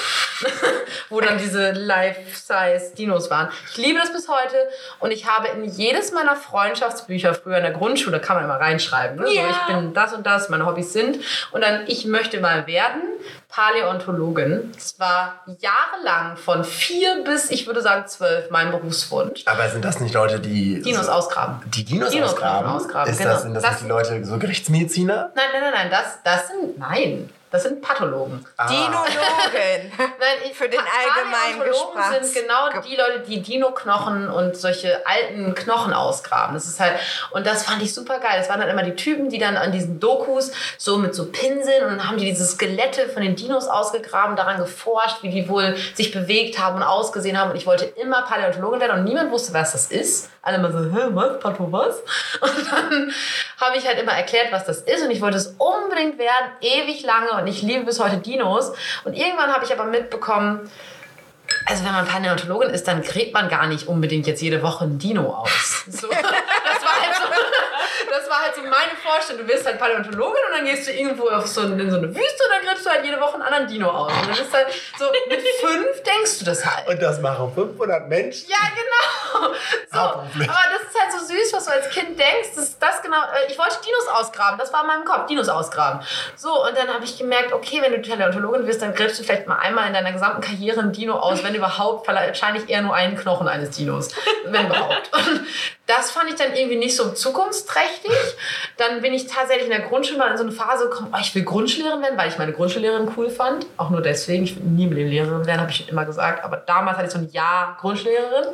wo 1.09 1.21
dann 1.21 1.37
diese 1.37 1.73
Life-Size 1.73 2.95
Dinos 2.97 3.29
waren. 3.29 3.49
Ich 3.69 3.77
liebe 3.77 3.99
das 3.99 4.11
bis 4.11 4.27
heute 4.27 4.57
und 4.99 5.11
ich 5.11 5.27
habe 5.27 5.49
in 5.49 5.65
jedes 5.65 6.11
meiner 6.11 6.38
Freundschaftsbücher 6.39 7.33
früher 7.35 7.57
in 7.57 7.63
der 7.63 7.73
Grundschule, 7.73 8.19
kann 8.19 8.35
man 8.37 8.45
immer 8.45 8.59
reinschreiben, 8.59 9.17
ne? 9.19 9.31
Ja. 9.31 9.43
so, 9.43 9.49
ich 9.49 9.75
bin 9.75 9.93
das 9.93 10.13
und 10.13 10.25
das, 10.25 10.49
meine 10.49 10.65
Hobbys 10.65 10.93
sind 10.93 11.19
und 11.51 11.61
dann 11.61 11.83
ich 11.87 12.05
möchte 12.05 12.39
mal 12.39 12.65
werden 12.65 13.01
Paläontologin. 13.49 14.71
Das 14.73 14.99
war 14.99 15.43
jahrelang 15.59 16.37
von 16.37 16.63
vier 16.63 17.23
bis, 17.23 17.49
ich 17.51 17.67
würde 17.67 17.81
sagen, 17.81 18.07
zwölf 18.07 18.49
mein 18.51 18.71
Berufswunsch. 18.71 19.43
Aber 19.45 19.67
sind 19.69 19.83
das 19.83 19.99
nicht 19.99 20.13
Leute, 20.13 20.39
die. 20.39 20.81
Dinos 20.81 21.05
so, 21.07 21.11
ausgraben. 21.11 21.59
Die 21.71 21.83
Dinos 21.83 22.11
Dinosknochen 22.11 22.47
ausgraben? 22.47 22.71
ausgraben, 22.71 23.11
Ist 23.11 23.17
genau. 23.19 23.31
das, 23.31 23.41
sind 23.43 23.53
das, 23.53 23.63
Das- 23.63 23.71
nicht 23.73 23.83
die 23.83 23.89
Leute, 23.89 24.25
so 24.25 24.37
Gerichtsmediziner? 24.37 25.31
Nein, 25.35 25.45
nein, 25.51 25.61
nein, 25.61 25.73
nein, 25.73 25.89
das, 25.91 26.19
das 26.23 26.47
sind, 26.47 26.77
nein, 26.77 27.29
das 27.51 27.63
sind 27.63 27.81
Pathologen. 27.81 28.45
Ah. 28.57 28.67
Dinologin. 28.67 29.91
Nein, 29.97 30.37
ich, 30.45 30.55
Für 30.57 30.69
den 30.69 30.79
allgemeinen 30.79 31.59
Paläontologen 31.59 31.95
Gesprachs- 31.97 32.31
sind 32.33 32.45
genau 32.45 32.69
die 32.81 32.95
Leute, 32.95 33.19
die 33.27 33.41
Dino-Knochen 33.41 34.29
und 34.29 34.55
solche 34.55 35.05
alten 35.05 35.55
Knochen 35.55 35.93
ausgraben. 35.93 36.53
Das 36.53 36.65
ist 36.65 36.79
halt, 36.79 36.99
und 37.31 37.45
das 37.47 37.63
fand 37.63 37.81
ich 37.81 37.93
super 37.93 38.19
geil. 38.19 38.37
Das 38.37 38.49
waren 38.49 38.59
dann 38.59 38.69
immer 38.69 38.83
die 38.83 38.95
Typen, 38.95 39.29
die 39.29 39.39
dann 39.39 39.57
an 39.57 39.71
diesen 39.71 39.99
Dokus 39.99 40.51
so 40.77 40.97
mit 40.97 41.15
so 41.15 41.25
Pinseln 41.25 41.83
und 41.83 41.89
dann 41.97 42.07
haben 42.07 42.17
die 42.17 42.25
diese 42.25 42.45
Skelette 42.45 43.09
von 43.09 43.21
den 43.21 43.35
Dinos 43.35 43.67
ausgegraben, 43.67 44.35
daran 44.35 44.57
geforscht, 44.57 45.23
wie 45.23 45.29
die 45.29 45.49
wohl 45.49 45.75
sich 45.95 46.11
bewegt 46.11 46.59
haben 46.59 46.75
und 46.77 46.83
ausgesehen 46.83 47.39
haben. 47.39 47.51
Und 47.51 47.57
ich 47.57 47.65
wollte 47.65 47.85
immer 47.85 48.21
Paläontologin 48.23 48.79
werden 48.79 48.99
und 48.99 49.03
niemand 49.05 49.31
wusste, 49.31 49.53
was 49.53 49.71
das 49.71 49.87
ist. 49.87 50.29
Alle 50.49 50.57
immer 50.57 50.71
so, 50.71 50.79
hä, 50.79 51.09
was, 51.11 51.39
Patho, 51.39 51.71
was? 51.71 51.97
Und 52.41 52.71
dann 52.71 53.13
habe 53.61 53.77
ich 53.77 53.85
halt 53.85 53.99
immer 53.99 54.13
erklärt, 54.13 54.51
was 54.51 54.65
das 54.65 54.81
ist 54.81 55.03
und 55.03 55.11
ich 55.11 55.21
wollte 55.21 55.37
es 55.37 55.55
unbedingt 55.59 56.17
werden, 56.17 56.51
ewig 56.61 57.03
lange 57.03 57.39
und 57.39 57.45
ich 57.45 57.61
liebe 57.61 57.85
bis 57.85 57.99
heute 57.99 58.17
Dinos. 58.17 58.71
Und 59.03 59.13
irgendwann 59.13 59.53
habe 59.53 59.63
ich 59.63 59.71
aber 59.71 59.83
mitbekommen, 59.85 60.71
also 61.65 61.85
wenn 61.85 61.91
man 61.91 62.07
Paläontologin 62.07 62.69
ist, 62.71 62.87
dann 62.87 63.03
gräbt 63.03 63.33
man 63.33 63.47
gar 63.47 63.67
nicht 63.67 63.87
unbedingt 63.87 64.25
jetzt 64.25 64.41
jede 64.41 64.63
Woche 64.63 64.85
ein 64.85 64.97
Dino 64.97 65.33
aus. 65.33 65.85
So, 65.91 66.07
das, 66.09 66.83
halt 68.49 68.55
so, 68.55 68.61
meine 68.61 68.95
Vorstellung. 69.01 69.45
Du 69.45 69.53
wirst 69.53 69.65
halt 69.65 69.79
Paläontologin 69.79 70.41
und 70.49 70.57
dann 70.57 70.65
gehst 70.65 70.87
du 70.87 70.91
irgendwo 70.91 71.29
auf 71.29 71.47
so, 71.47 71.61
in 71.61 71.89
so 71.89 71.97
eine 71.97 72.07
Wüste 72.07 72.43
und 72.43 72.51
dann 72.51 72.65
grillst 72.65 72.85
du 72.85 72.89
halt 72.89 73.05
jede 73.05 73.19
Woche 73.19 73.35
einen 73.35 73.43
anderen 73.43 73.67
Dino 73.67 73.89
aus. 73.89 74.11
Und 74.11 74.27
dann 74.27 74.45
ist 74.45 74.53
halt 74.53 74.67
so, 74.97 75.05
mit 75.29 75.41
fünf 75.61 76.03
denkst 76.03 76.39
du 76.39 76.45
das 76.45 76.65
halt. 76.65 76.87
Und 76.87 77.01
das 77.01 77.19
machen 77.21 77.51
500 77.53 78.07
Menschen. 78.07 78.49
Ja, 78.49 78.57
genau. 78.75 79.53
So, 79.91 79.99
aber 79.99 80.25
das 80.37 80.81
ist 80.89 80.99
halt 80.99 81.11
so 81.11 81.25
süß, 81.25 81.53
was 81.53 81.65
du 81.65 81.71
als 81.71 81.89
Kind 81.89 82.19
denkst. 82.19 82.49
Das 82.55 82.65
ist 82.65 82.81
das 82.81 83.01
genau. 83.01 83.17
äh, 83.17 83.51
Ich 83.51 83.57
wollte 83.57 83.75
Dinos 83.85 84.07
ausgraben. 84.13 84.57
Das 84.59 84.73
war 84.73 84.81
in 84.81 84.87
meinem 84.87 85.05
Kopf. 85.05 85.27
Dinos 85.27 85.49
ausgraben. 85.49 86.01
So, 86.35 86.65
und 86.65 86.77
dann 86.77 86.87
habe 86.93 87.03
ich 87.05 87.17
gemerkt, 87.17 87.53
okay, 87.53 87.81
wenn 87.81 87.91
du 87.91 88.07
Paläontologin 88.07 88.67
wirst, 88.67 88.81
dann 88.81 88.93
grillst 88.93 89.19
du 89.19 89.23
vielleicht 89.23 89.47
mal 89.47 89.57
einmal 89.57 89.87
in 89.87 89.93
deiner 89.93 90.11
gesamten 90.11 90.41
Karriere 90.41 90.79
ein 90.81 90.91
Dino 90.91 91.15
aus, 91.15 91.43
wenn 91.43 91.55
überhaupt, 91.55 92.07
wahrscheinlich 92.07 92.69
eher 92.69 92.81
nur 92.81 92.95
einen 92.95 93.17
Knochen 93.17 93.47
eines 93.47 93.71
Dinos. 93.71 94.09
Wenn 94.45 94.65
überhaupt. 94.67 95.11
Und 95.13 95.45
das 95.89 96.11
fand 96.11 96.29
ich 96.29 96.35
dann 96.35 96.53
irgendwie 96.53 96.77
nicht 96.77 96.95
so 96.95 97.11
zukunftsträchtig. 97.11 98.11
Dann 98.77 99.01
bin 99.01 99.11
ich 99.11 99.25
tatsächlich 99.25 99.65
in 99.65 99.71
der 99.71 99.81
Grundschule 99.81 100.19
mal 100.19 100.29
in 100.29 100.37
so 100.37 100.43
eine 100.43 100.51
Phase 100.51 100.83
gekommen, 100.83 101.11
oh, 101.11 101.17
ich 101.19 101.33
will 101.33 101.43
Grundschullehrerin 101.43 102.03
werden, 102.03 102.17
weil 102.17 102.29
ich 102.29 102.37
meine 102.37 102.53
Grundschullehrerin 102.53 103.11
cool 103.17 103.31
fand. 103.31 103.65
Auch 103.75 103.89
nur 103.89 104.01
deswegen. 104.01 104.43
Ich 104.43 104.55
will 104.55 104.63
nie 104.63 104.85
mit 104.85 104.99
dem 104.99 105.07
Lehrerin 105.07 105.47
werden, 105.47 105.61
habe 105.61 105.71
ich 105.71 105.89
immer 105.89 106.05
gesagt. 106.05 106.43
Aber 106.45 106.57
damals 106.57 106.97
hatte 106.97 107.07
ich 107.07 107.13
so 107.13 107.17
ein 107.17 107.29
Jahr 107.31 107.75
Grundschullehrerin. 107.81 108.53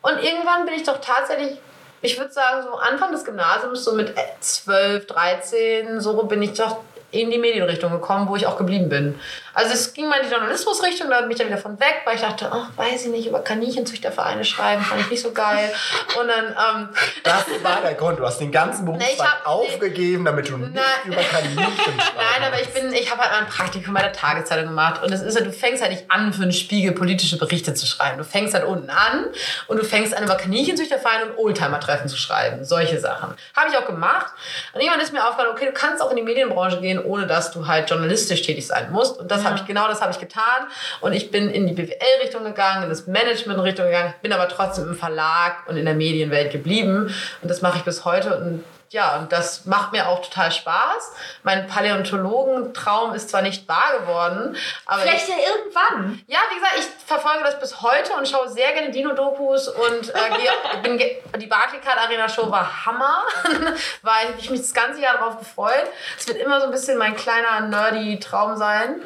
Und 0.00 0.22
irgendwann 0.22 0.64
bin 0.64 0.74
ich 0.74 0.84
doch 0.84 0.98
tatsächlich, 0.98 1.58
ich 2.00 2.18
würde 2.18 2.32
sagen, 2.32 2.62
so 2.62 2.78
Anfang 2.78 3.12
des 3.12 3.26
Gymnasiums, 3.26 3.84
so 3.84 3.92
mit 3.92 4.14
12, 4.40 5.06
13, 5.06 6.00
so 6.00 6.22
bin 6.22 6.40
ich 6.40 6.54
doch 6.54 6.78
in 7.10 7.30
die 7.30 7.38
Medienrichtung 7.38 7.92
gekommen, 7.92 8.28
wo 8.28 8.36
ich 8.36 8.46
auch 8.46 8.56
geblieben 8.56 8.88
bin. 8.88 9.20
Also 9.56 9.72
es 9.72 9.94
ging 9.94 10.06
mal 10.08 10.18
in 10.20 10.26
die 10.26 10.30
Journalismusrichtung, 10.32 11.08
da 11.08 11.22
bin 11.22 11.30
ich 11.30 11.38
dann 11.38 11.46
wieder 11.46 11.56
von 11.56 11.80
weg, 11.80 12.02
weil 12.04 12.16
ich 12.16 12.20
dachte, 12.20 12.50
ach, 12.52 12.68
weiß 12.76 13.06
ich 13.06 13.10
nicht, 13.10 13.26
über 13.26 13.40
Kaninchenzüchtervereine 13.40 14.44
schreiben, 14.44 14.82
fand 14.82 15.00
ich 15.00 15.10
nicht 15.10 15.22
so 15.22 15.32
geil. 15.32 15.72
Und 16.20 16.28
dann, 16.28 16.46
ähm, 16.46 16.88
Das 17.24 17.46
war 17.62 17.80
der 17.80 17.94
Grund. 17.94 18.18
Du 18.18 18.26
hast 18.26 18.38
den 18.38 18.52
ganzen 18.52 18.86
hab- 19.18 19.46
aufgegeben, 19.46 20.24
damit 20.26 20.48
du 20.50 20.58
nicht 20.58 20.74
Nein. 20.74 20.84
über 21.06 21.22
Kaninchen 21.22 21.56
schreibst. 21.74 22.12
Nein, 22.16 22.46
aber 22.52 22.60
ich 22.60 22.68
bin, 22.68 22.92
ich 22.92 23.10
habe 23.10 23.22
halt 23.22 23.32
mal 23.32 23.38
ein 23.38 23.46
Praktikum 23.48 23.94
bei 23.94 24.02
der 24.02 24.12
Tageszeitung 24.12 24.66
gemacht 24.66 25.02
und 25.02 25.10
es 25.10 25.22
ist 25.22 25.38
ja, 25.38 25.42
du 25.44 25.50
fängst 25.52 25.82
halt 25.82 25.92
nicht 25.92 26.10
an, 26.10 26.34
für 26.34 26.42
einen 26.42 26.52
Spiegel 26.52 26.92
politische 26.92 27.38
Berichte 27.38 27.72
zu 27.72 27.86
schreiben. 27.86 28.18
Du 28.18 28.24
fängst 28.24 28.52
halt 28.52 28.64
unten 28.64 28.90
an 28.90 29.26
und 29.68 29.78
du 29.78 29.84
fängst 29.84 30.14
an, 30.14 30.24
über 30.24 30.34
Kaninchenzüchtervereine 30.34 31.26
und 31.32 31.38
Oldtimer-Treffen 31.38 32.08
zu 32.08 32.18
schreiben. 32.18 32.62
Solche 32.64 33.00
Sachen. 33.00 33.34
Habe 33.56 33.70
ich 33.70 33.76
auch 33.78 33.86
gemacht. 33.86 34.26
Und 34.74 34.80
irgendwann 34.82 35.00
ist 35.00 35.14
mir 35.14 35.22
aufgefallen, 35.24 35.48
okay, 35.52 35.64
du 35.66 35.72
kannst 35.72 36.02
auch 36.02 36.10
in 36.10 36.16
die 36.16 36.22
Medienbranche 36.22 36.80
gehen, 36.80 37.02
ohne 37.02 37.26
dass 37.26 37.52
du 37.52 37.66
halt 37.66 37.88
journalistisch 37.88 38.42
tätig 38.42 38.66
sein 38.66 38.92
musst. 38.92 39.18
Und 39.18 39.30
das 39.30 39.45
habe 39.46 39.56
ich, 39.56 39.66
genau 39.66 39.88
das 39.88 40.00
habe 40.00 40.12
ich 40.12 40.18
getan. 40.18 40.66
Und 41.00 41.12
ich 41.12 41.30
bin 41.30 41.48
in 41.48 41.66
die 41.66 41.72
BWL-Richtung 41.72 42.44
gegangen, 42.44 42.84
in 42.84 42.88
das 42.88 43.06
Management-Richtung 43.06 43.86
gegangen, 43.86 44.14
bin 44.22 44.32
aber 44.32 44.48
trotzdem 44.48 44.88
im 44.88 44.94
Verlag 44.94 45.68
und 45.68 45.76
in 45.76 45.84
der 45.84 45.94
Medienwelt 45.94 46.52
geblieben. 46.52 47.14
Und 47.42 47.48
das 47.48 47.62
mache 47.62 47.78
ich 47.78 47.84
bis 47.84 48.04
heute. 48.04 48.36
Und 48.36 48.64
ja, 48.90 49.18
und 49.18 49.32
das 49.32 49.66
macht 49.66 49.92
mir 49.92 50.08
auch 50.08 50.22
total 50.22 50.52
Spaß. 50.52 51.12
Mein 51.42 51.66
Paläontologentraum 51.66 53.14
ist 53.14 53.30
zwar 53.30 53.42
nicht 53.42 53.68
wahr 53.68 53.98
geworden, 54.00 54.56
aber 54.86 55.02
Vielleicht 55.02 55.28
ich, 55.28 55.34
ja 55.34 55.40
irgendwann. 55.48 56.22
ja, 56.26 56.38
wie 56.50 56.54
gesagt, 56.54 56.74
ich 56.78 57.06
verfolge 57.06 57.44
das 57.44 57.58
bis 57.58 57.82
heute 57.82 58.12
und 58.14 58.28
schaue 58.28 58.48
sehr 58.48 58.72
gerne 58.72 58.90
Dino-Dokus 58.90 59.68
und 59.68 60.14
äh, 60.14 60.82
bin 60.82 60.98
die 60.98 61.46
Barclaycard 61.46 61.98
Arena 61.98 62.28
Show 62.28 62.50
war 62.50 62.86
Hammer, 62.86 63.22
weil 64.02 64.34
ich 64.38 64.50
mich 64.50 64.60
das 64.60 64.74
ganze 64.74 65.00
Jahr 65.00 65.14
darauf 65.14 65.38
gefreut. 65.38 65.86
Es 66.18 66.28
wird 66.28 66.38
immer 66.38 66.60
so 66.60 66.66
ein 66.66 66.72
bisschen 66.72 66.98
mein 66.98 67.16
kleiner 67.16 67.60
nerdy 67.60 68.18
Traum 68.20 68.56
sein. 68.56 69.02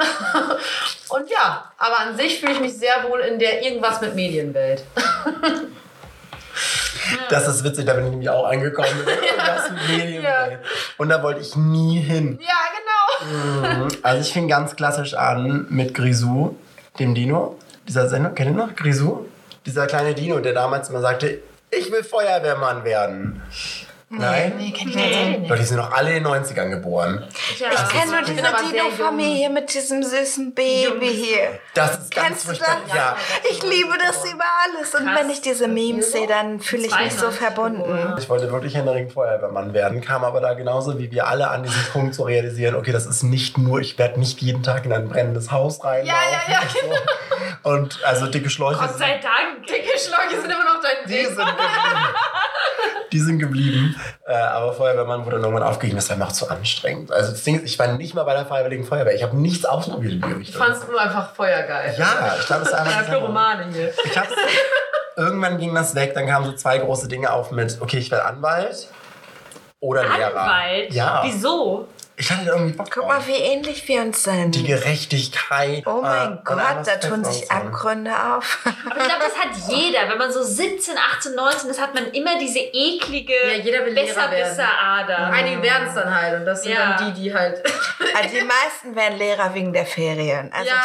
und 1.08 1.30
ja, 1.30 1.72
aber 1.78 2.00
an 2.00 2.16
sich 2.16 2.40
fühle 2.40 2.52
ich 2.52 2.60
mich 2.60 2.76
sehr 2.76 3.08
wohl 3.08 3.20
in 3.20 3.38
der 3.38 3.62
irgendwas 3.62 4.00
mit 4.00 4.14
Medienwelt. 4.14 4.82
Das 7.28 7.48
ist 7.48 7.64
witzig, 7.64 7.86
da 7.86 7.94
bin 7.94 8.04
ich 8.04 8.10
nämlich 8.10 8.30
auch 8.30 8.44
angekommen. 8.46 8.88
Medienwelt. 9.88 10.22
Ja. 10.30 10.58
Und 10.98 11.08
da 11.08 11.22
wollte 11.22 11.40
ich 11.40 11.56
nie 11.56 11.98
hin. 12.00 12.38
Ja, 12.40 12.48
genau. 12.76 13.84
Mhm. 13.84 13.88
Also 14.02 14.20
ich 14.20 14.32
fing 14.32 14.48
ganz 14.48 14.76
klassisch 14.76 15.14
an 15.14 15.66
mit 15.70 15.94
Grisou, 15.94 16.56
dem 16.98 17.14
Dino. 17.14 17.56
Dieser 17.88 18.08
Sendung, 18.08 18.34
kennt 18.34 18.50
ihr 18.50 18.56
noch 18.56 18.74
Grisou? 18.74 19.26
Dieser 19.66 19.86
kleine 19.86 20.14
Dino, 20.14 20.38
der 20.40 20.52
damals 20.52 20.88
immer 20.90 21.00
sagte, 21.00 21.40
ich 21.70 21.90
will 21.90 22.02
Feuerwehrmann 22.04 22.84
werden. 22.84 23.42
Nein? 24.12 24.54
Nee, 24.58 24.72
kenn 24.72 24.88
ich 24.88 24.94
tatsächlich 24.94 25.38
nicht. 25.38 25.50
Doch, 25.52 25.56
die 25.56 25.62
sind 25.62 25.76
noch 25.76 25.92
alle 25.92 26.16
in 26.16 26.24
den 26.24 26.32
90ern 26.32 26.68
geboren. 26.70 27.24
Ich 27.52 27.58
kenne 27.60 28.10
nur 28.10 28.22
diese. 28.22 28.40
Dino-Familie 28.42 29.50
mit 29.50 29.72
diesem 29.72 30.02
süßen 30.02 30.52
Baby 30.52 31.08
hier. 31.08 31.60
Das 31.74 31.92
ist 31.98 32.14
ganz 32.14 32.26
Kennst 32.26 32.44
du 32.44 32.48
furchtbar. 32.48 32.76
das? 32.88 32.96
Ja. 32.96 33.16
Ich 33.48 33.62
liebe 33.62 33.92
das 34.04 34.24
über 34.24 34.42
alles. 34.64 34.94
Und 34.96 35.06
Krass. 35.06 35.20
wenn 35.20 35.30
ich 35.30 35.40
diese 35.42 35.68
Memes 35.68 36.10
sehe, 36.10 36.26
dann 36.26 36.58
fühle 36.60 36.86
ich 36.88 36.98
mich 36.98 37.12
so 37.12 37.30
92 37.30 37.38
verbunden. 37.38 38.14
Ich 38.18 38.28
wollte 38.28 38.50
wirklich 38.50 38.74
Händeringend 38.74 39.12
Feuerwehrmann 39.12 39.72
werden, 39.74 40.00
kam 40.00 40.24
aber 40.24 40.40
da 40.40 40.54
genauso 40.54 40.98
wie 40.98 41.10
wir 41.12 41.28
alle 41.28 41.48
an 41.48 41.62
diesen 41.62 41.84
Punkt 41.92 42.14
zu 42.16 42.24
realisieren, 42.24 42.74
okay, 42.74 42.90
das 42.92 43.06
ist 43.06 43.22
nicht 43.22 43.58
nur, 43.58 43.80
ich 43.80 43.96
werde 43.98 44.18
nicht 44.18 44.40
jeden 44.42 44.64
Tag 44.64 44.84
in 44.86 44.92
ein 44.92 45.08
brennendes 45.08 45.52
Haus 45.52 45.84
reinlaufen. 45.84 46.20
Ja, 46.48 46.52
ja, 46.52 46.60
und 46.60 46.70
So. 47.62 47.70
Und 47.70 48.00
also 48.04 48.26
dicke 48.26 48.50
Schläuche 48.50 48.80
Gott 48.80 48.98
sei 48.98 49.20
Dank. 49.22 49.66
Dicke 49.68 49.96
Schläuche 49.98 50.40
sind 50.40 50.50
immer 50.50 50.64
noch 50.64 50.80
dein 50.82 51.06
Die 51.08 51.12
Ding. 51.14 51.26
sind. 51.26 51.38
Die 53.12 53.18
sind 53.20 53.38
geblieben. 53.40 53.96
Äh, 54.26 54.34
aber 54.34 54.72
Feuerwehrmann 54.72 55.24
wurde 55.24 55.36
dann 55.36 55.44
irgendwann 55.44 55.66
aufgegeben. 55.68 55.96
Das 55.96 56.08
war 56.10 56.16
mir 56.16 56.26
auch 56.26 56.32
zu 56.32 56.48
anstrengend. 56.48 57.10
Also 57.10 57.32
das 57.32 57.42
Ding 57.42 57.56
ist, 57.56 57.64
ich 57.64 57.78
war 57.78 57.88
nicht 57.88 58.14
mal 58.14 58.22
bei 58.24 58.34
der 58.34 58.46
Freiwilligen 58.46 58.84
Feuerwehr. 58.84 59.14
Ich 59.14 59.22
habe 59.22 59.36
nichts 59.36 59.64
ausprobiert 59.64 60.12
in 60.14 60.20
die 60.22 60.28
Ich 60.30 60.36
Richtung. 60.38 60.62
fand's 60.62 60.86
nur 60.88 61.00
einfach 61.00 61.34
feuergeil. 61.34 61.94
Ja, 61.98 62.36
ich 62.38 62.46
glaube, 62.46 62.62
es 62.62 62.68
ist 62.68 62.74
Ja, 62.74 62.82
einfach... 62.84 63.06
Pyromane 63.08 63.66
hier. 63.72 63.92
ich 64.04 64.16
hab's, 64.18 64.28
irgendwann 65.16 65.58
ging 65.58 65.74
das 65.74 65.94
weg. 65.96 66.14
Dann 66.14 66.26
kamen 66.26 66.46
so 66.46 66.52
zwei 66.52 66.78
große 66.78 67.08
Dinge 67.08 67.32
auf 67.32 67.50
mit, 67.50 67.78
okay, 67.80 67.98
ich 67.98 68.10
werde 68.12 68.24
Anwalt 68.26 68.86
oder 69.80 70.02
Lehrer. 70.02 70.40
Anwalt? 70.40 70.92
Ja. 70.92 71.22
Wieso? 71.24 71.88
Ich 72.20 72.30
hatte 72.30 72.50
irgendwie 72.50 72.72
Bock 72.74 72.90
Guck 72.92 73.06
mal, 73.08 73.26
wie 73.26 73.32
ähnlich 73.32 73.88
wir 73.88 74.02
uns 74.02 74.22
sind. 74.24 74.54
Die 74.54 74.64
Gerechtigkeit. 74.64 75.82
Oh 75.86 76.00
äh, 76.00 76.02
mein 76.02 76.28
und 76.36 76.44
Gott, 76.44 76.58
da 76.86 76.96
tun 76.96 77.24
sich. 77.24 77.50
Abgründe 77.50 78.12
auf. 78.12 78.58
Aber 78.64 79.00
ich 79.00 79.06
glaube, 79.06 79.24
das 79.24 79.38
hat 79.38 79.68
jeder. 79.74 80.06
Wenn 80.06 80.18
man 80.18 80.30
so 80.30 80.42
17, 80.42 80.94
18, 81.16 81.34
19 81.34 81.70
ist, 81.70 81.80
hat 81.80 81.94
man 81.94 82.10
immer 82.12 82.38
diese 82.38 82.58
eklige 82.58 83.32
Ja, 83.32 83.54
jeder 83.62 83.86
will 83.86 83.94
Lehrer 83.94 84.28
Besserwisser-Ader. 84.28 85.16
Einige 85.32 85.62
werden 85.62 85.88
es 85.88 85.94
dann 85.94 86.14
halt 86.14 86.40
und 86.40 86.44
das 86.44 86.62
sind 86.62 86.72
Ja. 86.72 86.92
dann 86.98 87.14
die, 87.14 87.22
die 87.22 87.34
halt. 87.34 87.62
Also 88.12 88.36
die 88.36 88.44
meisten 88.44 88.94
werden 88.96 89.18
Lehrer 89.18 89.54
wegen 89.54 89.72
der 89.72 89.86
Ferien. 89.86 90.52
Also 90.52 90.68
Ja. 90.68 90.82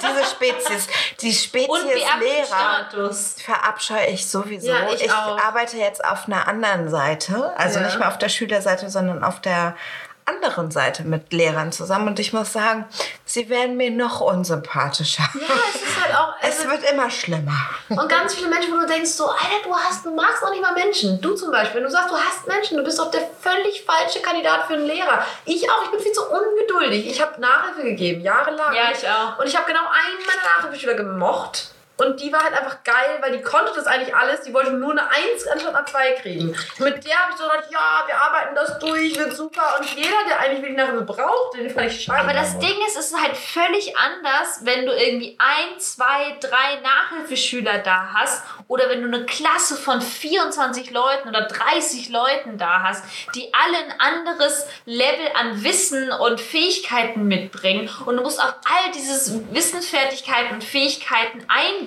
diese, 0.00 0.08
diese 0.08 0.24
Spezies, 0.30 0.88
die 1.20 1.28
Und 1.28 1.34
Spezies 1.36 2.04
Lehrer 2.20 3.12
verabscheue 3.44 4.06
ich 4.06 4.26
sowieso. 4.28 4.68
Ja, 4.68 4.88
ich 4.92 5.10
auch. 5.12 5.38
arbeite 5.40 5.76
jetzt 5.76 6.04
auf 6.04 6.26
einer 6.26 6.48
anderen 6.48 6.88
Seite, 6.88 7.52
also 7.56 7.78
Ja. 7.78 7.86
nicht 7.86 7.98
mehr 7.98 8.08
auf 8.08 8.18
der 8.18 8.28
Schülerseite, 8.28 8.88
sondern 8.90 9.22
auf 9.22 9.40
der 9.40 9.76
anderen 10.26 10.70
Seite 10.70 11.02
mit 11.04 11.32
Lehrern 11.32 11.72
zusammen. 11.72 12.08
Und 12.08 12.18
ich 12.18 12.32
muss 12.32 12.52
sagen, 12.52 12.86
sie 13.24 13.48
werden 13.48 13.76
mir 13.76 13.90
noch 13.90 14.20
unsympathischer. 14.20 15.24
Ja, 15.34 15.54
es 15.74 15.82
ist 15.82 16.02
halt 16.04 16.14
auch. 16.16 16.34
Es 16.40 16.58
Also, 16.58 16.70
wird 16.70 16.90
immer 16.90 17.10
schlimmer. 17.10 17.56
und 17.88 18.08
ganz 18.08 18.34
viele 18.34 18.48
Menschen, 18.48 18.72
wo 18.72 18.78
du 18.78 18.86
denkst, 18.86 19.10
so, 19.10 19.26
Alter, 19.28 19.44
du 19.64 19.74
hast, 19.74 20.04
du 20.06 20.14
magst 20.14 20.42
auch 20.44 20.50
nicht 20.50 20.62
mal 20.62 20.72
Menschen. 20.74 21.20
Du 21.20 21.34
zum 21.34 21.50
Beispiel, 21.50 21.76
wenn 21.76 21.84
du 21.84 21.90
sagst, 21.90 22.10
du 22.10 22.16
hast 22.16 22.46
Menschen, 22.46 22.76
du 22.78 22.84
bist 22.84 22.98
doch 22.98 23.10
der 23.10 23.22
völlig 23.40 23.84
falsche 23.84 24.20
Kandidat 24.20 24.66
für 24.66 24.74
einen 24.74 24.86
Lehrer. 24.86 25.24
Ich 25.44 25.68
auch, 25.70 25.84
ich 25.84 25.90
bin 25.90 26.00
viel 26.00 26.12
zu 26.12 26.22
ungeduldig. 26.28 27.06
Ich 27.06 27.20
habe 27.20 27.40
Nachhilfe 27.40 27.82
gegeben, 27.82 28.20
jahrelang. 28.22 28.74
Ja, 28.74 28.84
ich 28.92 29.06
auch. 29.08 29.38
Und 29.38 29.46
ich 29.46 29.56
habe 29.56 29.66
genau 29.66 29.80
einen 29.82 30.26
meiner 30.26 30.56
Nachhilfeschüler 30.56 30.94
gemocht. 30.94 31.70
Und 31.96 32.20
die 32.20 32.32
war 32.32 32.42
halt 32.42 32.54
einfach 32.54 32.82
geil, 32.82 33.18
weil 33.20 33.36
die 33.36 33.42
konnte 33.42 33.72
das 33.76 33.86
eigentlich 33.86 34.14
alles. 34.14 34.40
Die 34.42 34.52
wollte 34.52 34.72
nur 34.72 34.90
eine 34.90 35.08
1 35.08 35.46
anstatt 35.52 35.76
eine 35.76 35.84
2 35.84 36.12
kriegen. 36.22 36.56
Mit 36.78 37.06
der 37.06 37.18
habe 37.18 37.32
ich 37.32 37.36
so 37.36 37.44
gedacht, 37.44 37.68
ja, 37.70 38.02
wir 38.06 38.16
arbeiten 38.16 38.54
das 38.56 38.78
durch, 38.80 39.16
wird 39.16 39.32
super. 39.32 39.78
Und 39.78 39.88
jeder, 39.94 40.16
der 40.28 40.40
eigentlich 40.40 40.62
wirklich 40.62 40.76
Nachhilfe 40.76 41.04
braucht, 41.04 41.56
den 41.56 41.70
fand 41.70 41.86
ich 41.86 42.02
scheiße. 42.02 42.18
Aber 42.18 42.32
das 42.32 42.58
Ding 42.58 42.74
ist, 42.88 42.98
es 42.98 43.12
ist 43.12 43.22
halt 43.22 43.36
völlig 43.36 43.96
anders, 43.96 44.60
wenn 44.62 44.86
du 44.86 44.92
irgendwie 44.92 45.36
ein, 45.38 45.78
zwei, 45.78 46.36
drei 46.40 46.80
Nachhilfeschüler 46.82 47.78
da 47.78 48.08
hast 48.12 48.42
oder 48.66 48.88
wenn 48.88 49.00
du 49.00 49.06
eine 49.06 49.24
Klasse 49.26 49.76
von 49.76 50.00
24 50.00 50.90
Leuten 50.90 51.28
oder 51.28 51.42
30 51.42 52.08
Leuten 52.08 52.58
da 52.58 52.82
hast, 52.82 53.04
die 53.36 53.52
alle 53.54 53.76
ein 53.76 54.00
anderes 54.00 54.66
Level 54.84 55.30
an 55.38 55.62
Wissen 55.62 56.10
und 56.10 56.40
Fähigkeiten 56.40 57.28
mitbringen 57.28 57.88
und 58.04 58.16
du 58.16 58.22
musst 58.22 58.40
auf 58.40 58.54
all 58.64 58.90
dieses 58.92 59.32
Wissensfertigkeiten 59.52 60.54
und 60.54 60.64
Fähigkeiten 60.64 61.44
eingehen. 61.46 61.83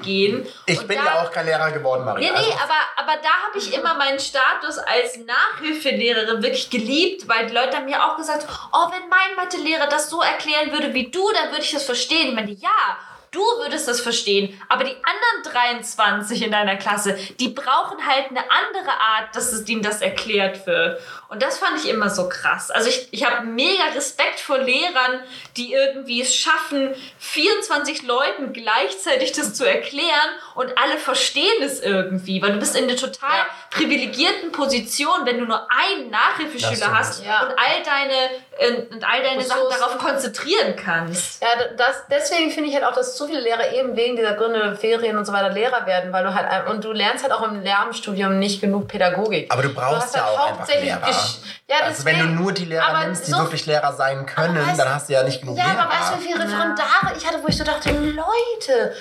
Ich 0.66 0.80
und 0.80 0.88
bin 0.88 0.98
da- 0.98 1.06
ja 1.06 1.22
auch 1.24 1.32
kein 1.32 1.46
Lehrer 1.46 1.72
geworden, 1.72 2.06
Maria. 2.06 2.32
Nee, 2.32 2.40
nee, 2.40 2.46
Also, 2.52 2.64
aber, 2.64 2.74
aber 3.12 3.22
da 3.22 3.30
habe 3.48 3.58
ich 3.58 3.74
immer 3.74 3.94
meinen 3.96 4.20
Status 4.20 4.78
als 4.78 5.18
Nachhilfelehrerin 5.18 6.42
wirklich 6.44 6.70
geliebt, 6.70 7.28
weil 7.28 7.48
die 7.48 7.54
Leute 7.54 7.78
haben 7.78 7.86
mir 7.86 8.04
auch 8.04 8.16
gesagt, 8.18 8.48
oh, 8.72 8.92
wenn 8.92 9.10
mein 9.10 9.36
Mathelehrer 9.36 9.88
das 9.88 10.10
so 10.10 10.22
erklären 10.22 10.72
würde 10.72 10.94
wie 10.94 11.10
du, 11.10 11.32
dann 11.34 11.50
würde 11.52 11.64
ich 11.64 11.72
das 11.72 11.84
verstehen. 11.84 12.30
Ich 12.30 12.36
meine, 12.36 12.52
ja, 12.52 12.98
Du 13.32 13.40
würdest 13.60 13.88
das 13.88 14.00
verstehen, 14.02 14.60
aber 14.70 14.84
die 14.86 14.96
anderen 14.96 15.54
23 15.54 16.44
in 16.44 16.52
deiner 16.52 16.78
Klasse, 16.78 17.18
die 17.40 17.50
brauchen 17.50 18.06
halt 18.08 18.30
eine 18.30 18.40
andere 18.50 18.92
Art, 19.00 19.36
dass 19.36 19.52
es 19.52 19.68
ihnen 19.68 19.82
das 19.82 20.02
erklärt 20.02 20.66
wird. 20.66 21.02
Und 21.30 21.44
das 21.44 21.58
fand 21.58 21.78
ich 21.78 21.90
immer 21.90 22.10
so 22.10 22.30
krass. 22.30 22.72
Also 22.72 22.88
ich, 22.90 23.10
ich 23.12 23.26
habe 23.26 23.46
mega 23.46 23.84
Respekt 23.94 24.40
vor 24.40 24.58
Lehrern, 24.60 25.22
die 25.58 25.74
irgendwie 25.74 26.22
es 26.22 26.34
schaffen, 26.36 26.96
24 27.20 28.04
Leuten 28.04 28.54
gleichzeitig 28.54 29.34
das 29.34 29.54
zu 29.54 29.66
erklären 29.66 30.30
und 30.56 30.78
alle 30.78 30.98
verstehen 30.98 31.62
es 31.62 31.82
irgendwie. 31.82 32.42
Weil 32.42 32.54
du 32.54 32.60
bist 32.60 32.76
in 32.76 32.86
einer 32.86 32.96
total 32.96 33.38
Ja. 33.38 33.46
privilegierten 33.72 34.52
Position, 34.54 35.26
wenn 35.26 35.40
du 35.40 35.46
nur 35.46 35.68
einen 35.70 36.10
Nachhilfeschüler 36.10 36.98
hast. 36.98 37.24
Ja. 37.26 37.42
und 37.44 37.50
all 37.58 37.84
deine, 37.84 38.30
äh, 38.60 38.94
und 38.94 39.04
all 39.04 39.22
deine 39.24 39.42
Sachen 39.42 39.62
Ressourcen. 39.64 39.80
darauf 39.80 39.98
konzentrieren 39.98 40.76
kannst. 40.76 41.42
Ja, 41.42 41.48
das, 41.78 42.04
deswegen 42.10 42.52
finde 42.52 42.70
ich 42.70 42.76
halt 42.76 42.86
auch, 42.86 42.94
dass 42.94 43.16
zu 43.16 43.28
viele 43.28 43.40
Lehrer 43.42 43.72
eben 43.74 43.96
wegen 43.96 44.16
dieser 44.16 44.34
Gründe, 44.34 44.76
Ferien 44.76 45.18
und 45.18 45.26
so 45.26 45.34
weiter 45.34 45.50
Lehrer 45.50 45.86
werden, 45.86 46.12
weil 46.14 46.24
du 46.24 46.34
halt, 46.34 46.68
und 46.70 46.84
du 46.84 46.92
lernst 46.92 47.24
halt 47.24 47.34
auch 47.34 47.44
im 47.44 47.62
Lehramtsstudium 47.62 48.40
nicht 48.40 48.62
genug 48.62 48.88
Pädagogik. 48.88 49.52
Aber 49.52 49.62
du 49.62 49.70
brauchst 49.74 50.08
hast 50.08 50.16
ja 50.16 50.26
halt 50.26 50.38
auch 50.38 50.44
einfach 50.46 50.60
hauptsächlich 50.60 50.86
Lehrer. 50.86 51.08
Gesch- 51.08 51.38
Ja, 51.70 51.76
also 51.84 52.06
wenn 52.06 52.16
du 52.18 52.24
deswegen- 52.24 52.42
nur 52.44 52.52
die 52.54 52.66
Lehrer 52.66 53.00
nimmst, 53.06 53.28
die 53.28 53.32
so- 53.32 53.40
wirklich 53.40 53.66
Lehrer 53.66 53.94
sein 53.94 54.26
können, 54.26 54.58
weißt- 54.58 54.78
dann 54.78 54.94
hast 54.96 55.10
du 55.10 55.14
ja 55.14 55.24
nicht 55.24 55.42
genug 55.42 55.58
Ja, 55.58 55.66
Lehrer. 55.66 55.82
aber 55.82 55.92
weißt 55.92 56.14
du, 56.14 56.20
wie 56.20 56.32
viele 56.32 56.40
Referendare 56.44 57.14
ich 57.18 57.26
hatte, 57.28 57.40
wo 57.44 57.48
ich 57.48 57.58
so 57.58 57.64
dachte, 57.64 57.90
Leute, 57.92 58.94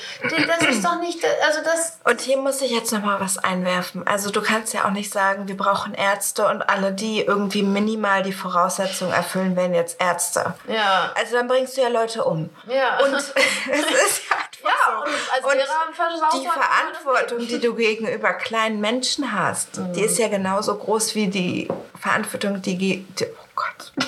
das 0.46 0.68
ist 0.68 0.84
doch 0.84 0.98
nicht, 1.00 1.18
also 1.46 1.60
das, 1.64 1.98
Und 2.04 2.20
hier 2.20 2.38
muss 2.38 2.60
ich 2.62 2.70
jetzt 2.70 2.92
noch 2.92 3.02
mal 3.02 3.20
was 3.20 3.38
einwerfen. 3.38 4.06
Also 4.06 4.30
du 4.30 4.40
kannst 4.42 4.74
ja 4.74 4.84
auch 4.84 4.90
nicht 4.90 5.12
sagen, 5.12 5.46
wir 5.48 5.56
brauchen 5.56 5.94
Ärzte 5.94 6.46
und 6.46 6.68
alle, 6.68 6.92
die 6.92 7.20
irgendwie 7.20 7.62
minimal 7.62 8.22
die 8.22 8.32
Voraussetzungen 8.32 9.12
erfüllen, 9.12 9.45
werden 9.54 9.74
jetzt 9.74 10.00
Ärzte. 10.00 10.54
ja. 10.66 11.12
Also 11.14 11.36
dann 11.36 11.46
bringst 11.46 11.76
du 11.76 11.82
ja 11.82 11.88
Leute 11.88 12.24
um. 12.24 12.50
Ja. 12.66 12.98
Und 13.04 13.14
es 13.14 13.28
ist 13.28 14.22
ja 14.30 14.36
Ja, 14.64 14.70
so. 14.86 14.92
und 15.04 15.14
als 15.32 15.54
Lehrer 15.54 15.86
ein 15.86 15.94
falsches 15.94 16.20
die 16.32 16.48
Verantwortung, 16.48 17.46
die 17.46 17.60
du 17.60 17.74
gegenüber 17.74 18.32
kleinen 18.32 18.80
Menschen 18.80 19.32
hast, 19.32 19.80
die 19.94 20.00
ist 20.00 20.18
ja 20.18 20.28
genauso 20.28 20.76
groß 20.76 21.14
wie 21.14 21.28
die 21.28 21.68
Verantwortung, 22.00 22.60
die... 22.62 22.76
die 22.76 23.26
oh 23.26 23.48
Gott. 23.54 23.92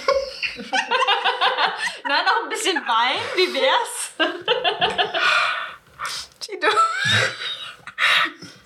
Na, 2.09 2.22
noch 2.22 2.42
ein 2.42 2.48
bisschen 2.48 2.77
Wein, 2.77 3.20
wie 3.37 3.55
wär's? 3.55 4.12
Die 6.48 6.59
du... 6.59 6.68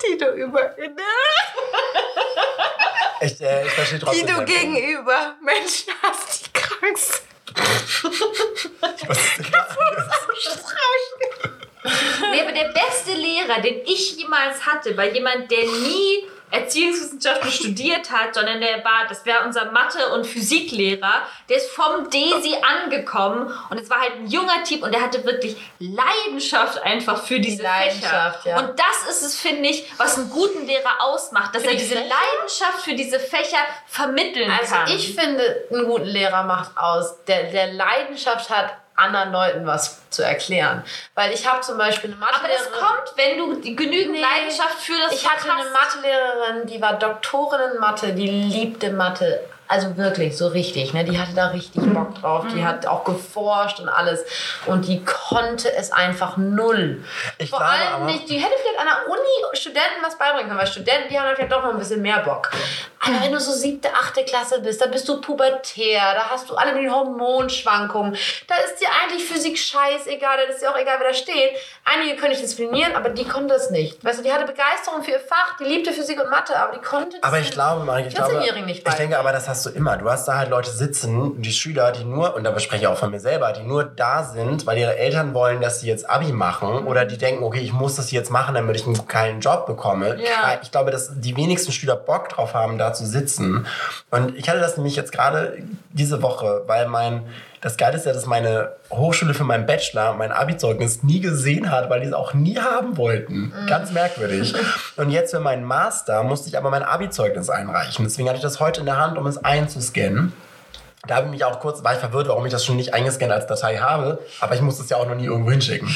Die 0.05 0.17
du 0.17 0.25
über... 0.31 0.77
Ich, 3.19 3.41
äh, 3.41 3.65
ich 3.65 3.71
verstehe 3.71 3.99
Die 3.99 4.25
du 4.25 4.45
gegenüber 4.45 5.35
Menschen 5.41 5.93
hast, 6.01 6.47
die 6.47 6.52
sind. 6.95 7.21
Was 8.81 8.91
ist 8.91 9.37
denn 9.37 9.51
da? 9.51 9.67
Nee, 12.31 12.41
aber 12.41 12.51
der 12.51 12.71
beste 12.73 13.13
Lehrer, 13.13 13.61
den 13.61 13.81
ich 13.85 14.17
jemals 14.17 14.65
hatte, 14.65 14.95
war 14.95 15.05
jemand, 15.05 15.51
der 15.51 15.65
nie 15.65 16.23
Erziehungswissenschaften 16.53 17.51
studiert 17.51 18.11
hat, 18.11 18.35
sondern 18.35 18.61
der 18.61 18.83
war, 18.85 19.05
das 19.09 19.25
wäre 19.25 19.43
unser 19.43 19.71
Mathe- 19.71 20.07
und 20.13 20.25
Physiklehrer, 20.25 21.23
der 21.49 21.57
ist 21.57 21.71
vom 21.71 22.09
DESI 22.09 22.57
angekommen 22.61 23.51
und 23.69 23.79
es 23.79 23.89
war 23.89 23.99
halt 24.01 24.13
ein 24.19 24.27
junger 24.27 24.63
Typ 24.63 24.83
und 24.83 24.93
der 24.93 25.01
hatte 25.01 25.23
wirklich 25.25 25.55
Leidenschaft 25.79 26.81
einfach 26.83 27.23
für 27.23 27.39
diese 27.39 27.63
Leidenschaft, 27.63 28.43
Fächer. 28.43 28.55
ja. 28.55 28.59
Und 28.59 28.77
das 28.79 29.09
ist 29.09 29.23
es, 29.23 29.39
finde 29.39 29.69
ich, 29.69 29.91
was 29.97 30.17
einen 30.17 30.29
guten 30.29 30.65
Lehrer 30.67 31.01
ausmacht, 31.01 31.55
dass 31.55 31.63
Für 31.63 31.69
er 31.69 31.73
die 31.75 31.79
diese 31.81 31.95
Fächer? 31.95 32.07
Leidenschaft 32.09 32.81
für 32.83 32.93
diese 32.93 33.19
Fächer 33.19 33.57
vermitteln 33.87 34.51
Also 34.51 34.75
kann. 34.75 34.87
ich 34.91 35.15
finde, 35.15 35.65
einen 35.71 35.85
guten 35.85 36.05
Lehrer 36.05 36.43
macht 36.43 36.77
aus, 36.77 37.23
der, 37.25 37.45
der 37.51 37.73
Leidenschaft 37.73 38.49
hat, 38.49 38.73
anderen 38.95 39.31
Leuten 39.31 39.65
was 39.65 40.09
zu 40.09 40.23
erklären. 40.23 40.83
Weil 41.15 41.33
ich 41.33 41.47
habe 41.47 41.61
zum 41.61 41.77
Beispiel 41.77 42.11
eine 42.11 42.21
aber 42.21 42.47
das 42.47 42.69
Mathelehrerin... 42.69 42.95
kommt, 43.05 43.17
wenn 43.17 43.37
du 43.37 43.75
genügend 43.75 44.13
Nee. 44.13 44.21
Leidenschaft 44.21 44.79
für 44.79 44.97
das 44.97 45.13
Ich 45.13 45.29
hatte 45.29 45.47
Fach 45.47 45.57
eine 45.57 45.69
hast. 45.69 45.95
Mathelehrerin, 45.95 46.67
die 46.67 46.81
war 46.81 46.93
Doktorin 46.93 47.73
in 47.73 47.79
Mathe, 47.79 48.13
die 48.13 48.27
liebte 48.27 48.91
Mathe. 48.91 49.39
Also 49.67 49.95
wirklich, 49.97 50.37
so 50.37 50.47
richtig. 50.47 50.93
Ne? 50.93 51.03
Die 51.03 51.17
hatte 51.19 51.33
da 51.33 51.47
richtig 51.47 51.83
Bock 51.93 52.15
drauf. 52.15 52.43
Mhm. 52.45 52.55
Die 52.55 52.65
hat 52.65 52.85
auch 52.85 53.03
geforscht 53.03 53.79
und 53.79 53.89
alles. 53.89 54.23
Und 54.65 54.87
die 54.87 55.03
konnte 55.03 55.73
es 55.73 55.91
einfach 55.91 56.37
null. 56.37 57.03
Ich 57.37 57.49
Vor 57.49 57.61
allem 57.61 57.93
aber- 57.95 58.05
nicht, 58.05 58.29
die 58.29 58.37
hätte 58.37 58.53
vielleicht 58.61 58.79
an 58.79 58.85
der 58.85 59.11
Uni 59.11 59.23
Studenten 59.53 60.03
was 60.03 60.17
beibringen 60.17 60.47
können, 60.47 60.59
weil 60.59 60.67
Studenten, 60.67 61.09
die 61.09 61.19
haben 61.19 61.33
vielleicht 61.35 61.51
doch 61.51 61.63
noch 61.63 61.71
ein 61.71 61.77
bisschen 61.79 62.01
mehr 62.01 62.19
Bock. 62.19 62.51
Aber 63.05 63.21
wenn 63.21 63.31
du 63.31 63.39
so 63.39 63.51
siebte, 63.51 63.89
achte 63.93 64.23
Klasse 64.23 64.61
bist, 64.61 64.81
dann 64.81 64.91
bist 64.91 65.07
du 65.09 65.19
pubertär, 65.19 66.01
da 66.15 66.29
hast 66.29 66.49
du 66.49 66.55
alle 66.55 66.79
die 66.79 66.89
Hormonschwankungen, 66.89 68.13
da 68.47 68.55
ist 68.65 68.79
dir 68.81 68.87
eigentlich 69.03 69.25
Physik 69.25 69.57
scheißegal, 69.57 70.37
da 70.37 70.43
ist 70.53 70.61
dir 70.61 70.71
auch 70.71 70.77
egal, 70.77 70.95
wer 70.99 71.09
da 71.09 71.13
steht. 71.13 71.51
Einige 71.85 72.15
können 72.15 72.31
dich 72.31 72.41
disziplinieren, 72.41 72.95
aber 72.95 73.09
die 73.09 73.25
konnte 73.27 73.53
es 73.55 73.69
nicht. 73.69 74.03
Weißt 74.03 74.19
du, 74.19 74.23
die 74.23 74.31
hatte 74.31 74.45
Begeisterung 74.45 75.03
für 75.03 75.11
ihr 75.11 75.19
Fach, 75.19 75.57
die 75.59 75.65
liebte 75.65 75.91
Physik 75.91 76.21
und 76.21 76.29
Mathe, 76.29 76.55
aber 76.57 76.73
die 76.73 76.81
konnte 76.81 77.17
das 77.19 77.23
Aber 77.27 77.39
ich 77.39 77.51
glaube, 77.51 77.83
Marek, 77.83 78.07
ich 78.07 78.15
glaube, 78.15 78.33
14-Jährigen 78.35 78.65
nicht 78.65 78.87
ich 78.87 78.93
denke 78.95 79.19
aber, 79.19 79.31
das 79.31 79.47
hast 79.53 79.67
du 79.67 79.69
immer. 79.69 79.97
Du 79.97 80.09
hast 80.09 80.27
da 80.27 80.35
halt 80.35 80.49
Leute 80.49 80.71
sitzen, 80.71 81.39
die 81.39 81.51
Schüler, 81.51 81.91
die 81.91 82.03
nur, 82.03 82.35
und 82.35 82.43
da 82.43 82.59
spreche 82.59 82.83
ich 82.83 82.87
auch 82.87 82.97
von 82.97 83.11
mir 83.11 83.19
selber, 83.19 83.53
die 83.53 83.61
nur 83.61 83.83
da 83.83 84.23
sind, 84.23 84.65
weil 84.65 84.79
ihre 84.79 84.97
Eltern 84.97 85.35
wollen, 85.35 85.61
dass 85.61 85.79
sie 85.79 85.87
jetzt 85.87 86.09
Abi 86.09 86.31
machen 86.31 86.87
oder 86.87 87.05
die 87.05 87.19
denken, 87.19 87.43
okay, 87.43 87.59
ich 87.59 87.71
muss 87.71 87.95
das 87.95 88.09
jetzt 88.09 88.31
machen, 88.31 88.55
damit 88.55 88.75
ich 88.75 88.87
einen 88.87 88.97
geilen 89.07 89.41
Job 89.41 89.67
bekomme. 89.67 90.17
Ja. 90.19 90.59
Ich 90.63 90.71
glaube, 90.71 90.89
dass 90.89 91.11
die 91.19 91.37
wenigsten 91.37 91.71
Schüler 91.71 91.95
Bock 91.95 92.29
drauf 92.29 92.55
haben, 92.55 92.79
da 92.79 92.93
zu 92.93 93.05
sitzen. 93.05 93.67
Und 94.09 94.35
ich 94.35 94.49
hatte 94.49 94.59
das 94.59 94.75
nämlich 94.75 94.95
jetzt 94.95 95.11
gerade 95.11 95.59
diese 95.91 96.23
Woche, 96.23 96.63
weil 96.65 96.87
mein, 96.87 97.21
das 97.63 97.77
Geile 97.77 97.95
ist 97.95 98.05
ja, 98.05 98.11
dass 98.11 98.25
meine 98.25 98.73
Hochschule 98.91 99.33
für 99.33 99.45
meinen 99.45 99.65
Bachelor 99.65 100.13
mein 100.15 100.33
Abi-Zeugnis 100.33 101.01
nie 101.01 101.21
gesehen 101.21 101.71
hat, 101.71 101.89
weil 101.89 102.01
die 102.01 102.07
es 102.07 102.13
auch 102.13 102.33
nie 102.33 102.57
haben 102.57 102.97
wollten. 102.97 103.53
Ganz 103.67 103.93
merkwürdig. 103.93 104.53
Und 104.97 105.11
jetzt 105.11 105.31
für 105.31 105.39
meinen 105.39 105.63
Master 105.63 106.23
musste 106.23 106.49
ich 106.49 106.57
aber 106.57 106.69
mein 106.69 106.83
Abi-Zeugnis 106.83 107.49
einreichen. 107.49 108.03
Deswegen 108.03 108.27
hatte 108.27 108.35
ich 108.35 108.43
das 108.43 108.59
heute 108.59 108.81
in 108.81 108.85
der 108.85 108.97
Hand, 108.97 109.17
um 109.17 109.25
es 109.27 109.37
einzuscannen. 109.37 110.33
Da 111.05 111.15
habe 111.15 111.25
ich 111.25 111.31
mich 111.31 111.43
auch 111.43 111.59
kurz, 111.59 111.83
war 111.83 111.91
ich 111.91 111.99
verwirrt, 111.99 112.29
warum 112.29 112.45
ich 112.45 112.51
das 112.53 112.63
schon 112.63 112.77
nicht 112.77 112.93
eingescannt 112.93 113.33
als 113.33 113.45
Datei 113.45 113.75
habe, 113.75 114.19
aber 114.39 114.55
ich 114.55 114.61
musste 114.61 114.83
es 114.83 114.89
ja 114.89 114.95
auch 114.95 115.05
noch 115.05 115.15
nie 115.15 115.25
irgendwo 115.25 115.51
hinschicken. 115.51 115.93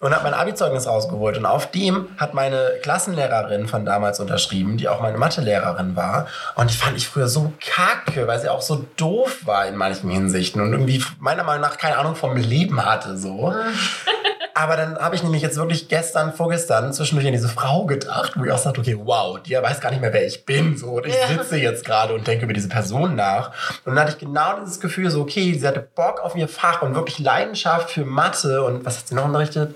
Und 0.00 0.12
habe 0.12 0.24
mein 0.24 0.34
Abi-Zeugnis 0.34 0.88
rausgeholt 0.88 1.36
und 1.36 1.46
auf 1.46 1.70
dem 1.70 2.08
hat 2.16 2.34
meine 2.34 2.72
Klassenlehrerin 2.82 3.68
von 3.68 3.84
damals 3.84 4.18
unterschrieben, 4.18 4.76
die 4.76 4.88
auch 4.88 5.00
meine 5.00 5.18
Mathelehrerin 5.18 5.94
war. 5.94 6.26
Und 6.56 6.68
die 6.68 6.74
fand 6.74 6.96
ich 6.96 7.06
früher 7.06 7.28
so 7.28 7.52
kacke, 7.64 8.26
weil 8.26 8.40
sie 8.40 8.48
auch 8.48 8.62
so 8.62 8.84
doof 8.96 9.46
war 9.46 9.66
in 9.66 9.76
manchen 9.76 10.10
Hinsichten 10.10 10.60
und 10.60 10.72
irgendwie 10.72 11.04
meiner 11.20 11.44
Meinung 11.44 11.62
nach 11.62 11.78
keine 11.78 11.96
Ahnung 11.98 12.16
vom 12.16 12.36
Leben 12.36 12.84
hatte 12.84 13.16
so. 13.16 13.54
Aber 14.54 14.76
dann 14.76 14.98
habe 14.98 15.14
ich 15.14 15.22
nämlich 15.22 15.42
jetzt 15.42 15.56
wirklich 15.56 15.88
gestern, 15.88 16.32
vorgestern 16.32 16.92
zwischendurch 16.92 17.26
an 17.26 17.32
diese 17.32 17.48
Frau 17.48 17.86
gedacht, 17.86 18.32
wo 18.36 18.44
ich 18.44 18.52
auch 18.52 18.58
sagte, 18.58 18.80
okay, 18.80 18.98
wow, 19.02 19.38
die 19.40 19.52
weiß 19.54 19.80
gar 19.80 19.90
nicht 19.90 20.00
mehr, 20.00 20.12
wer 20.12 20.26
ich 20.26 20.44
bin. 20.44 20.76
So. 20.76 20.86
Und 20.92 21.06
ich 21.06 21.14
Ja. 21.14 21.28
sitze 21.28 21.56
jetzt 21.56 21.84
gerade 21.84 22.14
und 22.14 22.26
denke 22.26 22.44
über 22.44 22.52
diese 22.54 22.68
Person 22.68 23.14
nach. 23.14 23.50
Und 23.84 23.94
dann 23.94 24.00
hatte 24.00 24.12
ich 24.12 24.18
genau 24.18 24.60
dieses 24.60 24.80
Gefühl, 24.80 25.10
so, 25.10 25.20
okay, 25.22 25.56
sie 25.58 25.66
hatte 25.66 25.80
Bock 25.94 26.20
auf 26.20 26.34
ihr 26.36 26.48
Fach 26.48 26.82
und 26.82 26.94
wirklich 26.94 27.18
Leidenschaft 27.18 27.90
für 27.90 28.04
Mathe. 28.04 28.62
Und 28.62 28.84
was 28.84 28.98
hat 28.98 29.08
sie 29.08 29.14
noch 29.14 29.24
unterrichtet? 29.24 29.74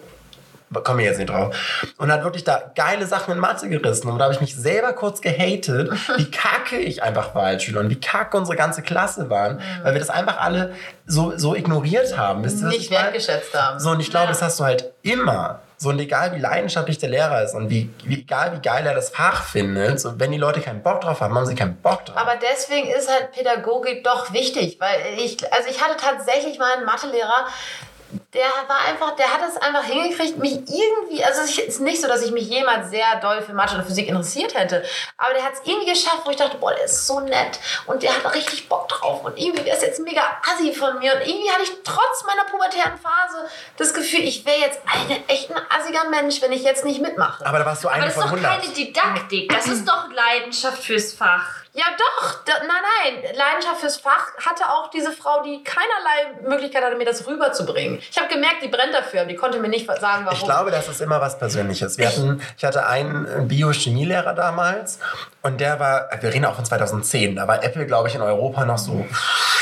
Komme 0.82 1.02
ich 1.02 1.08
jetzt 1.08 1.18
nicht 1.18 1.30
drauf. 1.30 1.54
Und 1.98 2.10
hat 2.12 2.24
wirklich 2.24 2.44
da 2.44 2.70
geile 2.74 3.06
Sachen 3.06 3.32
in 3.32 3.38
Mathe 3.38 3.68
gerissen. 3.68 4.08
Und 4.10 4.18
da 4.18 4.24
habe 4.24 4.34
ich 4.34 4.40
mich 4.40 4.56
selber 4.56 4.92
kurz 4.92 5.20
gehatet, 5.20 5.90
wie 6.16 6.30
kacke 6.30 6.78
ich 6.78 7.02
einfach 7.02 7.34
war 7.34 7.44
als 7.44 7.62
Schüler 7.62 7.80
und 7.80 7.90
wie 7.90 8.00
kacke 8.00 8.36
unsere 8.36 8.56
ganze 8.56 8.82
Klasse 8.82 9.30
waren, 9.30 9.60
weil 9.82 9.92
wir 9.94 10.00
das 10.00 10.10
einfach 10.10 10.38
alle 10.40 10.72
so, 11.06 11.36
so 11.36 11.54
ignoriert 11.54 12.16
haben. 12.16 12.44
Wisst 12.44 12.60
ihr, 12.62 12.68
nicht 12.68 12.90
wertgeschätzt 12.90 13.54
haben. 13.54 13.78
So, 13.78 13.90
und 13.90 14.00
ich 14.00 14.10
glaube, 14.10 14.24
Ja. 14.26 14.30
das 14.30 14.42
hast 14.42 14.58
du 14.60 14.64
halt 14.64 14.92
immer. 15.02 15.60
So, 15.76 15.90
und 15.90 15.98
egal 15.98 16.34
wie 16.34 16.38
leidenschaftlich 16.38 16.98
der 16.98 17.10
Lehrer 17.10 17.42
ist 17.42 17.52
und 17.54 17.68
wie, 17.68 17.90
wie 18.04 18.20
egal 18.20 18.52
wie 18.54 18.60
geil 18.60 18.86
er 18.86 18.94
das 18.94 19.10
Fach 19.10 19.42
findet, 19.44 20.00
so, 20.00 20.18
wenn 20.18 20.30
die 20.32 20.38
Leute 20.38 20.60
keinen 20.60 20.82
Bock 20.82 21.00
drauf 21.02 21.20
haben, 21.20 21.34
haben 21.34 21.44
sie 21.46 21.56
keinen 21.56 21.76
Bock 21.76 22.06
drauf. 22.06 22.16
Aber 22.16 22.34
deswegen 22.36 22.88
ist 22.88 23.10
halt 23.10 23.32
Pädagogik 23.32 24.02
doch 24.04 24.32
wichtig, 24.32 24.78
weil 24.80 24.96
ich, 25.18 25.36
also 25.52 25.68
ich 25.68 25.82
hatte 25.82 25.96
tatsächlich 25.98 26.58
mal 26.58 26.76
einen 26.76 26.86
Mathelehrer, 26.86 27.46
der 28.32 28.48
war 28.66 28.78
einfach, 28.88 29.16
der 29.16 29.32
hat 29.32 29.40
es 29.48 29.56
einfach 29.60 29.84
hingekriegt, 29.84 30.38
mich 30.38 30.54
irgendwie, 30.54 31.24
also 31.24 31.42
es 31.42 31.58
ist 31.58 31.80
nicht 31.80 32.00
so, 32.00 32.08
dass 32.08 32.22
ich 32.22 32.32
mich 32.32 32.48
jemals 32.48 32.90
sehr 32.90 33.20
doll 33.20 33.42
für 33.42 33.52
Mathe 33.52 33.74
oder 33.74 33.84
Physik 33.84 34.08
interessiert 34.08 34.54
hätte, 34.54 34.84
aber 35.16 35.34
der 35.34 35.44
hat 35.44 35.54
es 35.54 35.60
irgendwie 35.64 35.90
geschafft, 35.90 36.22
wo 36.24 36.30
ich 36.30 36.36
dachte, 36.36 36.56
boah, 36.58 36.72
der 36.72 36.84
ist 36.84 37.06
so 37.06 37.20
nett 37.20 37.58
und 37.86 38.02
der 38.02 38.14
hat 38.14 38.34
richtig 38.34 38.68
Bock 38.68 38.88
drauf 38.88 39.24
und 39.24 39.38
irgendwie 39.38 39.64
wäre 39.64 39.76
es 39.76 39.82
jetzt 39.82 40.00
mega 40.00 40.22
assi 40.52 40.72
von 40.72 40.98
mir 40.98 41.14
und 41.14 41.20
irgendwie 41.20 41.50
hatte 41.50 41.62
ich 41.62 41.72
trotz 41.84 42.24
meiner 42.26 42.44
pubertären 42.44 42.98
Phase 42.98 43.48
das 43.76 43.94
Gefühl, 43.94 44.20
ich 44.20 44.44
wäre 44.44 44.60
jetzt 44.60 44.80
ein 44.86 45.24
echt 45.28 45.50
ein 45.50 45.60
assiger 45.70 46.04
Mensch, 46.10 46.40
wenn 46.42 46.52
ich 46.52 46.62
jetzt 46.62 46.84
nicht 46.84 47.00
mitmache. 47.00 47.44
Aber 47.46 47.58
da 47.58 47.66
warst 47.66 47.84
du 47.84 47.88
Aber 47.88 47.96
eine 47.96 48.06
das 48.06 48.16
ist 48.16 48.22
von 48.22 48.30
doch 48.30 48.48
100. 48.48 48.62
keine 48.62 48.74
Didaktik, 48.74 49.52
das 49.52 49.66
ist 49.66 49.88
doch 49.88 50.10
Leidenschaft 50.12 50.82
fürs 50.82 51.12
Fach. 51.12 51.63
Ja, 51.76 51.86
doch. 51.98 52.44
Da, 52.44 52.52
nein, 52.60 52.68
nein. 53.02 53.34
Leidenschaft 53.34 53.80
fürs 53.80 53.96
Fach 53.96 54.28
hatte 54.46 54.62
auch 54.70 54.90
diese 54.90 55.10
Frau, 55.10 55.42
die 55.42 55.64
keinerlei 55.64 56.48
Möglichkeit 56.48 56.84
hatte, 56.84 56.94
mir 56.94 57.04
das 57.04 57.26
rüberzubringen. 57.26 57.98
Ich 57.98 58.16
habe 58.16 58.28
gemerkt, 58.32 58.62
die 58.62 58.68
brennt 58.68 58.94
dafür, 58.94 59.22
aber 59.22 59.28
die 59.28 59.34
konnte 59.34 59.58
mir 59.58 59.66
nicht 59.68 59.84
sagen, 59.86 60.24
warum. 60.24 60.38
Ich 60.38 60.44
glaube, 60.44 60.70
das 60.70 60.86
ist 60.88 61.00
immer 61.00 61.20
was 61.20 61.36
Persönliches. 61.36 61.98
Wir 61.98 62.06
hatten, 62.06 62.40
ich 62.56 62.64
hatte 62.64 62.86
einen 62.86 63.48
Biochemielehrer 63.48 64.34
damals 64.34 65.00
und 65.42 65.60
der 65.60 65.80
war, 65.80 66.08
wir 66.20 66.32
reden 66.32 66.44
auch 66.44 66.54
von 66.54 66.64
2010, 66.64 67.34
da 67.34 67.48
war 67.48 67.62
Apple, 67.64 67.86
glaube 67.86 68.08
ich, 68.08 68.14
in 68.14 68.22
Europa 68.22 68.64
noch 68.64 68.78
so, 68.78 69.04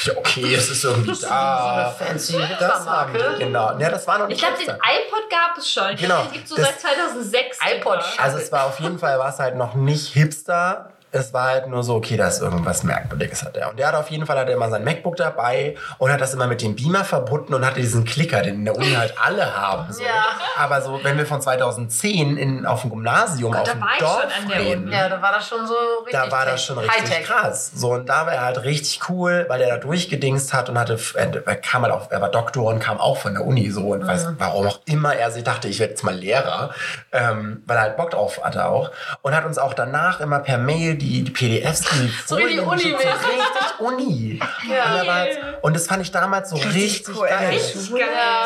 ja, 0.05 0.13
okay, 0.17 0.55
es 0.55 0.71
ist 0.71 0.85
irgendwie 0.85 1.19
da. 1.23 1.95
so 1.97 2.05
eine 2.05 2.11
fancy 2.11 2.39
das 2.61 2.87
haben 2.87 3.15
die, 3.15 3.45
genau. 3.45 3.79
Ja, 3.79 3.91
das 3.91 4.07
war 4.07 4.19
noch 4.19 4.29
Ich 4.29 4.35
nicht 4.43 4.47
glaube, 4.47 4.59
den 4.59 4.69
iPod 4.75 5.31
gab 5.31 5.57
es 5.57 5.73
schon. 5.73 5.97
Genau. 5.97 6.25
Den 6.25 6.33
gibt 6.33 6.45
es 6.45 6.51
so 6.51 6.57
seit 6.57 6.79
2006. 6.79 7.59
iPod. 7.77 7.99
Also 8.19 8.37
es 8.37 8.53
war 8.53 8.67
auf 8.67 8.79
jeden 8.81 8.99
Fall, 8.99 9.19
war 9.19 9.31
es 9.31 9.39
halt 9.39 9.57
noch 9.57 9.75
nicht 9.75 10.13
Hipster. 10.13 10.92
Es 11.13 11.33
war 11.33 11.49
halt 11.49 11.67
nur 11.69 11.83
so, 11.85 11.95
okay, 11.97 12.17
da 12.17 12.27
ist 12.29 12.41
irgendwas 12.41 12.83
Merkwürdiges 12.83 13.43
hat 13.45 13.57
er. 13.57 13.71
Und 13.71 13.79
der 13.79 13.89
hat 13.89 13.95
auf 13.95 14.11
jeden 14.11 14.27
Fall 14.27 14.39
hat 14.39 14.49
er 14.49 14.55
immer 14.55 14.71
sein 14.71 14.83
MacBook 14.83 15.17
dabei 15.17 15.77
und 15.99 16.11
hat 16.11 16.21
das 16.21 16.33
immer 16.35 16.47
mit 16.47 16.63
dem 16.63 16.75
Beamer 16.75 17.05
verbunden 17.05 17.55
und 17.55 17.65
hatte 17.67 17.81
diesen 17.81 18.05
Klicker, 18.05 18.41
den 18.43 18.55
in 18.57 18.65
der 18.65 18.75
Uni 18.77 18.93
halt 18.95 19.15
alle 19.23 19.55
haben. 19.57 19.93
So. 19.93 20.03
Ja. 20.03 20.09
Aber 20.57 20.81
so, 20.83 20.99
wenn 21.05 21.19
wir 21.19 21.27
von 21.27 21.41
2010 21.43 22.37
in, 22.37 22.67
auf 22.67 22.81
dem 22.83 22.91
Gymnasium, 22.91 23.55
auf 23.55 23.71
dem 23.71 23.81
Dorf 24.01 24.23
schon 24.23 24.43
an 24.45 24.49
der 24.49 24.59
reden, 24.61 24.91
Ja, 24.91 25.09
da 25.09 25.21
war 25.23 25.33
das 25.33 25.47
schon 25.49 25.67
so 25.67 25.75
richtig. 26.05 26.13
da 26.21 26.31
war 26.31 26.47
das 26.47 26.65
schon 26.65 26.79
richtig 26.79 26.97
Hightech. 27.01 27.25
krass. 27.27 27.71
So, 27.75 27.93
und 27.93 28.09
da 28.09 28.27
war 28.27 28.33
er 28.33 28.45
halt 28.47 28.63
richtig 28.65 29.01
cool, 29.09 29.45
weil 29.49 29.61
er 29.61 29.69
da 29.69 29.77
durchgedingst 29.77 30.53
hat 30.55 30.69
und 30.71 30.79
hatte, 30.79 30.99
er 31.15 31.57
kam 31.57 31.83
halt 31.83 31.93
auch, 31.93 32.11
er 32.11 32.21
war 32.21 32.31
Doktor 32.31 32.65
und 32.71 32.81
kam 32.81 32.99
auch 32.99 33.19
von 33.19 33.35
der 33.35 33.45
Uni 33.45 33.71
so 33.71 33.89
und 33.89 34.07
weiß, 34.07 34.27
Mhm. 34.27 34.37
warum 34.39 34.67
auch 34.67 34.81
immer 34.87 35.15
er 35.15 35.31
sich 35.31 35.45
dachte, 35.45 35.69
ich 35.69 35.79
werde 35.79 35.93
jetzt 35.93 36.05
mal 36.05 36.15
Lehrer, 36.15 36.71
ähm, 37.13 37.63
weil 37.67 37.77
er 37.77 37.83
halt 37.83 37.97
Bock 37.97 38.11
drauf 38.11 38.41
hatte 38.43 38.65
auch. 38.67 38.91
Und 39.23 39.35
hat 39.37 39.45
uns 39.45 39.59
auch 39.59 39.75
danach 39.75 40.21
immer 40.21 40.39
per 40.41 40.59
Mail 40.59 40.97
die, 41.03 41.23
die 41.23 41.31
PDFs, 41.31 41.81
die 41.81 42.11
So 42.27 42.39
wie 42.39 42.49
die 42.49 42.59
Folien 42.59 42.69
Uni. 42.69 42.83
So 42.83 42.97
richtig 42.97 43.81
Uni. 43.81 44.41
Ja. 44.69 45.27
Und, 45.61 45.75
das 45.75 45.87
fand 45.87 46.03
ich 46.03 46.11
damals 46.11 46.51
so 46.51 46.57
richtig, 46.57 47.15
cool, 47.17 47.27
geil. 47.29 47.51
richtig 47.51 47.91
geil. 47.91 48.01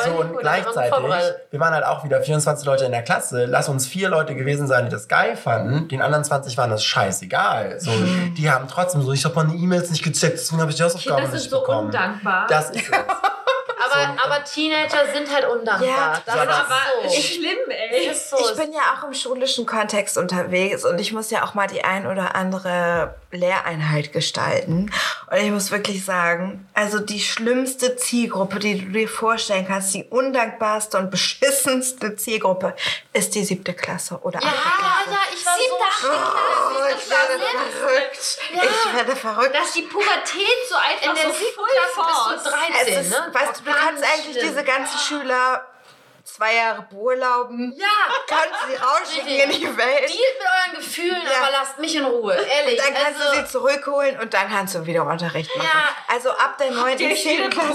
So, 0.04 0.10
und 0.20 0.32
gut, 0.32 0.40
gleichzeitig, 0.40 0.92
wir 1.50 1.60
waren 1.60 1.74
halt 1.74 1.84
auch 1.84 2.04
wieder 2.04 2.20
24 2.20 2.66
Leute 2.66 2.84
in 2.84 2.92
der 2.92 3.02
Klasse. 3.02 3.44
Lass 3.44 3.68
uns 3.68 3.86
vier 3.86 4.08
Leute 4.08 4.34
gewesen 4.34 4.66
sein, 4.66 4.86
die 4.86 4.90
das 4.90 5.08
geil 5.08 5.36
fanden. 5.36 5.88
Den 5.88 6.02
anderen 6.02 6.24
20 6.24 6.56
waren 6.56 6.70
das 6.70 6.84
scheißegal. 6.84 7.80
So, 7.80 7.92
die 8.36 8.50
haben 8.50 8.66
trotzdem 8.68 9.02
so, 9.02 9.12
ich 9.12 9.24
habe 9.24 9.34
meine 9.36 9.54
E-Mails 9.54 9.90
nicht 9.90 10.02
gecheckt, 10.02 10.38
deswegen 10.38 10.60
habe 10.60 10.70
ich 10.70 10.76
die 10.76 10.82
Hausaufgaben 10.82 11.30
nicht 11.30 11.50
so 11.50 11.60
bekommen. 11.60 11.86
undankbar. 11.86 12.46
Das 12.48 12.70
ist 12.70 12.88
es. 12.90 12.90
Aber, 13.96 14.24
aber 14.24 14.44
Teenager 14.44 15.12
sind 15.12 15.32
halt 15.32 15.46
undankbar. 15.46 15.88
Ja, 15.88 16.22
das 16.24 16.34
so, 16.34 16.40
ist 16.40 16.48
aber 16.48 17.08
so. 17.08 17.20
schlimm, 17.20 17.58
ey. 17.68 18.06
ist 18.08 18.30
so. 18.30 18.36
Ich 18.38 18.56
bin 18.56 18.72
ja 18.72 18.80
auch 18.94 19.06
im 19.06 19.14
schulischen 19.14 19.66
Kontext 19.66 20.18
unterwegs 20.18 20.84
und 20.84 21.00
ich 21.00 21.12
muss 21.12 21.30
ja 21.30 21.44
auch 21.44 21.54
mal 21.54 21.66
die 21.66 21.84
ein 21.84 22.06
oder 22.06 22.34
andere 22.34 23.14
Lehreinheit 23.36 24.12
gestalten. 24.12 24.90
Und 25.30 25.36
ich 25.38 25.50
muss 25.50 25.70
wirklich 25.70 26.04
sagen, 26.04 26.68
also 26.74 26.98
die 26.98 27.20
schlimmste 27.20 27.96
Zielgruppe, 27.96 28.58
die 28.58 28.80
du 28.84 28.92
dir 28.92 29.08
vorstellen 29.08 29.66
kannst, 29.66 29.94
die 29.94 30.04
undankbarste 30.04 30.98
und 30.98 31.10
beschissenste 31.10 32.16
Zielgruppe 32.16 32.74
ist 33.12 33.34
die 33.34 33.44
siebte 33.44 33.74
Klasse 33.74 34.18
oder 34.22 34.40
ja, 34.40 34.48
achte 34.48 34.60
Klasse. 34.78 35.10
ja, 35.10 35.18
ich 35.34 35.46
war 35.46 35.56
so 35.56 35.62
Oh, 36.08 36.96
ich 36.98 37.10
werde 37.10 37.42
verrückt. 37.70 38.38
Ich 38.52 38.94
werde 38.94 39.16
verrückt. 39.16 39.54
Dass 39.54 39.72
die 39.72 39.82
Pubertät 39.82 40.46
so 40.68 40.76
einfach 40.76 41.08
In 41.08 41.14
der 41.14 41.32
so 41.32 41.38
siebten 41.38 41.64
Klasse 41.94 42.34
bist 42.34 42.46
du 42.46 42.50
force. 42.50 42.72
13, 42.74 42.98
Es 42.98 43.06
ist, 43.06 43.10
ne? 43.10 43.30
weißt 43.32 43.60
du, 43.60 43.64
du 43.64 43.72
kannst 43.72 44.04
eigentlich 44.04 44.36
schlimm. 44.36 44.48
diese 44.48 44.64
ganzen 44.64 44.98
Schüler 44.98 45.66
zwei 46.26 46.54
Jahre 46.56 46.82
beurlauben. 46.90 47.72
Ja, 47.76 47.86
Kannst 48.26 48.54
sie 48.68 48.74
rausschicken 48.74 49.50
in 49.50 49.60
die 49.60 49.66
Welt. 49.66 50.00
Dealt 50.00 50.10
mit 50.10 50.46
euren 50.46 50.76
Gefühlen, 50.76 51.22
Ja. 51.24 51.42
aber 51.42 51.50
lasst 51.52 51.78
mich 51.78 51.94
in 51.96 52.04
Ruhe. 52.04 52.34
Ehrlich. 52.34 52.80
Dann 52.82 52.94
kannst 52.94 53.20
also, 53.20 53.40
du 53.40 53.46
sie 53.46 53.52
zurückholen 53.52 54.18
und 54.20 54.34
dann 54.34 54.48
kannst 54.48 54.74
du 54.74 54.84
wieder 54.86 55.06
Unterricht 55.06 55.54
machen. 55.56 55.68
Ja. 55.72 56.14
Also 56.14 56.30
ab 56.30 56.58
der 56.58 56.72
9. 56.72 56.92
und 56.92 57.00
ihr 57.00 57.10
euch 57.12 57.22
10. 57.22 57.38
wieder 57.38 57.50
Klasse. 57.50 57.68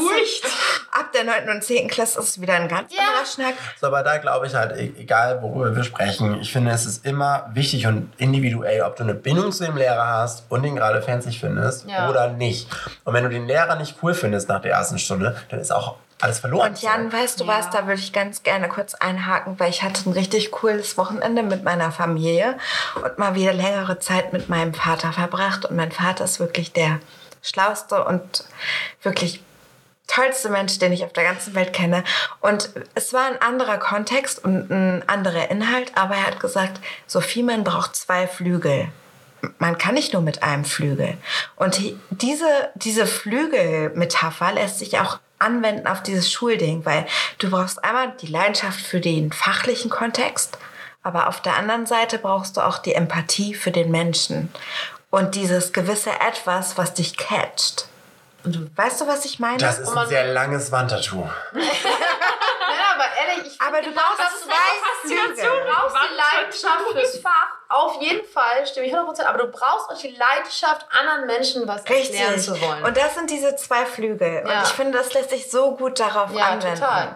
Ab 0.92 1.12
der 1.14 1.24
9. 1.24 1.50
und 1.50 1.64
10. 1.64 1.88
Klasse 1.88 2.20
ist 2.20 2.28
es 2.28 2.42
wieder 2.42 2.54
ein 2.56 2.68
ganz 2.68 2.94
Ja. 2.94 3.02
anderer 3.08 3.26
Schnack. 3.26 3.54
So, 3.80 3.88
aber 3.88 4.04
da 4.04 4.18
glaube 4.18 4.48
ich 4.48 4.54
halt, 4.56 4.76
e- 4.78 4.94
egal 5.00 5.42
worüber 5.42 5.76
wir 5.76 5.84
sprechen, 5.84 6.40
ich 6.42 6.52
finde, 6.52 6.72
es 6.72 6.86
ist 6.86 7.06
immer 7.06 7.50
wichtig 7.54 7.88
und 7.88 8.12
individuell, 8.18 8.82
ob 8.82 8.96
du 8.98 9.04
eine 9.04 9.14
Bindung 9.14 9.52
zu 9.52 9.64
dem 9.66 9.78
Lehrer 9.78 10.06
hast 10.08 10.44
und 10.50 10.64
ihn 10.64 10.76
gerade 10.76 11.02
fancy 11.02 11.32
findest 11.32 11.88
Ja. 11.88 12.10
oder 12.10 12.28
nicht. 12.30 12.68
Und 13.06 13.14
wenn 13.14 13.24
du 13.24 13.30
den 13.30 13.48
Lehrer 13.48 13.76
nicht 13.76 13.96
cool 14.04 14.14
findest 14.14 14.50
nach 14.50 14.62
der 14.62 14.72
ersten 14.74 15.00
Stunde, 15.00 15.38
dann 15.50 15.60
ist 15.60 15.72
auch 15.72 15.96
alles 16.24 16.40
verloren. 16.40 16.70
Und 16.72 16.82
Jan, 16.82 17.12
weißt 17.12 17.40
du 17.40 17.48
was, 17.48 17.70
da 17.70 17.88
würde 17.88 18.00
ich 18.02 18.14
ganz 18.14 18.44
gerne 18.44 18.68
kurz 18.70 18.94
einhaken, 18.94 19.60
weil 19.60 19.70
ich 19.70 19.84
hatte 19.84 20.10
ein 20.10 20.14
richtig 20.14 20.52
cooles 20.52 20.98
Wochenende 20.98 21.44
mit 21.44 21.64
meiner 21.64 21.92
Familie 21.92 22.58
und 23.04 23.18
mal 23.18 23.36
wieder 23.36 23.54
längere 23.54 24.00
Zeit 24.00 24.34
mit 24.34 24.50
meinem 24.50 24.74
Vater 24.74 25.14
verbracht. 25.14 25.66
Und 25.66 25.76
mein 25.76 25.92
Vater 25.92 26.24
ist 26.26 26.40
wirklich 26.40 26.74
der 26.74 27.00
schlauste 27.42 28.04
und 28.06 28.44
wirklich 29.02 29.44
tollste 30.08 30.50
Mensch, 30.50 30.78
den 30.78 30.92
ich 30.92 31.06
auf 31.06 31.14
der 31.14 31.24
ganzen 31.24 31.56
Welt 31.56 31.72
kenne. 31.74 32.04
Und 32.42 32.70
es 32.96 33.14
war 33.14 33.26
ein 33.28 33.42
anderer 33.42 33.78
Kontext 33.78 34.44
und 34.44 34.70
ein 34.70 35.04
anderer 35.08 35.50
Inhalt, 35.50 35.94
aber 35.96 36.16
er 36.16 36.28
hat 36.28 36.40
gesagt, 36.42 36.82
Sophie, 37.08 37.44
man 37.44 37.64
braucht 37.64 37.96
zwei 37.96 38.28
Flügel. 38.28 38.90
Man 39.58 39.78
kann 39.78 39.96
nicht 39.96 40.14
nur 40.14 40.22
mit 40.22 40.44
einem 40.44 40.66
Flügel. 40.66 41.18
Und 41.56 41.78
die- 41.78 41.98
diese, 42.10 42.46
diese 42.76 43.08
Flügelmetapher 43.08 44.52
lässt 44.54 44.80
sich 44.80 45.00
auch 45.00 45.20
anwenden 45.42 45.88
auf 45.88 46.04
dieses 46.04 46.32
Schulding, 46.32 46.86
weil 46.86 47.06
du 47.40 47.50
brauchst 47.50 47.84
einmal 47.84 48.14
die 48.22 48.28
Leidenschaft 48.28 48.80
für 48.80 49.00
den 49.00 49.32
fachlichen 49.32 49.90
Kontext, 49.90 50.58
aber 51.04 51.28
auf 51.28 51.42
der 51.42 51.58
anderen 51.58 51.86
Seite 51.86 52.18
brauchst 52.18 52.58
du 52.58 52.62
auch 52.62 52.78
die 52.78 52.94
Empathie 52.94 53.54
für 53.54 53.72
den 53.72 53.92
Menschen 53.92 54.54
und 55.10 55.36
dieses 55.36 55.74
gewisse 55.74 56.12
Etwas, 56.12 56.78
was 56.78 56.94
dich 56.94 57.18
catcht. 57.18 57.88
Weißt 58.76 59.02
du, 59.02 59.08
was 59.08 59.26
ich 59.26 59.40
meine? 59.40 59.58
Das 59.58 59.78
ist 59.78 59.96
ein 59.96 60.08
sehr 60.08 60.34
langes 60.34 60.72
Wandtattoo. 60.72 61.30
Ja, 62.72 62.96
aber 62.96 63.06
ehrlich, 63.20 63.54
ich 63.54 63.62
Aber 63.62 63.82
du 63.82 63.90
genau, 63.90 64.02
brauchst 64.02 64.44
zwei. 64.44 64.52
Flügel. 65.02 65.36
Du 65.36 65.72
brauchst 65.72 65.96
die 65.96 66.16
Leidenschaft 66.16 66.92
fürs 66.92 67.20
Fach. 67.20 67.61
Auf 67.74 68.02
jeden 68.02 68.26
Fall, 68.28 68.66
stimme 68.68 68.88
ich 68.88 68.94
100%. 68.94 69.24
Aber 69.24 69.38
du 69.40 69.48
brauchst 69.48 69.90
auch 69.90 69.98
die 69.98 70.16
Leidenschaft, 70.16 70.86
anderen 71.00 71.26
Menschen 71.26 71.68
was 71.68 71.86
erklären 71.86 72.34
Richtig. 72.34 72.54
zu 72.54 72.62
wollen. 72.62 72.84
Und 72.84 72.98
das 72.98 73.16
sind 73.16 73.30
diese 73.30 73.56
zwei 73.56 73.86
Flügel. 73.86 74.44
Ja. 74.46 74.60
Und 74.60 74.68
ich 74.68 74.74
finde, 74.74 74.98
das 74.98 75.14
lässt 75.14 75.30
sich 75.30 75.50
so 75.50 75.76
gut 75.76 76.00
darauf 76.00 76.34
ja, 76.34 76.46
anwenden. 76.48 76.76
total. 76.80 77.16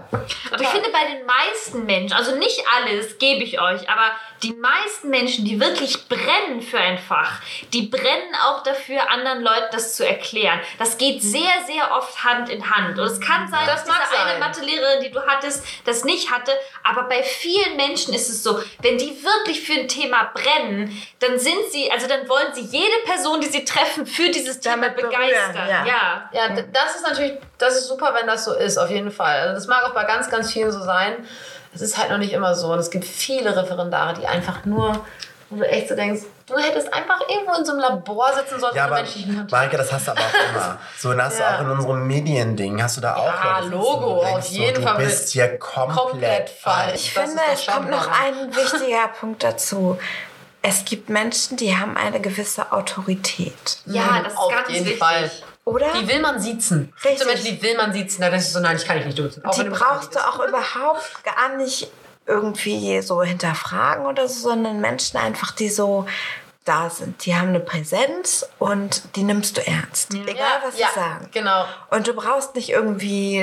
Aber 0.51 0.62
ich 0.62 0.68
finde 0.70 0.89
bei 0.91 1.06
den 1.14 1.26
meisten 1.26 1.86
Menschen, 1.86 2.16
also 2.16 2.36
nicht 2.36 2.64
alles, 2.78 3.18
gebe 3.18 3.43
ich 3.43 3.60
euch, 3.60 3.89
aber 3.89 4.12
die 4.43 4.53
meisten 4.53 5.10
Menschen, 5.10 5.45
die 5.45 5.60
wirklich 5.60 6.08
brennen 6.08 6.62
für 6.62 6.78
ein 6.78 6.97
Fach, 6.97 7.41
die 7.74 7.84
brennen 7.84 8.36
auch 8.45 8.64
dafür, 8.64 9.10
anderen 9.10 9.41
Leuten 9.41 9.68
das 9.72 9.95
zu 9.95 10.06
erklären. 10.06 10.60
Das 10.78 10.97
geht 10.97 11.22
sehr, 11.22 11.51
sehr 11.66 11.91
oft 11.95 12.24
Hand 12.24 12.49
in 12.49 12.70
Hand. 12.70 12.99
Und 12.99 13.06
es 13.06 13.20
kann 13.20 13.47
sein, 13.49 13.66
Das 13.66 13.84
dass 13.84 13.86
diese 13.86 13.97
mag 13.97 14.20
eine 14.22 14.32
sein. 14.32 14.39
Mathelehrerin, 14.39 15.03
die 15.03 15.12
du 15.12 15.22
hattest, 15.26 15.66
das 15.86 16.03
nicht 16.03 16.32
hatte. 16.32 16.51
Aber 16.84 17.03
bei 17.03 17.24
vielen 17.24 17.76
Menschen 17.76 18.14
ist 18.14 18.30
es 18.30 18.43
so, 18.43 18.62
wenn 18.82 18.97
die 18.97 19.24
wirklich 19.24 19.62
für 19.62 19.74
ein 19.74 19.88
Thema 19.88 20.30
brennen, 20.34 20.45
dann 21.20 21.39
sind 21.39 21.72
sie, 21.72 21.91
also 21.91 22.08
dann 22.08 22.28
wollen 22.30 22.54
sie 22.54 22.62
jede 22.62 22.96
Person, 23.06 23.41
die 23.41 23.48
sie 23.48 23.66
treffen, 23.66 24.06
für 24.06 24.30
dieses 24.30 24.60
Thema 24.60 24.89
Damit 24.89 24.96
berühren, 24.96 25.12
begeistern. 25.22 25.68
ja. 25.70 25.86
ja. 25.86 26.30
Ja, 26.32 26.50
das 26.74 26.96
ist 26.96 27.08
natürlich, 27.08 27.34
das 27.58 27.76
ist 27.76 27.88
super, 27.88 28.14
wenn 28.20 28.28
das 28.28 28.46
so 28.46 28.54
ist, 28.54 28.78
auf 28.78 28.89
jeden 28.89 29.12
Fall. 29.12 29.39
Also 29.41 29.56
das 29.56 29.68
mag 29.68 29.84
auch 29.86 29.93
bei 29.93 30.04
ganz, 30.04 30.30
ganz 30.30 30.52
vielen 30.52 30.72
so 30.72 30.82
sein. 30.84 31.14
Es 31.74 31.82
ist 31.82 31.98
halt 31.98 32.10
noch 32.10 32.18
nicht 32.18 32.32
immer 32.34 32.56
so. 32.56 32.68
Und 32.72 32.80
es 32.80 32.89
gibt 32.89 33.06
viele 33.06 33.56
Referendare, 33.56 34.14
die 34.14 34.26
einfach 34.28 34.64
nur, 34.66 35.06
wo 35.50 35.58
du 35.58 35.64
echt 35.68 35.89
so 35.89 35.96
denkst, 35.96 36.22
du 36.48 36.58
hättest 36.58 36.93
einfach 36.93 37.20
irgendwo 37.28 37.54
in 37.56 37.66
so 37.66 37.74
einem 37.74 37.82
Labor 37.82 38.32
sitzen 38.34 38.60
sollen, 38.60 38.76
Ja, 38.76 38.86
aber. 38.86 39.04
Maike, 39.52 39.76
das 39.78 39.91
hast 39.91 40.08
du 40.08 40.12
aber 40.12 40.22
auch 40.22 40.50
immer. 40.56 40.80
So, 40.98 41.10
und 41.10 41.22
hast 41.22 41.39
Ja. 41.39 41.50
du 41.50 41.56
auch 41.58 41.62
in 41.62 41.70
unserem 41.72 42.08
Mediending, 42.08 42.82
hast 42.82 42.98
du 42.98 43.02
da 43.02 43.16
auch 43.18 43.26
Ja, 43.43 43.60
Leute 43.60 43.70
Logo, 43.72 44.22
denkst, 44.24 44.38
auf 44.48 44.52
jeden 44.52 44.76
so, 44.78 44.82
Fall 44.88 44.98
Du 44.98 45.04
bist 45.04 45.30
hier 45.34 45.58
komplett, 45.60 45.98
komplett 45.98 46.50
falsch. 46.50 46.93
Ich 46.96 47.14
Das 47.14 47.24
finde, 47.26 47.41
es 47.54 47.66
kommt 47.68 47.89
noch 47.89 48.08
ein 48.08 48.56
wichtiger 48.56 49.08
Punkt 49.20 49.43
dazu. 49.43 49.98
Es 50.68 50.84
gibt 50.84 51.09
Menschen, 51.09 51.57
die 51.57 51.78
haben 51.78 51.95
eine 51.95 52.20
gewisse 52.20 52.72
Autorität. 52.72 53.78
Ja, 53.86 54.22
das 54.24 54.34
ist 54.34 54.39
Auf 54.39 54.51
ganz 54.51 54.70
jeden 54.70 54.86
wichtig. 54.86 54.99
Fall. 54.99 55.32
Oder? 55.63 55.93
Die 55.93 56.07
will 56.07 56.20
man 56.22 56.39
siezen. 56.39 56.91
Richtig. 57.03 57.20
so 57.20 57.26
Menschen, 57.26 57.45
die 57.45 57.61
will 57.61 57.78
man 57.78 57.93
siezen. 57.93 58.22
Da 58.22 58.30
denkst 58.30 58.47
du 58.47 58.51
so, 58.53 58.59
nein, 58.59 58.76
ich 58.76 58.86
kann 58.86 58.97
dich 58.97 59.05
nicht 59.05 59.20
duzen. 59.20 59.45
Auch 59.45 59.55
die 59.55 59.70
brauchst 59.70 60.16
du 60.16 60.20
auch 60.20 60.39
überhaupt 60.39 61.24
gar 61.24 61.55
nicht 61.57 61.88
irgendwie 62.28 63.01
so 63.01 63.22
hinterfragen 63.22 64.05
oder 64.05 64.28
so, 64.28 64.49
sondern 64.49 64.82
Menschen 64.82 65.18
einfach, 65.18 65.51
die 65.51 65.70
so 65.70 66.07
da 66.66 66.89
sind. 66.89 67.26
Die 67.26 67.36
haben 67.36 67.49
eine 67.49 67.59
Präsenz 67.59 68.45
und 68.59 69.16
die 69.16 69.24
nimmst 69.24 69.55
du 69.57 69.66
ernst. 69.66 70.13
Egal, 70.13 70.36
Ja, 70.36 70.45
was 70.66 70.78
ja, 70.80 70.88
sie 70.93 70.99
sagen. 70.99 71.30
Genau. 71.32 71.66
Und 71.91 72.07
du 72.07 72.13
brauchst 72.13 72.55
nicht 72.55 72.70
irgendwie, 72.70 73.39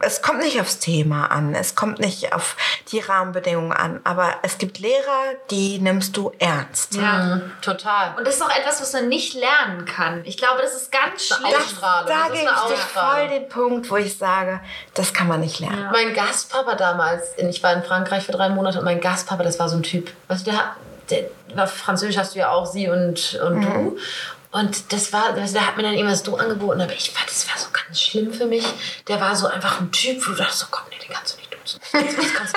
es 0.00 0.22
kommt 0.22 0.40
nicht 0.40 0.60
aufs 0.60 0.78
Thema 0.78 1.26
an, 1.26 1.54
es 1.54 1.74
kommt 1.74 1.98
nicht 1.98 2.32
auf 2.34 2.56
die 2.90 3.00
Rahmenbedingungen 3.00 3.72
an, 3.72 4.00
aber 4.04 4.36
es 4.42 4.58
gibt 4.58 4.78
Lehrer, 4.78 5.34
die 5.50 5.78
nimmst 5.78 6.16
du 6.16 6.32
ernst. 6.38 6.94
Ja. 6.94 7.12
Mhm, 7.36 7.52
total. 7.60 8.14
Und 8.16 8.26
das 8.26 8.36
ist 8.36 8.42
auch 8.42 8.50
etwas, 8.56 8.80
was 8.80 8.92
man 8.94 9.08
nicht 9.08 9.34
lernen 9.34 9.84
kann. 9.84 10.22
Ich 10.24 10.36
glaube, 10.38 10.62
das 10.62 10.74
ist 10.74 10.90
ganz 10.90 11.28
Das- 11.28 11.38
schlimm. 11.38 11.54
Ausstrahlung. 11.54 12.08
Da 12.08 12.28
das 12.28 12.32
gebe 12.38 12.50
ich 12.50 12.68
dir 12.68 12.76
voll 12.78 13.28
den 13.28 13.48
Punkt, 13.48 13.90
wo 13.90 13.96
ich 13.96 14.16
sage, 14.16 14.60
das 14.94 15.12
kann 15.12 15.28
man 15.28 15.40
nicht 15.40 15.60
lernen. 15.60 15.88
Mein 15.92 16.14
Gastpapa 16.14 16.74
damals, 16.74 17.22
ich 17.36 17.62
war 17.62 17.74
in 17.74 17.82
Frankreich 17.82 18.24
für 18.24 18.32
drei 18.32 18.48
Monate 18.48 18.78
und 18.78 18.84
mein 18.86 19.00
Gastpapa, 19.00 19.42
das 19.42 19.58
war 19.58 19.68
so 19.68 19.76
ein 19.76 19.82
Typ. 19.82 20.10
Also 20.28 20.44
der, 20.44 20.56
hat- 20.56 20.76
Französisch 21.66 22.16
hast 22.16 22.34
du 22.34 22.38
ja 22.38 22.50
auch 22.50 22.66
sie 22.66 22.88
und, 22.88 23.40
und 23.42 23.62
du. 23.62 23.96
Und 24.52 24.92
das 24.92 25.12
war, 25.12 25.32
also 25.34 25.54
der 25.54 25.66
hat 25.66 25.76
mir 25.78 25.82
dann 25.82 25.94
irgendwas 25.94 26.22
du 26.22 26.36
angeboten, 26.36 26.80
aber 26.80 26.92
ich 26.92 27.10
fand, 27.10 27.28
das 27.28 27.48
war 27.48 27.58
so 27.58 27.68
ganz 27.72 28.00
schlimm 28.00 28.32
für 28.32 28.44
mich. 28.46 28.64
Der 29.08 29.20
war 29.20 29.34
so 29.34 29.46
einfach 29.46 29.80
ein 29.80 29.90
Typ, 29.90 30.26
wo 30.26 30.32
du 30.32 30.36
dachtest, 30.36 30.60
so, 30.60 30.66
komm, 30.70 30.84
nee, 30.90 30.98
den 30.98 31.14
kannst 31.14 31.34
du 31.34 31.38
nicht. 31.38 31.51
Das 31.92 31.92
kannst 31.92 32.16
du 32.16 32.20
nicht 32.20 32.34
machen. 32.34 32.48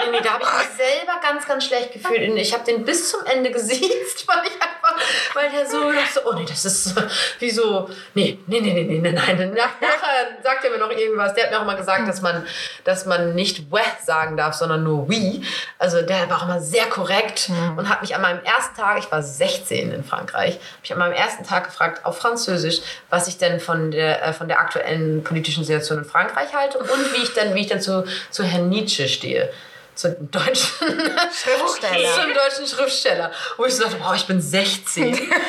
Nee, 0.00 0.10
nee, 0.12 0.20
da 0.22 0.32
habe 0.32 0.44
ich 0.44 0.68
mich 0.68 0.76
selber 0.76 1.20
ganz, 1.20 1.46
ganz 1.46 1.64
schlecht 1.64 1.92
gefühlt. 1.92 2.30
Und 2.30 2.36
ich 2.36 2.54
habe 2.54 2.64
den 2.64 2.84
bis 2.84 3.10
zum 3.10 3.24
Ende 3.26 3.50
gesiezt, 3.50 4.24
weil 4.26 4.42
ich 4.46 4.54
einfach, 4.54 4.94
weil 5.34 5.50
der 5.50 5.68
so 5.68 5.92
dachte, 5.92 6.22
oh 6.26 6.32
nee, 6.34 6.46
das 6.48 6.64
ist 6.64 6.94
wie 7.38 7.50
so, 7.50 7.88
nee, 8.14 8.38
nee, 8.46 8.60
nee, 8.60 8.72
nee, 8.72 8.84
nee, 8.84 8.98
nee, 8.98 9.12
nein. 9.12 9.52
Nach, 9.54 9.80
nachher 9.80 10.42
sagt 10.42 10.64
er 10.64 10.70
mir 10.70 10.78
noch 10.78 10.90
irgendwas. 10.90 11.34
Der 11.34 11.44
hat 11.44 11.50
mir 11.50 11.58
auch 11.58 11.62
immer 11.62 11.76
gesagt, 11.76 12.08
dass 12.08 12.22
man, 12.22 12.46
dass 12.84 13.06
man 13.06 13.34
nicht 13.34 13.70
weh 13.70 13.78
sagen 14.04 14.36
darf, 14.36 14.54
sondern 14.54 14.84
nur 14.84 15.08
oui. 15.08 15.42
Also 15.78 16.02
der 16.02 16.28
war 16.30 16.38
auch 16.38 16.44
immer 16.44 16.60
sehr 16.60 16.86
korrekt 16.86 17.50
und 17.76 17.88
hat 17.88 18.00
mich 18.00 18.14
an 18.14 18.22
meinem 18.22 18.42
ersten 18.44 18.76
Tag, 18.76 18.98
ich 18.98 19.10
war 19.10 19.22
16 19.22 19.92
in 19.92 20.04
Frankreich, 20.04 20.54
habe 20.54 20.84
ich 20.84 20.92
an 20.92 20.98
meinem 20.98 21.12
ersten 21.12 21.44
Tag 21.44 21.64
gefragt 21.64 22.04
auf 22.04 22.18
Französisch, 22.18 22.80
was 23.10 23.28
ich 23.28 23.38
denn 23.38 23.60
von 23.60 23.90
der, 23.90 24.22
äh, 24.22 24.32
von 24.32 24.48
der 24.48 24.60
aktuellen 24.60 25.22
politischen 25.24 25.64
Situation 25.64 25.98
in 25.98 26.04
Frankreich 26.04 26.54
halte 26.54 26.78
und 26.78 26.88
wie 26.88 27.22
ich 27.22 27.34
dann, 27.34 27.54
wie 27.54 27.60
ich 27.60 27.66
dann 27.66 27.80
zu, 27.80 28.04
zu 28.30 28.44
Herrn 28.44 28.68
Nietzsche 28.68 29.08
stehe. 29.08 29.52
Zu 29.94 30.10
dem 30.10 30.30
deutschen 30.30 30.54
Schriftsteller. 31.32 32.14
Zum 32.14 32.34
deutschen 32.34 32.66
Schriftsteller. 32.66 33.30
Wo 33.56 33.64
ich 33.66 33.74
so 33.74 33.84
dachte, 33.84 33.96
wow, 34.00 34.14
ich 34.14 34.26
bin 34.26 34.40
16. 34.40 35.30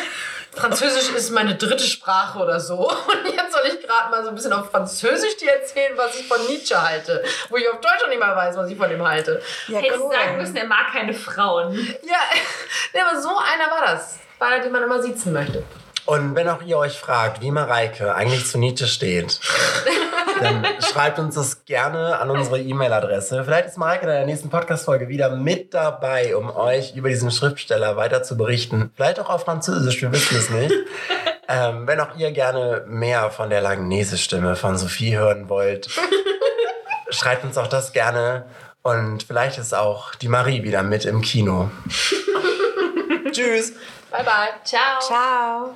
Französisch 0.53 1.09
ist 1.15 1.31
meine 1.31 1.55
dritte 1.55 1.85
Sprache 1.85 2.37
oder 2.39 2.59
so. 2.59 2.89
Und 2.89 3.33
jetzt 3.33 3.53
soll 3.53 3.61
ich 3.67 3.87
gerade 3.87 4.11
mal 4.11 4.21
so 4.21 4.29
ein 4.29 4.35
bisschen 4.35 4.51
auf 4.51 4.69
Französisch 4.69 5.37
dir 5.37 5.51
erzählen, 5.51 5.93
was 5.95 6.19
ich 6.19 6.27
von 6.27 6.45
Nietzsche 6.47 6.81
halte. 6.81 7.23
Wo 7.49 7.55
ich 7.55 7.69
auf 7.69 7.79
Deutsch 7.79 8.01
noch 8.01 8.09
nicht 8.09 8.19
mal 8.19 8.35
weiß, 8.35 8.57
was 8.57 8.69
ich 8.69 8.77
von 8.77 8.91
ihm 8.91 9.07
halte. 9.07 9.41
Ja, 9.69 9.79
Hättest 9.79 10.01
cool. 10.01 10.13
sagen 10.13 10.37
müssen, 10.37 10.57
er 10.57 10.67
mag 10.67 10.91
keine 10.91 11.13
Frauen. 11.13 11.73
Ja, 12.03 13.01
aber 13.09 13.21
so 13.21 13.29
einer 13.29 13.71
war 13.71 13.85
das. 13.85 14.19
War 14.39 14.49
einer, 14.49 14.63
den 14.63 14.73
man 14.73 14.83
immer 14.83 15.01
sitzen 15.01 15.31
möchte. 15.31 15.63
Und 16.05 16.35
wenn 16.35 16.49
auch 16.49 16.61
ihr 16.61 16.77
euch 16.77 16.97
fragt, 16.97 17.41
wie 17.41 17.51
Mareike 17.51 18.15
eigentlich 18.15 18.45
zu 18.47 18.57
Nietzsche 18.57 18.87
steht, 18.87 19.39
dann 20.41 20.65
schreibt 20.79 21.19
uns 21.19 21.35
das 21.35 21.65
gerne 21.65 22.19
an 22.19 22.29
unsere 22.31 22.59
E-Mail-Adresse. 22.59 23.43
Vielleicht 23.43 23.67
ist 23.67 23.77
Mareike 23.77 24.03
in 24.03 24.09
der 24.09 24.25
nächsten 24.25 24.49
Podcast-Folge 24.49 25.07
wieder 25.07 25.29
mit 25.29 25.73
dabei, 25.73 26.35
um 26.35 26.49
euch 26.49 26.95
über 26.95 27.09
diesen 27.09 27.31
Schriftsteller 27.31 27.95
weiter 27.97 28.23
zu 28.23 28.35
berichten. 28.35 28.91
Vielleicht 28.95 29.19
auch 29.19 29.29
auf 29.29 29.43
Französisch, 29.43 30.01
wir 30.01 30.11
wissen 30.11 30.37
es 30.37 30.49
nicht. 30.49 30.73
Ähm, 31.47 31.85
wenn 31.85 31.99
auch 31.99 32.15
ihr 32.15 32.31
gerne 32.31 32.85
mehr 32.87 33.29
von 33.29 33.49
der 33.49 33.59
Langnese-Stimme 33.59 34.55
von 34.55 34.77
Sophie 34.77 35.17
hören 35.17 35.49
wollt, 35.49 35.89
schreibt 37.09 37.43
uns 37.43 37.57
auch 37.57 37.67
das 37.67 37.91
gerne. 37.91 38.45
Und 38.83 39.23
vielleicht 39.23 39.57
ist 39.57 39.73
auch 39.73 40.15
die 40.15 40.29
Marie 40.29 40.63
wieder 40.63 40.81
mit 40.81 41.03
im 41.03 41.21
Kino. 41.21 41.69
Tschüss. 43.31 43.73
Bye, 44.11 44.23
bye. 44.23 44.49
Ciao. 44.63 44.99
Ciao. 45.01 45.75